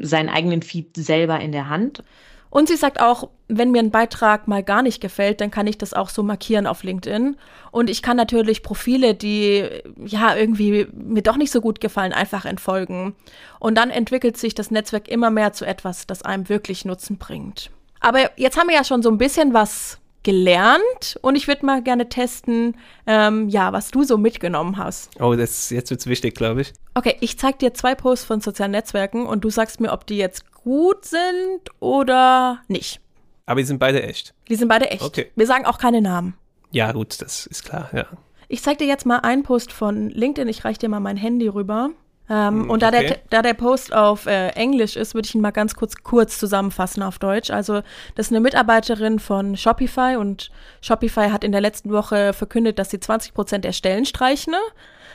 seinen 0.00 0.28
eigenen 0.28 0.62
Feed 0.62 0.96
selber 0.96 1.40
in 1.40 1.52
der 1.52 1.68
Hand. 1.68 2.02
Und 2.50 2.68
sie 2.68 2.76
sagt 2.76 3.00
auch, 3.00 3.28
wenn 3.48 3.70
mir 3.70 3.80
ein 3.80 3.90
Beitrag 3.90 4.48
mal 4.48 4.62
gar 4.62 4.82
nicht 4.82 5.00
gefällt, 5.00 5.40
dann 5.40 5.50
kann 5.50 5.66
ich 5.66 5.78
das 5.78 5.94
auch 5.94 6.08
so 6.08 6.22
markieren 6.22 6.66
auf 6.66 6.82
LinkedIn. 6.82 7.36
Und 7.70 7.90
ich 7.90 8.02
kann 8.02 8.16
natürlich 8.16 8.62
Profile, 8.62 9.14
die 9.14 9.68
ja 10.04 10.34
irgendwie 10.34 10.86
mir 10.92 11.22
doch 11.22 11.36
nicht 11.36 11.52
so 11.52 11.60
gut 11.60 11.80
gefallen, 11.80 12.12
einfach 12.12 12.44
entfolgen. 12.44 13.14
Und 13.58 13.76
dann 13.76 13.90
entwickelt 13.90 14.36
sich 14.36 14.54
das 14.54 14.70
Netzwerk 14.70 15.08
immer 15.08 15.30
mehr 15.30 15.52
zu 15.52 15.64
etwas, 15.64 16.06
das 16.06 16.22
einem 16.22 16.48
wirklich 16.48 16.84
Nutzen 16.84 17.18
bringt. 17.18 17.70
Aber 18.00 18.38
jetzt 18.38 18.58
haben 18.58 18.68
wir 18.68 18.76
ja 18.76 18.84
schon 18.84 19.02
so 19.02 19.10
ein 19.10 19.18
bisschen 19.18 19.54
was 19.54 19.98
gelernt 20.28 21.18
und 21.22 21.36
ich 21.36 21.48
würde 21.48 21.64
mal 21.64 21.82
gerne 21.82 22.10
testen, 22.10 22.76
ähm, 23.06 23.48
ja, 23.48 23.72
was 23.72 23.90
du 23.90 24.04
so 24.04 24.18
mitgenommen 24.18 24.76
hast. 24.76 25.18
Oh, 25.18 25.34
das, 25.34 25.70
jetzt 25.70 25.88
wird's 25.90 26.06
wichtig, 26.06 26.34
glaube 26.34 26.60
ich. 26.60 26.74
Okay, 26.92 27.16
ich 27.20 27.38
zeige 27.38 27.56
dir 27.56 27.72
zwei 27.72 27.94
Posts 27.94 28.26
von 28.26 28.40
sozialen 28.42 28.72
Netzwerken 28.72 29.26
und 29.26 29.42
du 29.42 29.48
sagst 29.48 29.80
mir, 29.80 29.90
ob 29.90 30.06
die 30.06 30.18
jetzt 30.18 30.52
gut 30.52 31.06
sind 31.06 31.70
oder 31.80 32.58
nicht. 32.68 33.00
Aber 33.46 33.60
die 33.60 33.66
sind 33.66 33.78
beide 33.78 34.02
echt. 34.02 34.34
Die 34.50 34.56
sind 34.56 34.68
beide 34.68 34.90
echt. 34.90 35.02
Okay. 35.02 35.30
Wir 35.34 35.46
sagen 35.46 35.64
auch 35.64 35.78
keine 35.78 36.02
Namen. 36.02 36.34
Ja, 36.72 36.92
gut, 36.92 37.22
das 37.22 37.46
ist 37.46 37.64
klar, 37.64 37.88
ja. 37.94 38.04
Ich 38.48 38.62
zeige 38.62 38.84
dir 38.84 38.86
jetzt 38.86 39.06
mal 39.06 39.20
einen 39.20 39.44
Post 39.44 39.72
von 39.72 40.10
LinkedIn. 40.10 40.46
Ich 40.48 40.62
reiche 40.62 40.80
dir 40.80 40.90
mal 40.90 41.00
mein 41.00 41.16
Handy 41.16 41.48
rüber. 41.48 41.88
Ähm, 42.30 42.62
Hm, 42.64 42.70
und 42.70 42.82
da, 42.82 42.88
okay. 42.88 43.06
der, 43.06 43.18
da 43.30 43.42
der 43.42 43.54
Post 43.54 43.92
auf 43.94 44.26
äh, 44.26 44.48
Englisch 44.50 44.96
ist, 44.96 45.14
würde 45.14 45.26
ich 45.26 45.34
ihn 45.34 45.40
mal 45.40 45.50
ganz 45.50 45.74
kurz, 45.74 45.94
kurz 46.02 46.38
zusammenfassen 46.38 47.02
auf 47.02 47.18
Deutsch. 47.18 47.50
Also, 47.50 47.82
das 48.14 48.26
ist 48.26 48.32
eine 48.32 48.40
Mitarbeiterin 48.40 49.18
von 49.18 49.56
Shopify 49.56 50.16
und 50.16 50.50
Shopify 50.80 51.30
hat 51.30 51.44
in 51.44 51.52
der 51.52 51.60
letzten 51.60 51.90
Woche 51.92 52.32
verkündet, 52.32 52.78
dass 52.78 52.90
sie 52.90 53.00
20 53.00 53.34
Prozent 53.34 53.64
der 53.64 53.72
Stellen 53.72 54.04
streichen. 54.04 54.54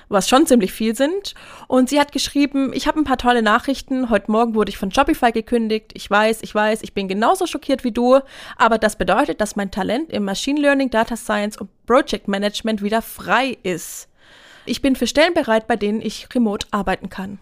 was 0.10 0.28
schon 0.30 0.46
ziemlich 0.46 0.74
viel 0.74 0.96
sind. 0.96 1.34
Und 1.68 1.90
sie 1.90 2.00
hat 2.00 2.12
geschrieben, 2.12 2.72
ich 2.74 2.88
habe 2.88 3.00
ein 3.00 3.04
paar 3.06 3.18
tolle 3.18 3.42
Nachrichten. 3.42 4.10
Heute 4.10 4.32
Morgen 4.32 4.54
wurde 4.54 4.70
ich 4.70 4.78
von 4.78 4.92
Shopify 4.92 5.32
gekündigt. 5.32 5.92
Ich 5.94 6.10
weiß, 6.10 6.40
ich 6.42 6.54
weiß, 6.54 6.84
ich 6.84 6.94
bin 6.94 7.08
genauso 7.08 7.48
schockiert 7.48 7.84
wie 7.84 7.92
du. 7.92 8.20
Aber 8.58 8.78
das 8.78 8.98
bedeutet, 8.98 9.42
dass 9.42 9.56
mein 9.56 9.72
Talent 9.72 10.12
im 10.12 10.26
Machine 10.26 10.60
Learning, 10.60 10.90
Data 10.90 11.16
Science 11.16 11.58
und 11.58 11.70
Project 11.86 12.28
Management 12.28 12.82
wieder 12.84 13.02
frei 13.02 13.58
ist. 13.64 14.10
Ich 14.66 14.82
bin 14.82 14.96
für 14.96 15.08
Stellen 15.08 15.34
bereit, 15.34 15.68
bei 15.68 15.76
denen 15.76 16.02
ich 16.02 16.28
remote 16.34 16.68
arbeiten 16.72 17.10
kann. 17.10 17.40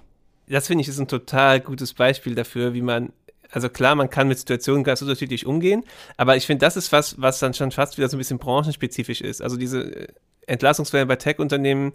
Das 0.48 0.68
finde 0.68 0.82
ich 0.82 0.88
ist 0.88 1.00
ein 1.00 1.08
total 1.08 1.62
gutes 1.62 1.94
Beispiel 1.94 2.36
dafür, 2.36 2.74
wie 2.74 2.82
man 2.82 3.14
also 3.52 3.70
klar, 3.70 3.96
man 3.96 4.10
kann 4.10 4.28
mit 4.28 4.40
Situationen 4.40 4.84
ganz 4.84 5.02
unterschiedlich 5.02 5.46
umgehen, 5.46 5.84
aber 6.18 6.38
ich 6.38 6.46
finde, 6.46 6.66
das 6.66 6.78
ist 6.78 6.92
was, 6.92 7.22
was 7.22 7.40
dann 7.40 7.54
schon 7.54 7.72
fast 7.72 7.98
wieder 7.98 8.08
so 8.08 8.16
ein 8.16 8.20
bisschen 8.20 8.40
branchenspezifisch 8.40 9.22
ist. 9.22 9.42
Also 9.42 9.58
diese 9.58 9.82
äh, 9.82 10.08
Entlassungswellen 10.48 11.08
bei 11.08 11.18
Tech-Unternehmen, 11.18 11.94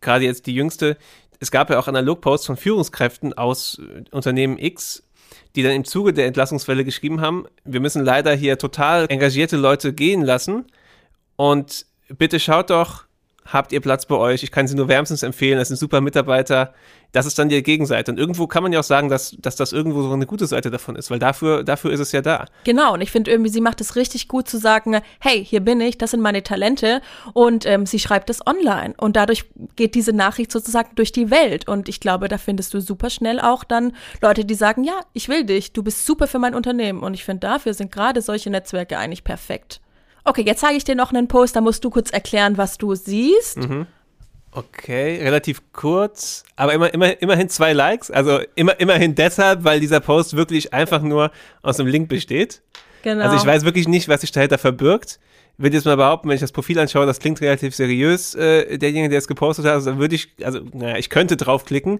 gerade 0.00 0.24
jetzt 0.24 0.46
die 0.46 0.54
jüngste, 0.54 0.96
es 1.40 1.50
gab 1.50 1.70
ja 1.70 1.78
auch 1.78 1.88
Analogposts 1.88 2.46
von 2.46 2.56
Führungskräften 2.56 3.32
aus 3.32 3.80
äh, 3.80 4.04
Unternehmen 4.12 4.58
X, 4.58 5.02
die 5.56 5.62
dann 5.62 5.72
im 5.72 5.84
Zuge 5.84 6.12
der 6.12 6.26
Entlassungswelle 6.26 6.84
geschrieben 6.84 7.20
haben, 7.20 7.46
wir 7.64 7.80
müssen 7.80 8.04
leider 8.04 8.32
hier 8.34 8.56
total 8.58 9.06
engagierte 9.08 9.56
Leute 9.56 9.92
gehen 9.92 10.22
lassen 10.22 10.66
und 11.36 11.86
bitte 12.08 12.38
schaut 12.38 12.70
doch, 12.70 13.06
habt 13.52 13.72
ihr 13.72 13.80
Platz 13.80 14.06
bei 14.06 14.14
euch? 14.14 14.42
Ich 14.42 14.50
kann 14.50 14.66
sie 14.66 14.76
nur 14.76 14.88
wärmstens 14.88 15.22
empfehlen. 15.22 15.58
Das 15.58 15.68
sind 15.68 15.76
super 15.76 16.00
Mitarbeiter. 16.00 16.72
Das 17.12 17.26
ist 17.26 17.38
dann 17.38 17.48
die 17.48 17.60
Gegenseite. 17.62 18.12
Und 18.12 18.18
irgendwo 18.18 18.46
kann 18.46 18.62
man 18.62 18.72
ja 18.72 18.78
auch 18.78 18.84
sagen, 18.84 19.08
dass, 19.08 19.36
dass 19.40 19.56
das 19.56 19.72
irgendwo 19.72 20.02
so 20.02 20.12
eine 20.12 20.26
gute 20.26 20.46
Seite 20.46 20.70
davon 20.70 20.94
ist, 20.94 21.10
weil 21.10 21.18
dafür, 21.18 21.64
dafür 21.64 21.90
ist 21.90 21.98
es 21.98 22.12
ja 22.12 22.22
da. 22.22 22.46
Genau. 22.64 22.94
Und 22.94 23.00
ich 23.00 23.10
finde 23.10 23.30
irgendwie, 23.32 23.50
sie 23.50 23.60
macht 23.60 23.80
es 23.80 23.96
richtig 23.96 24.28
gut 24.28 24.48
zu 24.48 24.58
sagen, 24.58 25.00
hey, 25.18 25.44
hier 25.44 25.60
bin 25.60 25.80
ich, 25.80 25.98
das 25.98 26.12
sind 26.12 26.20
meine 26.20 26.42
Talente. 26.42 27.02
Und 27.32 27.66
ähm, 27.66 27.84
sie 27.86 27.98
schreibt 27.98 28.30
es 28.30 28.46
online. 28.46 28.94
Und 28.96 29.16
dadurch 29.16 29.44
geht 29.74 29.96
diese 29.96 30.12
Nachricht 30.12 30.52
sozusagen 30.52 30.94
durch 30.94 31.10
die 31.10 31.30
Welt. 31.30 31.68
Und 31.68 31.88
ich 31.88 31.98
glaube, 31.98 32.28
da 32.28 32.38
findest 32.38 32.72
du 32.74 32.80
super 32.80 33.10
schnell 33.10 33.40
auch 33.40 33.64
dann 33.64 33.92
Leute, 34.22 34.44
die 34.44 34.54
sagen, 34.54 34.84
ja, 34.84 35.00
ich 35.12 35.28
will 35.28 35.44
dich, 35.44 35.72
du 35.72 35.82
bist 35.82 36.06
super 36.06 36.28
für 36.28 36.38
mein 36.38 36.54
Unternehmen. 36.54 37.00
Und 37.00 37.14
ich 37.14 37.24
finde, 37.24 37.40
dafür 37.40 37.74
sind 37.74 37.90
gerade 37.90 38.22
solche 38.22 38.50
Netzwerke 38.50 38.98
eigentlich 38.98 39.24
perfekt. 39.24 39.80
Okay, 40.24 40.42
jetzt 40.42 40.60
zeige 40.60 40.76
ich 40.76 40.84
dir 40.84 40.94
noch 40.94 41.12
einen 41.12 41.28
Post, 41.28 41.56
da 41.56 41.60
musst 41.60 41.84
du 41.84 41.90
kurz 41.90 42.10
erklären, 42.10 42.58
was 42.58 42.78
du 42.78 42.94
siehst. 42.94 43.58
Mhm. 43.58 43.86
Okay, 44.52 45.22
relativ 45.22 45.62
kurz, 45.72 46.42
aber 46.56 46.72
immer, 46.74 46.92
immer, 46.92 47.22
immerhin 47.22 47.48
zwei 47.48 47.72
Likes. 47.72 48.10
Also 48.10 48.40
immer, 48.56 48.78
immerhin 48.80 49.14
deshalb, 49.14 49.62
weil 49.62 49.78
dieser 49.78 50.00
Post 50.00 50.36
wirklich 50.36 50.74
einfach 50.74 51.02
nur 51.02 51.30
aus 51.62 51.78
einem 51.78 51.88
Link 51.88 52.08
besteht. 52.08 52.60
Genau. 53.02 53.24
Also 53.24 53.36
ich 53.36 53.46
weiß 53.46 53.64
wirklich 53.64 53.86
nicht, 53.86 54.08
was 54.08 54.22
sich 54.22 54.32
dahinter 54.32 54.58
verbirgt. 54.58 55.20
Ich 55.56 55.62
würde 55.62 55.76
jetzt 55.76 55.84
mal 55.84 55.96
behaupten, 55.96 56.28
wenn 56.28 56.34
ich 56.34 56.40
das 56.40 56.52
Profil 56.52 56.78
anschaue, 56.78 57.06
das 57.06 57.20
klingt 57.20 57.40
relativ 57.40 57.76
seriös, 57.76 58.34
äh, 58.34 58.78
derjenige, 58.78 59.10
der 59.10 59.18
es 59.18 59.28
gepostet 59.28 59.66
hat, 59.66 59.74
also 59.74 59.98
würde 59.98 60.14
ich, 60.14 60.30
also, 60.42 60.60
naja, 60.72 60.96
ich 60.96 61.10
könnte 61.10 61.36
draufklicken, 61.36 61.98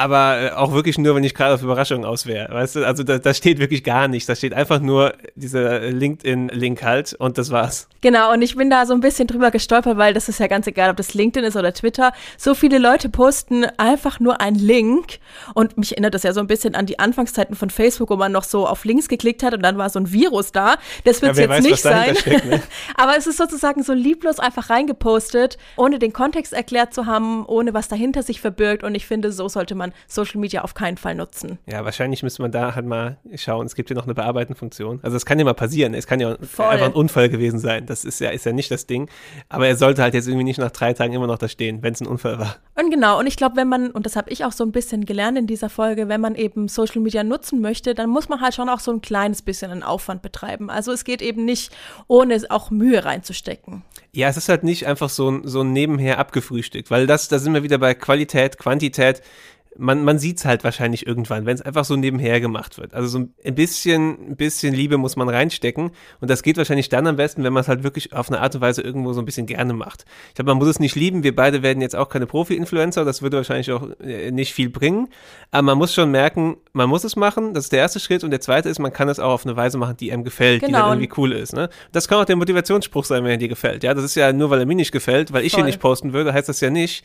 aber 0.00 0.40
äh, 0.40 0.50
auch 0.52 0.72
wirklich 0.72 0.96
nur, 0.96 1.14
wenn 1.14 1.24
ich 1.24 1.34
gerade 1.34 1.54
auf 1.54 1.62
Überraschung 1.62 2.04
aus 2.04 2.26
wäre. 2.26 2.52
Weißt 2.52 2.76
du, 2.76 2.86
also 2.86 3.02
da, 3.02 3.18
da 3.18 3.34
steht 3.34 3.58
wirklich 3.58 3.84
gar 3.84 4.08
nichts. 4.08 4.26
Da 4.26 4.34
steht 4.34 4.54
einfach 4.54 4.80
nur 4.80 5.14
dieser 5.34 5.80
LinkedIn-Link 5.80 6.82
halt 6.82 7.14
und 7.14 7.36
das 7.36 7.50
war's. 7.50 7.86
Genau, 8.00 8.32
und 8.32 8.40
ich 8.40 8.56
bin 8.56 8.70
da 8.70 8.86
so 8.86 8.94
ein 8.94 9.00
bisschen 9.00 9.26
drüber 9.26 9.50
gestolpert, 9.50 9.98
weil 9.98 10.14
das 10.14 10.30
ist 10.30 10.40
ja 10.40 10.46
ganz 10.46 10.66
egal, 10.66 10.90
ob 10.90 10.96
das 10.96 11.12
LinkedIn 11.12 11.46
ist 11.46 11.54
oder 11.54 11.74
Twitter. 11.74 12.12
So 12.38 12.54
viele 12.54 12.78
Leute 12.78 13.10
posten 13.10 13.66
einfach 13.76 14.20
nur 14.20 14.40
einen 14.40 14.56
Link 14.56 15.18
und 15.54 15.76
mich 15.76 15.92
erinnert 15.92 16.14
das 16.14 16.22
ja 16.22 16.32
so 16.32 16.40
ein 16.40 16.46
bisschen 16.46 16.74
an 16.74 16.86
die 16.86 16.98
Anfangszeiten 16.98 17.54
von 17.54 17.68
Facebook, 17.68 18.08
wo 18.08 18.16
man 18.16 18.32
noch 18.32 18.44
so 18.44 18.66
auf 18.66 18.86
Links 18.86 19.08
geklickt 19.08 19.42
hat 19.42 19.52
und 19.52 19.62
dann 19.62 19.76
war 19.76 19.90
so 19.90 19.98
ein 19.98 20.10
Virus 20.10 20.50
da. 20.50 20.76
Das 21.04 21.20
wird 21.20 21.36
ja, 21.36 21.42
jetzt 21.42 21.50
weiß, 21.50 21.64
nicht 21.64 21.82
sein. 21.82 22.16
Steckt, 22.16 22.46
ne? 22.46 22.62
Aber 22.94 23.18
es 23.18 23.26
ist 23.26 23.36
sozusagen 23.36 23.82
so 23.82 23.92
lieblos 23.92 24.38
einfach 24.38 24.70
reingepostet, 24.70 25.58
ohne 25.76 25.98
den 25.98 26.14
Kontext 26.14 26.54
erklärt 26.54 26.94
zu 26.94 27.04
haben, 27.04 27.44
ohne 27.44 27.74
was 27.74 27.88
dahinter 27.88 28.22
sich 28.22 28.40
verbirgt 28.40 28.82
und 28.82 28.94
ich 28.94 29.06
finde, 29.06 29.30
so 29.30 29.46
sollte 29.48 29.74
man 29.74 29.89
Social 30.06 30.40
Media 30.40 30.62
auf 30.62 30.74
keinen 30.74 30.96
Fall 30.96 31.14
nutzen. 31.14 31.58
Ja, 31.66 31.84
wahrscheinlich 31.84 32.22
müsste 32.22 32.42
man 32.42 32.52
da 32.52 32.74
halt 32.74 32.86
mal 32.86 33.18
schauen. 33.36 33.66
Es 33.66 33.74
gibt 33.74 33.90
ja 33.90 33.96
noch 33.96 34.04
eine 34.04 34.14
Bearbeiten-Funktion. 34.14 35.00
Also 35.02 35.16
es 35.16 35.26
kann 35.26 35.38
ja 35.38 35.44
mal 35.44 35.54
passieren. 35.54 35.94
Es 35.94 36.06
kann 36.06 36.20
ja 36.20 36.36
Voll. 36.40 36.66
einfach 36.66 36.86
ein 36.86 36.92
Unfall 36.92 37.28
gewesen 37.28 37.58
sein. 37.58 37.86
Das 37.86 38.04
ist 38.04 38.20
ja, 38.20 38.30
ist 38.30 38.46
ja 38.46 38.52
nicht 38.52 38.70
das 38.70 38.86
Ding. 38.86 39.08
Aber 39.48 39.66
er 39.66 39.76
sollte 39.76 40.02
halt 40.02 40.14
jetzt 40.14 40.28
irgendwie 40.28 40.44
nicht 40.44 40.58
nach 40.58 40.70
drei 40.70 40.92
Tagen 40.92 41.12
immer 41.12 41.26
noch 41.26 41.38
da 41.38 41.48
stehen, 41.48 41.82
wenn 41.82 41.94
es 41.94 42.00
ein 42.00 42.06
Unfall 42.06 42.38
war. 42.38 42.56
Und 42.78 42.90
genau, 42.90 43.18
und 43.18 43.26
ich 43.26 43.36
glaube, 43.36 43.56
wenn 43.56 43.68
man, 43.68 43.90
und 43.90 44.06
das 44.06 44.16
habe 44.16 44.30
ich 44.30 44.44
auch 44.44 44.52
so 44.52 44.64
ein 44.64 44.72
bisschen 44.72 45.04
gelernt 45.04 45.38
in 45.38 45.46
dieser 45.46 45.68
Folge, 45.68 46.08
wenn 46.08 46.20
man 46.20 46.34
eben 46.34 46.68
Social 46.68 47.00
Media 47.00 47.24
nutzen 47.24 47.60
möchte, 47.60 47.94
dann 47.94 48.10
muss 48.10 48.28
man 48.28 48.40
halt 48.40 48.54
schon 48.54 48.68
auch 48.68 48.80
so 48.80 48.90
ein 48.90 49.00
kleines 49.00 49.42
bisschen 49.42 49.70
einen 49.70 49.82
Aufwand 49.82 50.22
betreiben. 50.22 50.70
Also 50.70 50.92
es 50.92 51.04
geht 51.04 51.22
eben 51.22 51.44
nicht, 51.44 51.72
ohne 52.06 52.40
auch 52.48 52.70
Mühe 52.70 53.04
reinzustecken. 53.04 53.82
Ja, 54.12 54.28
es 54.28 54.36
ist 54.36 54.48
halt 54.48 54.64
nicht 54.64 54.86
einfach 54.86 55.08
so 55.08 55.30
ein, 55.30 55.46
so 55.46 55.60
ein 55.60 55.72
nebenher 55.72 56.18
abgefrühstückt, 56.18 56.90
weil 56.90 57.06
das, 57.06 57.28
da 57.28 57.38
sind 57.38 57.54
wir 57.54 57.62
wieder 57.62 57.78
bei 57.78 57.94
Qualität, 57.94 58.58
Quantität 58.58 59.22
man, 59.80 60.04
man 60.04 60.18
sieht 60.18 60.38
es 60.38 60.44
halt 60.44 60.62
wahrscheinlich 60.62 61.06
irgendwann, 61.06 61.46
wenn 61.46 61.54
es 61.54 61.62
einfach 61.62 61.84
so 61.84 61.96
nebenher 61.96 62.40
gemacht 62.40 62.78
wird. 62.78 62.94
Also 62.94 63.08
so 63.08 63.18
ein 63.18 63.54
bisschen, 63.54 64.30
ein 64.30 64.36
bisschen 64.36 64.74
Liebe 64.74 64.98
muss 64.98 65.16
man 65.16 65.28
reinstecken. 65.28 65.90
Und 66.20 66.30
das 66.30 66.42
geht 66.42 66.58
wahrscheinlich 66.58 66.90
dann 66.90 67.06
am 67.06 67.16
besten, 67.16 67.42
wenn 67.42 67.52
man 67.52 67.62
es 67.62 67.68
halt 67.68 67.82
wirklich 67.82 68.12
auf 68.12 68.28
eine 68.28 68.40
Art 68.40 68.54
und 68.54 68.60
Weise 68.60 68.82
irgendwo 68.82 69.12
so 69.14 69.20
ein 69.20 69.24
bisschen 69.24 69.46
gerne 69.46 69.72
macht. 69.72 70.04
Ich 70.28 70.34
glaube, 70.34 70.50
man 70.50 70.58
muss 70.58 70.68
es 70.68 70.80
nicht 70.80 70.94
lieben. 70.94 71.22
Wir 71.22 71.34
beide 71.34 71.62
werden 71.62 71.80
jetzt 71.80 71.96
auch 71.96 72.10
keine 72.10 72.26
Profi-Influencer. 72.26 73.04
Das 73.04 73.22
würde 73.22 73.38
wahrscheinlich 73.38 73.72
auch 73.72 73.88
äh, 74.00 74.30
nicht 74.30 74.52
viel 74.52 74.68
bringen. 74.68 75.08
Aber 75.50 75.62
man 75.62 75.78
muss 75.78 75.94
schon 75.94 76.10
merken, 76.10 76.58
man 76.72 76.88
muss 76.88 77.04
es 77.04 77.16
machen. 77.16 77.54
Das 77.54 77.64
ist 77.64 77.72
der 77.72 77.80
erste 77.80 78.00
Schritt. 78.00 78.22
Und 78.22 78.30
der 78.30 78.42
zweite 78.42 78.68
ist, 78.68 78.78
man 78.78 78.92
kann 78.92 79.08
es 79.08 79.18
auch 79.18 79.32
auf 79.32 79.46
eine 79.46 79.56
Weise 79.56 79.78
machen, 79.78 79.96
die 79.96 80.12
einem 80.12 80.24
gefällt, 80.24 80.60
genau. 80.60 80.68
die 80.68 80.74
dann 80.74 80.90
irgendwie 80.90 81.12
cool 81.16 81.32
ist. 81.32 81.54
Ne? 81.54 81.70
Das 81.92 82.06
kann 82.06 82.18
auch 82.18 82.26
der 82.26 82.36
Motivationsspruch 82.36 83.06
sein, 83.06 83.24
wenn 83.24 83.30
er 83.30 83.36
dir 83.38 83.48
gefällt. 83.48 83.82
Ja, 83.82 83.94
das 83.94 84.04
ist 84.04 84.14
ja 84.14 84.32
nur, 84.32 84.50
weil 84.50 84.60
er 84.60 84.66
mir 84.66 84.74
nicht 84.74 84.92
gefällt, 84.92 85.32
weil 85.32 85.44
ich 85.44 85.52
Voll. 85.52 85.60
ihn 85.60 85.66
nicht 85.66 85.80
posten 85.80 86.12
würde, 86.12 86.34
heißt 86.34 86.50
das 86.50 86.60
ja 86.60 86.68
nicht, 86.68 87.02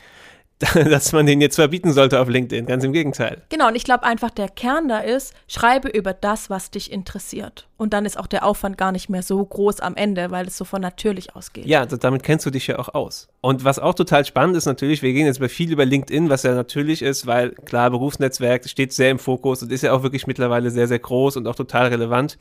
dass 0.74 1.12
man 1.12 1.26
den 1.26 1.41
jetzt 1.41 1.56
verbieten 1.56 1.91
sollte 1.91 2.20
auf 2.20 2.30
LinkedIn. 2.30 2.65
Ganz 2.65 2.84
im 2.84 2.94
Gegenteil. 2.94 3.41
Genau, 3.50 3.68
und 3.68 3.76
ich 3.76 3.84
glaube 3.84 4.04
einfach, 4.04 4.32
der 4.32 4.48
Kern 4.48 4.88
da 4.88 5.00
ist, 5.00 5.34
schreibe 5.48 5.89
über 5.89 6.13
das, 6.13 6.50
was 6.50 6.72
dich 6.72 6.91
interessiert. 6.91 7.68
Und 7.76 7.91
dann 7.94 8.06
ist 8.06 8.18
auch 8.18 8.28
der 8.28 8.46
Aufwand 8.46 8.78
gar 8.78 8.94
nicht 8.94 9.10
mehr 9.10 9.22
so 9.22 9.44
groß 9.44 9.82
am 9.82 9.96
Ende, 9.96 10.32
weil 10.32 10.48
es 10.48 10.58
so 10.58 10.63
von 10.63 10.82
natürlich 10.82 11.36
ausgeht. 11.36 11.65
Ja, 11.65 11.86
damit 11.86 12.24
kennst 12.24 12.46
du 12.46 12.52
dich 12.52 12.68
ja 12.68 12.80
auch 12.80 12.94
aus. 12.96 13.28
Und 13.41 13.65
was 13.65 13.80
auch 13.80 13.94
total 13.94 14.24
spannend 14.24 14.56
ist 14.56 14.65
natürlich, 14.65 15.02
wir 15.02 15.12
gehen 15.12 15.26
jetzt 15.26 15.41
bei 15.41 15.50
viel 15.50 15.72
über 15.72 15.84
LinkedIn, 15.84 16.30
was 16.30 16.44
ja 16.44 16.56
natürlich 16.56 17.02
ist, 17.02 17.28
weil 17.28 17.52
klar, 17.52 17.89
Berufsnetzwerk 17.91 18.68
steht 18.70 18.94
sehr 18.94 19.12
im 19.12 19.20
Fokus 19.20 19.62
und 19.62 19.74
ist 19.74 19.82
ja 19.82 19.91
auch 19.91 20.04
wirklich 20.04 20.26
mittlerweile 20.26 20.72
sehr, 20.72 20.88
sehr 20.88 21.00
groß 21.00 21.36
und 21.36 21.48
auch 21.48 21.56
total 21.56 21.88
relevant. 21.88 22.38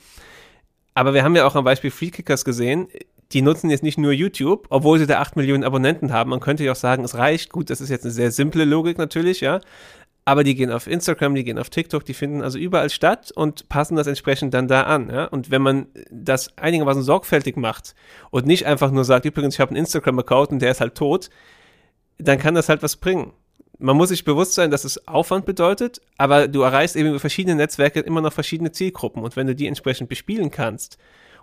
Aber 0.94 1.12
wir 1.12 1.24
haben 1.24 1.34
ja 1.34 1.44
auch 1.44 1.56
am 1.56 1.64
Beispiel 1.64 1.90
Freekickers 1.90 2.44
gesehen, 2.44 2.86
die 3.34 3.42
nutzen 3.42 3.68
jetzt 3.68 3.82
nicht 3.82 3.98
nur 3.98 4.12
YouTube, 4.12 4.66
obwohl 4.70 4.98
sie 4.98 5.06
da 5.06 5.20
8 5.20 5.34
Millionen 5.36 5.64
Abonnenten 5.64 6.12
haben. 6.12 6.30
Man 6.30 6.40
könnte 6.40 6.64
ja 6.64 6.72
auch 6.72 6.76
sagen, 6.76 7.04
es 7.04 7.16
reicht. 7.16 7.50
Gut, 7.50 7.68
das 7.68 7.80
ist 7.80 7.90
jetzt 7.90 8.04
eine 8.04 8.12
sehr 8.12 8.30
simple 8.30 8.64
Logik 8.64 8.96
natürlich, 8.96 9.40
ja. 9.40 9.60
Aber 10.24 10.44
die 10.44 10.54
gehen 10.54 10.70
auf 10.70 10.86
Instagram, 10.86 11.34
die 11.34 11.44
gehen 11.44 11.58
auf 11.58 11.68
TikTok, 11.68 12.04
die 12.04 12.14
finden 12.14 12.42
also 12.42 12.58
überall 12.58 12.88
statt 12.88 13.30
und 13.34 13.68
passen 13.68 13.96
das 13.96 14.06
entsprechend 14.06 14.54
dann 14.54 14.68
da 14.68 14.84
an. 14.84 15.10
Ja? 15.10 15.24
Und 15.26 15.50
wenn 15.50 15.60
man 15.60 15.86
das 16.10 16.56
einigermaßen 16.56 17.02
sorgfältig 17.02 17.56
macht 17.56 17.94
und 18.30 18.46
nicht 18.46 18.64
einfach 18.64 18.90
nur 18.90 19.04
sagt, 19.04 19.26
übrigens, 19.26 19.54
ich 19.54 19.60
habe 19.60 19.70
einen 19.70 19.80
Instagram-Account 19.80 20.52
und 20.52 20.62
der 20.62 20.70
ist 20.70 20.80
halt 20.80 20.94
tot, 20.94 21.28
dann 22.16 22.38
kann 22.38 22.54
das 22.54 22.70
halt 22.70 22.82
was 22.82 22.96
bringen. 22.96 23.32
Man 23.78 23.96
muss 23.96 24.10
sich 24.10 24.24
bewusst 24.24 24.54
sein, 24.54 24.70
dass 24.70 24.84
es 24.84 25.08
Aufwand 25.08 25.44
bedeutet, 25.44 26.00
aber 26.16 26.48
du 26.48 26.62
erreichst 26.62 26.96
eben 26.96 27.10
über 27.10 27.20
verschiedene 27.20 27.56
Netzwerke 27.56 28.00
immer 28.00 28.22
noch 28.22 28.32
verschiedene 28.32 28.72
Zielgruppen. 28.72 29.22
Und 29.22 29.36
wenn 29.36 29.48
du 29.48 29.54
die 29.54 29.66
entsprechend 29.66 30.08
bespielen 30.08 30.50
kannst 30.50 30.96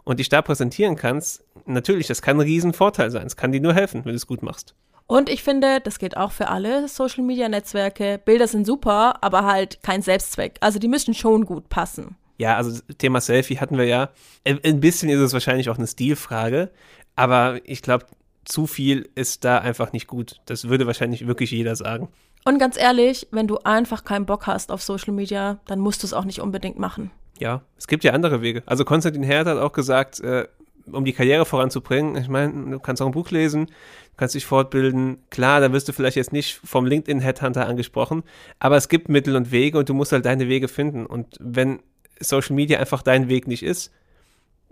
und 0.03 0.19
dich 0.19 0.29
da 0.29 0.41
präsentieren 0.41 0.95
kannst, 0.95 1.43
natürlich, 1.65 2.07
das 2.07 2.21
kann 2.21 2.37
ein 2.37 2.41
Riesenvorteil 2.41 3.11
sein. 3.11 3.27
Es 3.27 3.35
kann 3.35 3.51
dir 3.51 3.61
nur 3.61 3.73
helfen, 3.73 4.03
wenn 4.05 4.11
du 4.11 4.15
es 4.15 4.27
gut 4.27 4.43
machst. 4.43 4.75
Und 5.07 5.29
ich 5.29 5.43
finde, 5.43 5.81
das 5.81 5.99
geht 5.99 6.15
auch 6.15 6.31
für 6.31 6.47
alle 6.47 6.87
Social 6.87 7.23
Media 7.23 7.49
Netzwerke. 7.49 8.19
Bilder 8.23 8.47
sind 8.47 8.65
super, 8.65 9.21
aber 9.21 9.45
halt 9.45 9.83
kein 9.83 10.01
Selbstzweck. 10.01 10.57
Also 10.61 10.79
die 10.79 10.87
müssen 10.87 11.13
schon 11.13 11.45
gut 11.45 11.67
passen. 11.67 12.15
Ja, 12.37 12.55
also 12.55 12.81
Thema 12.97 13.19
Selfie 13.19 13.59
hatten 13.59 13.77
wir 13.77 13.85
ja. 13.85 14.09
Ein 14.45 14.79
bisschen 14.79 15.09
ist 15.09 15.19
es 15.19 15.33
wahrscheinlich 15.33 15.69
auch 15.69 15.77
eine 15.77 15.87
Stilfrage, 15.87 16.71
aber 17.15 17.59
ich 17.65 17.81
glaube, 17.81 18.05
zu 18.45 18.67
viel 18.67 19.09
ist 19.13 19.43
da 19.43 19.59
einfach 19.59 19.91
nicht 19.91 20.07
gut. 20.07 20.37
Das 20.45 20.69
würde 20.69 20.87
wahrscheinlich 20.87 21.27
wirklich 21.27 21.51
jeder 21.51 21.75
sagen. 21.75 22.07
Und 22.45 22.57
ganz 22.57 22.77
ehrlich, 22.77 23.27
wenn 23.31 23.47
du 23.47 23.57
einfach 23.59 24.03
keinen 24.03 24.25
Bock 24.25 24.47
hast 24.47 24.71
auf 24.71 24.81
Social 24.81 25.13
Media, 25.13 25.59
dann 25.67 25.79
musst 25.79 26.01
du 26.01 26.07
es 26.07 26.13
auch 26.13 26.25
nicht 26.25 26.41
unbedingt 26.41 26.79
machen 26.79 27.11
ja, 27.41 27.63
es 27.75 27.87
gibt 27.87 28.03
ja 28.03 28.13
andere 28.13 28.41
Wege. 28.41 28.61
Also 28.67 28.85
Konstantin 28.85 29.23
Herd 29.23 29.47
hat 29.47 29.57
auch 29.57 29.73
gesagt, 29.73 30.19
äh, 30.19 30.47
um 30.91 31.05
die 31.05 31.13
Karriere 31.13 31.45
voranzubringen, 31.45 32.15
ich 32.15 32.29
meine, 32.29 32.71
du 32.71 32.79
kannst 32.79 33.01
auch 33.01 33.07
ein 33.07 33.11
Buch 33.13 33.31
lesen, 33.31 33.65
du 33.65 34.17
kannst 34.17 34.35
dich 34.35 34.45
fortbilden. 34.45 35.17
Klar, 35.31 35.59
da 35.59 35.73
wirst 35.73 35.89
du 35.89 35.93
vielleicht 35.93 36.17
jetzt 36.17 36.31
nicht 36.33 36.59
vom 36.63 36.85
LinkedIn-Headhunter 36.85 37.67
angesprochen, 37.67 38.23
aber 38.59 38.77
es 38.77 38.89
gibt 38.89 39.09
Mittel 39.09 39.35
und 39.35 39.51
Wege 39.51 39.79
und 39.79 39.89
du 39.89 39.95
musst 39.95 40.11
halt 40.11 40.25
deine 40.25 40.49
Wege 40.49 40.67
finden. 40.67 41.07
Und 41.07 41.35
wenn 41.39 41.79
Social 42.19 42.55
Media 42.55 42.79
einfach 42.79 43.01
dein 43.01 43.27
Weg 43.27 43.47
nicht 43.47 43.63
ist, 43.63 43.91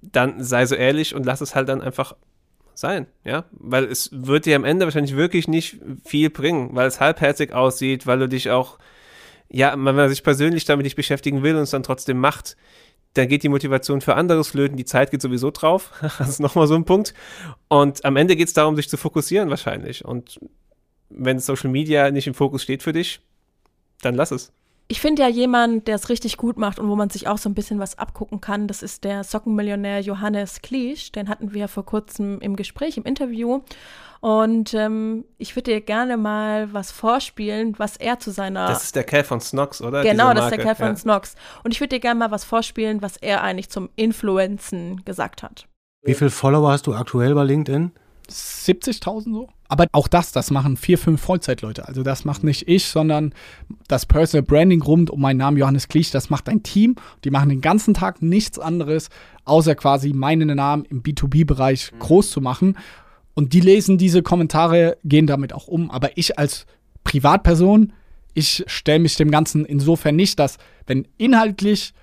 dann 0.04 0.44
sei 0.44 0.68
so 0.68 0.76
ehrlich 0.76 1.16
und 1.16 1.26
lass 1.26 1.42
es 1.42 1.56
halt 1.56 1.70
dann 1.70 1.82
einfach 1.82 2.16
sein, 2.76 3.08
ja, 3.24 3.46
weil 3.52 3.86
es 3.86 4.10
wird 4.14 4.46
dir 4.46 4.56
am 4.56 4.64
Ende 4.64 4.86
wahrscheinlich 4.86 5.16
wirklich 5.16 5.48
nicht 5.48 5.80
viel 6.06 6.30
bringen, 6.30 6.70
weil 6.74 6.88
es 6.88 7.02
halbherzig 7.02 7.52
aussieht, 7.52 8.06
weil 8.06 8.20
du 8.20 8.30
dich 8.30 8.52
auch 8.52 8.78
ja, 9.50 9.72
wenn 9.74 9.96
man 9.96 10.10
sich 10.10 10.24
persönlich 10.24 10.66
damit 10.66 10.84
nicht 10.84 10.96
beschäftigen 10.96 11.44
will 11.44 11.56
und 11.56 11.64
es 11.64 11.72
dann 11.72 11.84
trotzdem 11.84 12.20
macht, 12.20 12.56
dann 13.14 13.28
geht 13.28 13.44
die 13.44 13.50
Motivation 13.50 14.02
für 14.02 14.16
anderes 14.16 14.50
flöten, 14.50 14.78
die 14.78 14.86
Zeit 14.86 15.12
geht 15.12 15.22
sowieso 15.22 15.52
drauf. 15.52 15.92
Das 16.20 16.30
ist 16.30 16.40
nochmal 16.40 16.68
so 16.68 16.76
ein 16.76 16.86
Punkt. 16.86 17.14
Und 17.68 18.06
am 18.06 18.16
Ende 18.16 18.36
geht 18.36 18.48
es 18.48 18.54
darum, 18.54 18.76
sich 18.76 18.90
zu 18.90 18.98
fokussieren 18.98 19.50
wahrscheinlich. 19.50 20.06
Und 20.06 20.40
wenn 21.10 21.40
Social 21.40 21.72
Media 21.72 22.12
nicht 22.12 22.28
im 22.28 22.36
Fokus 22.36 22.62
steht 22.62 22.84
für 22.84 22.94
dich, 22.94 23.22
dann 24.02 24.16
lass 24.16 24.32
es. 24.32 24.54
Ich 24.92 25.02
finde 25.02 25.22
ja 25.22 25.28
jemand, 25.28 25.88
der 25.88 25.96
es 25.96 26.10
richtig 26.10 26.38
gut 26.38 26.58
macht 26.58 26.80
und 26.80 26.90
wo 26.90 26.96
man 26.96 27.12
sich 27.12 27.28
auch 27.28 27.38
so 27.38 27.48
ein 27.48 27.54
bisschen 27.54 27.78
was 27.78 28.00
abgucken 28.00 28.42
kann, 28.42 28.68
das 28.68 28.82
ist 28.82 29.04
der 29.04 29.24
Sockenmillionär 29.24 30.00
Johannes 30.00 30.64
Kliesch. 30.64 31.12
Den 31.12 31.30
hatten 31.30 31.54
wir 31.54 31.62
ja 31.62 31.68
vor 31.68 31.86
kurzem 31.86 32.40
im 32.42 32.56
Gespräch, 32.56 32.98
im 32.98 33.04
Interview. 33.04 33.62
Und 34.20 34.74
ähm, 34.74 35.26
ich 35.38 35.56
würde 35.56 35.72
dir 35.72 35.82
gerne 35.82 36.18
mal 36.18 36.74
was 36.74 36.92
vorspielen, 36.92 37.78
was 37.78 37.98
er 37.98 38.18
zu 38.18 38.32
seiner. 38.32 38.68
Das 38.68 38.86
ist 38.86 38.96
der 38.96 39.04
Kerl 39.04 39.24
von 39.24 39.40
Snox, 39.40 39.80
oder? 39.80 40.02
Genau, 40.02 40.34
das 40.34 40.46
ist 40.46 40.56
der 40.56 40.64
Kerl 40.64 40.76
von 40.76 40.88
ja. 40.88 40.96
Snox. 40.96 41.36
Und 41.64 41.72
ich 41.72 41.80
würde 41.80 41.96
dir 41.96 42.00
gerne 42.00 42.20
mal 42.20 42.32
was 42.32 42.44
vorspielen, 42.44 43.04
was 43.04 43.16
er 43.16 43.44
eigentlich 43.44 43.70
zum 43.70 43.90
Influenzen 43.96 45.06
gesagt 45.06 45.44
hat. 45.44 45.68
Wie 46.02 46.16
viele 46.16 46.32
Follower 46.32 46.72
hast 46.72 46.88
du 46.88 46.96
aktuell 46.96 47.36
bei 47.36 47.44
LinkedIn? 47.44 47.92
70.000 48.30 49.34
so. 49.34 49.50
Aber 49.68 49.86
auch 49.92 50.08
das, 50.08 50.32
das 50.32 50.50
machen 50.50 50.78
vier, 50.78 50.98
fünf 50.98 51.22
Vollzeitleute. 51.22 51.88
Also 51.88 52.02
das 52.02 52.26
macht 52.26 52.44
nicht 52.44 52.68
ich, 52.68 52.86
sondern 52.86 53.34
das 53.88 54.06
Personal 54.06 54.44
Branding 54.44 54.82
rund 54.82 55.10
um 55.12 55.22
meinen 55.22 55.38
Namen 55.38 55.58
Johannes 55.58 55.88
Klich, 55.88 56.10
das 56.12 56.30
macht 56.30 56.50
ein 56.50 56.64
Team. 56.64 56.96
Die 57.24 57.30
machen 57.30 57.50
den 57.50 57.62
ganzen 57.62 57.94
Tag 57.94 58.22
nichts 58.22 58.58
anderes, 58.58 59.10
außer 59.46 59.76
quasi 59.76 60.14
meinen 60.14 60.56
Namen 60.56 60.86
im 60.86 61.04
B2B-Bereich 61.04 61.92
mhm. 61.92 62.00
groß 62.00 62.32
zu 62.32 62.42
machen. 62.42 62.78
Und 63.36 63.54
die 63.54 63.62
lesen 63.62 63.98
diese 63.98 64.24
Kommentare, 64.24 64.98
gehen 65.04 65.28
damit 65.28 65.54
auch 65.54 65.68
um. 65.68 65.92
Aber 65.92 66.18
ich 66.18 66.40
als 66.40 66.66
Privatperson, 67.04 67.94
ich 68.34 68.64
stelle 68.68 69.00
mich 69.00 69.16
dem 69.18 69.32
Ganzen 69.32 69.66
insofern 69.66 70.16
nicht, 70.16 70.40
dass 70.40 70.58
wenn 70.88 71.08
inhaltlich 71.18 71.94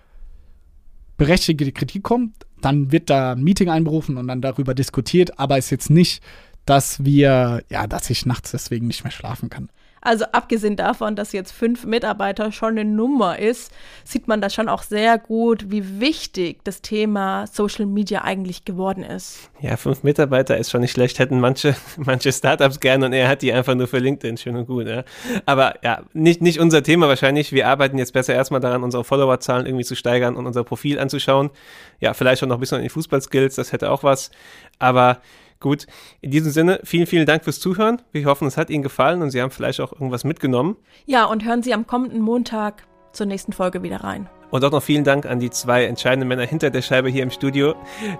berechtigte 1.16 1.72
Kritik 1.72 2.02
kommt, 2.04 2.45
dann 2.60 2.92
wird 2.92 3.10
da 3.10 3.32
ein 3.32 3.42
Meeting 3.42 3.68
einberufen 3.68 4.16
und 4.16 4.28
dann 4.28 4.40
darüber 4.40 4.74
diskutiert, 4.74 5.38
aber 5.38 5.58
es 5.58 5.66
ist 5.66 5.70
jetzt 5.70 5.90
nicht, 5.90 6.22
dass 6.64 7.04
wir, 7.04 7.62
ja, 7.70 7.86
dass 7.86 8.10
ich 8.10 8.26
nachts 8.26 8.50
deswegen 8.50 8.86
nicht 8.86 9.04
mehr 9.04 9.12
schlafen 9.12 9.50
kann. 9.50 9.68
Also 10.06 10.24
abgesehen 10.30 10.76
davon, 10.76 11.16
dass 11.16 11.32
jetzt 11.32 11.50
fünf 11.50 11.84
Mitarbeiter 11.84 12.52
schon 12.52 12.78
eine 12.78 12.84
Nummer 12.84 13.40
ist, 13.40 13.72
sieht 14.04 14.28
man 14.28 14.40
da 14.40 14.48
schon 14.48 14.68
auch 14.68 14.84
sehr 14.84 15.18
gut, 15.18 15.72
wie 15.72 15.98
wichtig 15.98 16.60
das 16.62 16.80
Thema 16.80 17.48
Social 17.48 17.86
Media 17.86 18.22
eigentlich 18.22 18.64
geworden 18.64 19.02
ist. 19.02 19.50
Ja, 19.60 19.76
fünf 19.76 20.04
Mitarbeiter 20.04 20.56
ist 20.58 20.70
schon 20.70 20.82
nicht 20.82 20.92
schlecht, 20.92 21.18
hätten 21.18 21.40
manche, 21.40 21.74
manche 21.96 22.32
Startups 22.32 22.78
gerne 22.78 23.06
und 23.06 23.14
er 23.14 23.26
hat 23.26 23.42
die 23.42 23.52
einfach 23.52 23.74
nur 23.74 23.88
für 23.88 23.98
LinkedIn, 23.98 24.36
schön 24.36 24.54
und 24.54 24.68
gut. 24.68 24.86
Ja. 24.86 25.02
Aber 25.44 25.74
ja, 25.82 26.02
nicht, 26.12 26.40
nicht 26.40 26.60
unser 26.60 26.84
Thema 26.84 27.08
wahrscheinlich. 27.08 27.50
Wir 27.50 27.66
arbeiten 27.66 27.98
jetzt 27.98 28.12
besser 28.12 28.32
erstmal 28.32 28.60
daran, 28.60 28.84
unsere 28.84 29.02
Followerzahlen 29.02 29.66
irgendwie 29.66 29.84
zu 29.84 29.96
steigern 29.96 30.36
und 30.36 30.46
unser 30.46 30.62
Profil 30.62 31.00
anzuschauen. 31.00 31.50
Ja, 31.98 32.14
vielleicht 32.14 32.38
schon 32.38 32.48
noch 32.48 32.58
ein 32.58 32.60
bisschen 32.60 32.76
an 32.76 32.84
die 32.84 32.90
Fußballskills, 32.90 33.56
das 33.56 33.72
hätte 33.72 33.90
auch 33.90 34.04
was. 34.04 34.30
Aber 34.78 35.18
Gut, 35.60 35.86
in 36.20 36.30
diesem 36.30 36.50
Sinne, 36.50 36.80
vielen, 36.84 37.06
vielen 37.06 37.26
Dank 37.26 37.44
fürs 37.44 37.60
Zuhören. 37.60 38.02
Wir 38.12 38.26
hoffen, 38.26 38.46
es 38.46 38.56
hat 38.56 38.70
Ihnen 38.70 38.82
gefallen 38.82 39.22
und 39.22 39.30
Sie 39.30 39.40
haben 39.40 39.50
vielleicht 39.50 39.80
auch 39.80 39.92
irgendwas 39.92 40.24
mitgenommen. 40.24 40.76
Ja, 41.06 41.24
und 41.24 41.44
hören 41.44 41.62
Sie 41.62 41.72
am 41.72 41.86
kommenden 41.86 42.20
Montag 42.20 42.86
zur 43.12 43.26
nächsten 43.26 43.52
Folge 43.52 43.82
wieder 43.82 44.04
rein. 44.04 44.28
Und 44.50 44.64
auch 44.64 44.70
noch 44.70 44.82
vielen 44.82 45.04
Dank 45.04 45.26
an 45.26 45.40
die 45.40 45.50
zwei 45.50 45.84
entscheidenden 45.84 46.28
Männer 46.28 46.44
hinter 46.44 46.70
der 46.70 46.82
Scheibe 46.82 47.08
hier 47.08 47.22
im 47.22 47.30
Studio, 47.30 47.74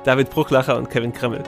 David 0.05 0.31
Bruchlacher 0.31 0.77
und 0.77 0.90
Kevin 0.90 1.12
Kremmel. 1.12 1.42